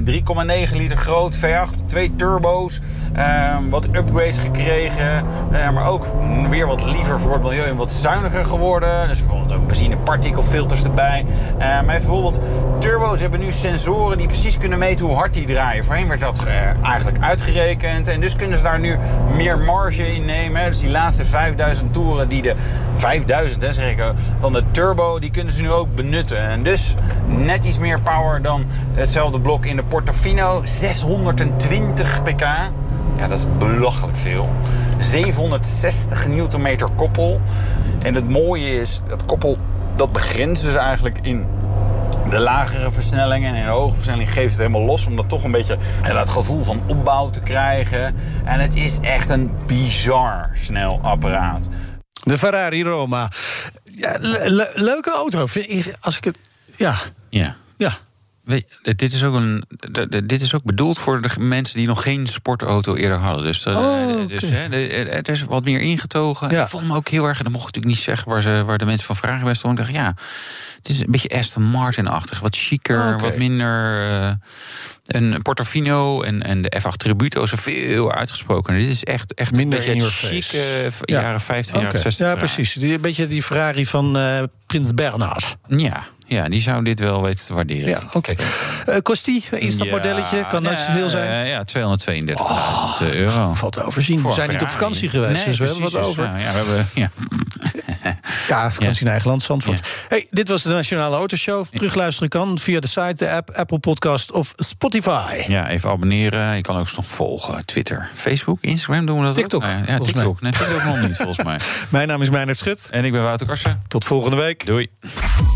3,9 0.70 0.76
liter 0.76 0.96
groot, 0.96 1.36
V8, 1.36 1.86
twee 1.86 2.16
turbo's, 2.16 2.80
eh, 3.12 3.56
wat 3.70 3.84
upgrades 3.84 4.38
gekregen. 4.38 5.24
eh, 5.50 5.70
maar 5.70 5.86
ook 5.86 6.06
weer 6.48 6.66
wat 6.66 6.84
liever 6.84 7.20
voor 7.20 7.32
het 7.32 7.42
milieu 7.42 7.64
en 7.64 7.76
wat 7.76 7.92
zuiniger 7.92 8.44
geworden. 8.44 9.08
Dus 9.08 9.18
bijvoorbeeld 9.18 9.52
ook 9.52 9.66
benzinepartikelfilters 9.66 10.84
erbij. 10.84 11.26
Eh, 11.58 11.66
maar 11.66 11.84
bijvoorbeeld 11.84 12.40
turbo's 12.78 13.20
hebben 13.20 13.40
nu 13.40 13.52
sensoren 13.52 14.18
die 14.18 14.26
precies 14.26 14.58
kunnen 14.58 14.78
meten 14.78 15.06
hoe 15.06 15.14
hard 15.14 15.34
die 15.34 15.46
draaien. 15.46 15.84
Voorheen 15.84 16.08
werd 16.08 16.20
dat 16.20 16.44
eh, 16.44 16.84
eigenlijk 16.84 17.18
uitgerekend. 17.24 18.08
En 18.08 18.20
dus 18.20 18.36
kunnen 18.36 18.56
ze 18.56 18.62
daar 18.62 18.80
nu 18.80 18.96
meer 19.34 19.58
marge 19.58 20.14
in 20.14 20.24
nemen. 20.24 20.64
Dus 20.64 20.80
die 20.80 20.90
laatste 20.90 21.24
5000 21.24 21.92
toeren 21.92 22.28
die 22.28 22.42
de 22.42 22.54
5000 22.94 23.62
hè, 23.62 23.72
zeg 23.72 23.90
ik, 23.90 23.98
eh, 23.98 24.08
van 24.40 24.52
de 24.52 24.62
turbo, 24.70 25.18
die 25.18 25.30
kunnen 25.30 25.52
ze 25.52 25.62
nu 25.62 25.70
ook 25.70 25.94
benutten. 25.94 26.38
En 26.38 26.62
dus 26.62 26.94
net 27.26 27.64
iets 27.64 27.78
meer 27.78 28.00
power 28.00 28.42
dan 28.42 28.64
hetzelfde 28.94 29.40
blok 29.40 29.66
in 29.66 29.76
de 29.76 29.82
Portofino. 29.82 30.62
620 30.64 32.22
pk. 32.22 32.44
Ja, 33.18 33.28
dat 33.28 33.38
is 33.38 33.44
belachelijk 33.58 34.18
veel. 34.18 34.48
760 34.98 36.26
Nm 36.26 36.78
koppel. 36.96 37.40
En 38.02 38.14
het 38.14 38.28
mooie 38.28 38.80
is, 38.80 39.00
dat 39.08 39.24
koppel 39.24 39.58
dat 39.96 40.12
begrenzen 40.12 40.72
ze 40.72 40.78
eigenlijk 40.78 41.18
in 41.22 41.46
de 42.30 42.38
lagere 42.38 42.90
versnellingen. 42.90 43.48
En 43.54 43.60
in 43.60 43.64
de 43.64 43.70
hoge 43.70 43.94
versnelling 43.94 44.32
geeft 44.32 44.50
het 44.50 44.58
helemaal 44.58 44.82
los. 44.86 45.06
Om 45.06 45.16
dat 45.16 45.28
toch 45.28 45.44
een 45.44 45.50
beetje 45.50 45.78
dat 46.06 46.28
gevoel 46.28 46.64
van 46.64 46.82
opbouw 46.86 47.30
te 47.30 47.40
krijgen. 47.40 48.14
En 48.44 48.60
het 48.60 48.76
is 48.76 49.00
echt 49.00 49.30
een 49.30 49.50
bizar 49.66 50.50
snel 50.54 50.98
apparaat. 51.02 51.68
De 52.22 52.38
Ferrari 52.38 52.82
Roma. 52.84 53.28
Ja, 53.84 54.16
le- 54.20 54.48
le- 54.48 54.70
leuke 54.74 55.10
auto. 55.12 55.46
vind 55.46 55.70
ik, 55.70 55.96
Als 56.00 56.16
ik 56.16 56.24
het. 56.24 56.38
Ja. 56.76 56.94
Ja. 57.28 57.54
Ja. 57.76 57.92
Weet 58.48 58.78
je, 58.82 58.94
dit, 58.94 59.12
is 59.12 59.22
ook 59.22 59.34
een, 59.34 59.64
dit 60.24 60.40
is 60.40 60.54
ook 60.54 60.62
bedoeld 60.64 60.98
voor 60.98 61.22
de 61.22 61.28
mensen 61.38 61.76
die 61.78 61.86
nog 61.86 62.02
geen 62.02 62.26
sportauto 62.26 62.94
eerder 62.94 63.18
hadden. 63.18 63.44
Dus, 63.44 63.64
eh, 63.64 63.76
Oh, 63.78 64.12
oké. 64.12 64.26
dus 64.26 64.42
hè, 64.50 64.64
eh, 64.86 65.12
het 65.14 65.28
is 65.28 65.42
wat 65.44 65.64
meer 65.64 65.80
ingetogen. 65.80 66.50
Ja. 66.50 66.62
Ik 66.62 66.68
vond 66.68 66.82
hem 66.82 66.92
ook 66.92 67.08
heel 67.08 67.24
erg, 67.24 67.38
en 67.38 67.44
dat 67.44 67.52
mocht 67.52 67.68
ik 67.68 67.74
natuurlijk 67.74 67.94
niet 67.96 68.04
zeggen 68.04 68.28
waar, 68.28 68.42
ze, 68.42 68.62
waar 68.64 68.78
de 68.78 68.84
mensen 68.84 69.06
van 69.06 69.16
vragen 69.16 69.44
bij 69.44 69.54
stonden. 69.54 69.84
Ik 69.86 69.92
dacht, 69.92 70.04
ja, 70.04 70.14
het 70.76 70.88
is 70.88 71.00
een 71.00 71.10
beetje 71.10 71.28
Aston 71.38 71.62
Martin-achtig. 71.62 72.40
Wat 72.40 72.56
chiquer, 72.56 73.14
Oh, 73.14 73.20
wat 73.20 73.36
minder. 73.36 74.00
eh, 74.10 74.30
een 75.06 75.42
Portofino 75.42 76.22
en, 76.22 76.42
en 76.42 76.62
de 76.62 76.72
F8 76.80 76.96
Tributo 76.96 77.46
zijn 77.46 77.60
veel 77.60 78.12
uitgesproken. 78.12 78.78
Dit 78.78 78.88
is 78.88 79.04
echt, 79.04 79.34
echt 79.34 79.54
Minder 79.54 79.88
een 79.88 79.98
beetje 79.98 80.10
chique 80.10 80.58
eh, 80.58 80.84
Ja. 81.04 81.20
jaren 81.20 81.40
50, 81.40 81.74
Oké. 81.76 81.84
jaren 81.84 82.00
60. 82.00 82.26
Ja, 82.26 82.34
precies. 82.34 82.72
Die, 82.72 82.94
een 82.94 83.00
beetje 83.00 83.26
die 83.26 83.42
Ferrari 83.42 83.86
van 83.86 84.18
eh, 84.18 84.42
Prins 84.66 84.94
Bernhard. 84.94 85.56
Ja, 85.68 86.04
ja, 86.28 86.48
die 86.48 86.60
zou 86.60 86.84
dit 86.84 87.00
wel 87.00 87.22
weten 87.22 87.46
te 87.46 87.54
waarderen. 87.54 87.88
Ja, 87.88 88.02
oké. 88.12 88.34
Eh, 88.86 88.96
kost 89.02 89.24
die? 89.24 89.44
Instapmodelletje? 89.50 90.46
Kan 90.48 90.62
nooit 90.62 90.78
zoveel 90.78 91.08
zijn? 91.08 91.30
Ja, 91.30 91.42
ja 91.42 91.64
232.000 91.64 93.12
euro. 93.12 93.54
Valt 93.54 93.72
te 93.72 93.82
overzien. 93.82 94.18
Voor 94.18 94.30
We 94.30 94.36
zijn 94.36 94.50
niet 94.50 94.62
op 94.62 94.68
vakantie 94.68 95.08
geweest, 95.08 95.32
Nee, 95.34 95.44
dus 95.44 95.58
we 95.58 95.64
hebben 95.64 95.82
wat 95.92 96.06
over. 96.06 96.24
ja, 96.24 96.32
we 96.34 96.40
hebben, 96.58 96.88
ja. 96.94 97.10
Ja, 98.48 98.70
vakantie 98.72 99.04
in 99.04 99.10
eigen 99.10 99.28
land, 99.28 99.42
Zandvoort. 99.42 99.88
Hey, 100.08 100.26
dit 100.30 100.48
was 100.48 100.62
de 100.62 100.68
Nationale 100.68 101.16
Autoshow. 101.16 101.66
Terugluisteren 101.70 102.28
kan 102.28 102.58
via 102.58 102.80
de 102.80 102.88
site, 102.88 103.14
de 103.14 103.30
app, 103.30 103.50
Apple 103.50 103.78
Podcast 103.78 104.32
of 104.32 104.52
Spotify. 104.56 105.42
Ja, 105.46 105.68
even 105.68 105.90
abonneren. 105.90 106.56
Je 106.56 106.62
kan 106.62 106.78
ook 106.78 106.96
nog 106.96 107.06
volgen. 107.06 107.66
Twitter, 107.66 108.10
Facebook, 108.14 108.58
Instagram 108.60 109.06
doen 109.06 109.18
we 109.18 109.24
dat 109.24 109.34
TikTok, 109.34 109.62
ook? 109.62 109.68
Ja, 109.68 109.82
Ja, 109.86 109.98
TikTok. 109.98 110.40
Nee, 110.40 110.52
TikTok 110.52 110.84
nog 110.84 111.00
niet, 111.00 111.16
volgens 111.16 111.44
mij. 111.44 111.58
Mijn 111.88 112.08
naam 112.08 112.22
is 112.22 112.30
Meijnerd 112.30 112.58
Schut. 112.58 112.88
En 112.90 113.04
ik 113.04 113.12
ben 113.12 113.22
Wouter 113.22 113.46
Karsen. 113.46 113.82
Tot 113.88 114.04
volgende 114.04 114.36
week. 114.36 114.66
Doei. 114.66 114.88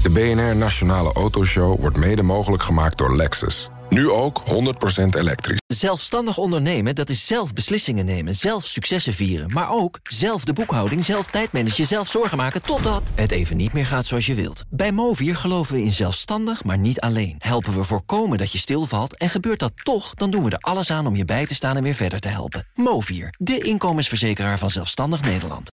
De 0.03 0.11
BNR 0.11 0.57
Nationale 0.57 1.13
Autoshow 1.13 1.81
wordt 1.81 1.97
mede 1.97 2.23
mogelijk 2.23 2.63
gemaakt 2.63 2.99
door 2.99 3.17
Lexus. 3.17 3.71
Nu 3.93 4.11
ook 4.11 4.43
100% 4.47 5.19
elektrisch. 5.19 5.61
Zelfstandig 5.67 6.39
ondernemen, 6.39 6.95
dat 6.95 7.09
is 7.09 7.27
zelf 7.27 7.53
beslissingen 7.53 8.05
nemen, 8.05 8.37
zelf 8.37 8.67
successen 8.67 9.13
vieren... 9.13 9.51
maar 9.53 9.71
ook 9.71 10.01
zelf 10.03 10.45
de 10.45 10.53
boekhouding, 10.53 11.05
zelf 11.05 11.27
tijdmanagen, 11.27 11.87
zelf 11.87 12.11
zorgen 12.11 12.37
maken... 12.37 12.63
totdat 12.63 13.03
het 13.15 13.33
even 13.33 13.57
niet 13.57 13.73
meer 13.73 13.87
gaat 13.87 14.07
zoals 14.07 14.27
je 14.27 14.35
wilt. 14.35 14.65
Bij 14.71 14.93
Movier 14.93 15.37
geloven 15.37 15.75
we 15.75 15.83
in 15.83 15.93
zelfstandig, 15.93 16.65
maar 16.65 16.79
niet 16.79 17.01
alleen. 17.01 17.37
Helpen 17.39 17.75
we 17.75 17.85
voorkomen 17.85 18.39
dat 18.39 18.53
je 18.53 18.59
stilvalt 18.59 19.17
en 19.17 19.31
gebeurt 19.31 19.59
dat 19.59 19.73
toch... 19.75 20.15
dan 20.15 20.31
doen 20.31 20.45
we 20.45 20.51
er 20.51 20.59
alles 20.59 20.91
aan 20.91 21.07
om 21.07 21.17
je 21.17 21.25
bij 21.25 21.47
te 21.47 21.55
staan 21.55 21.77
en 21.77 21.83
weer 21.83 21.95
verder 21.95 22.21
te 22.21 22.29
helpen. 22.29 22.67
Movier, 22.75 23.35
de 23.39 23.59
inkomensverzekeraar 23.59 24.59
van 24.59 24.71
Zelfstandig 24.71 25.21
Nederland. 25.21 25.71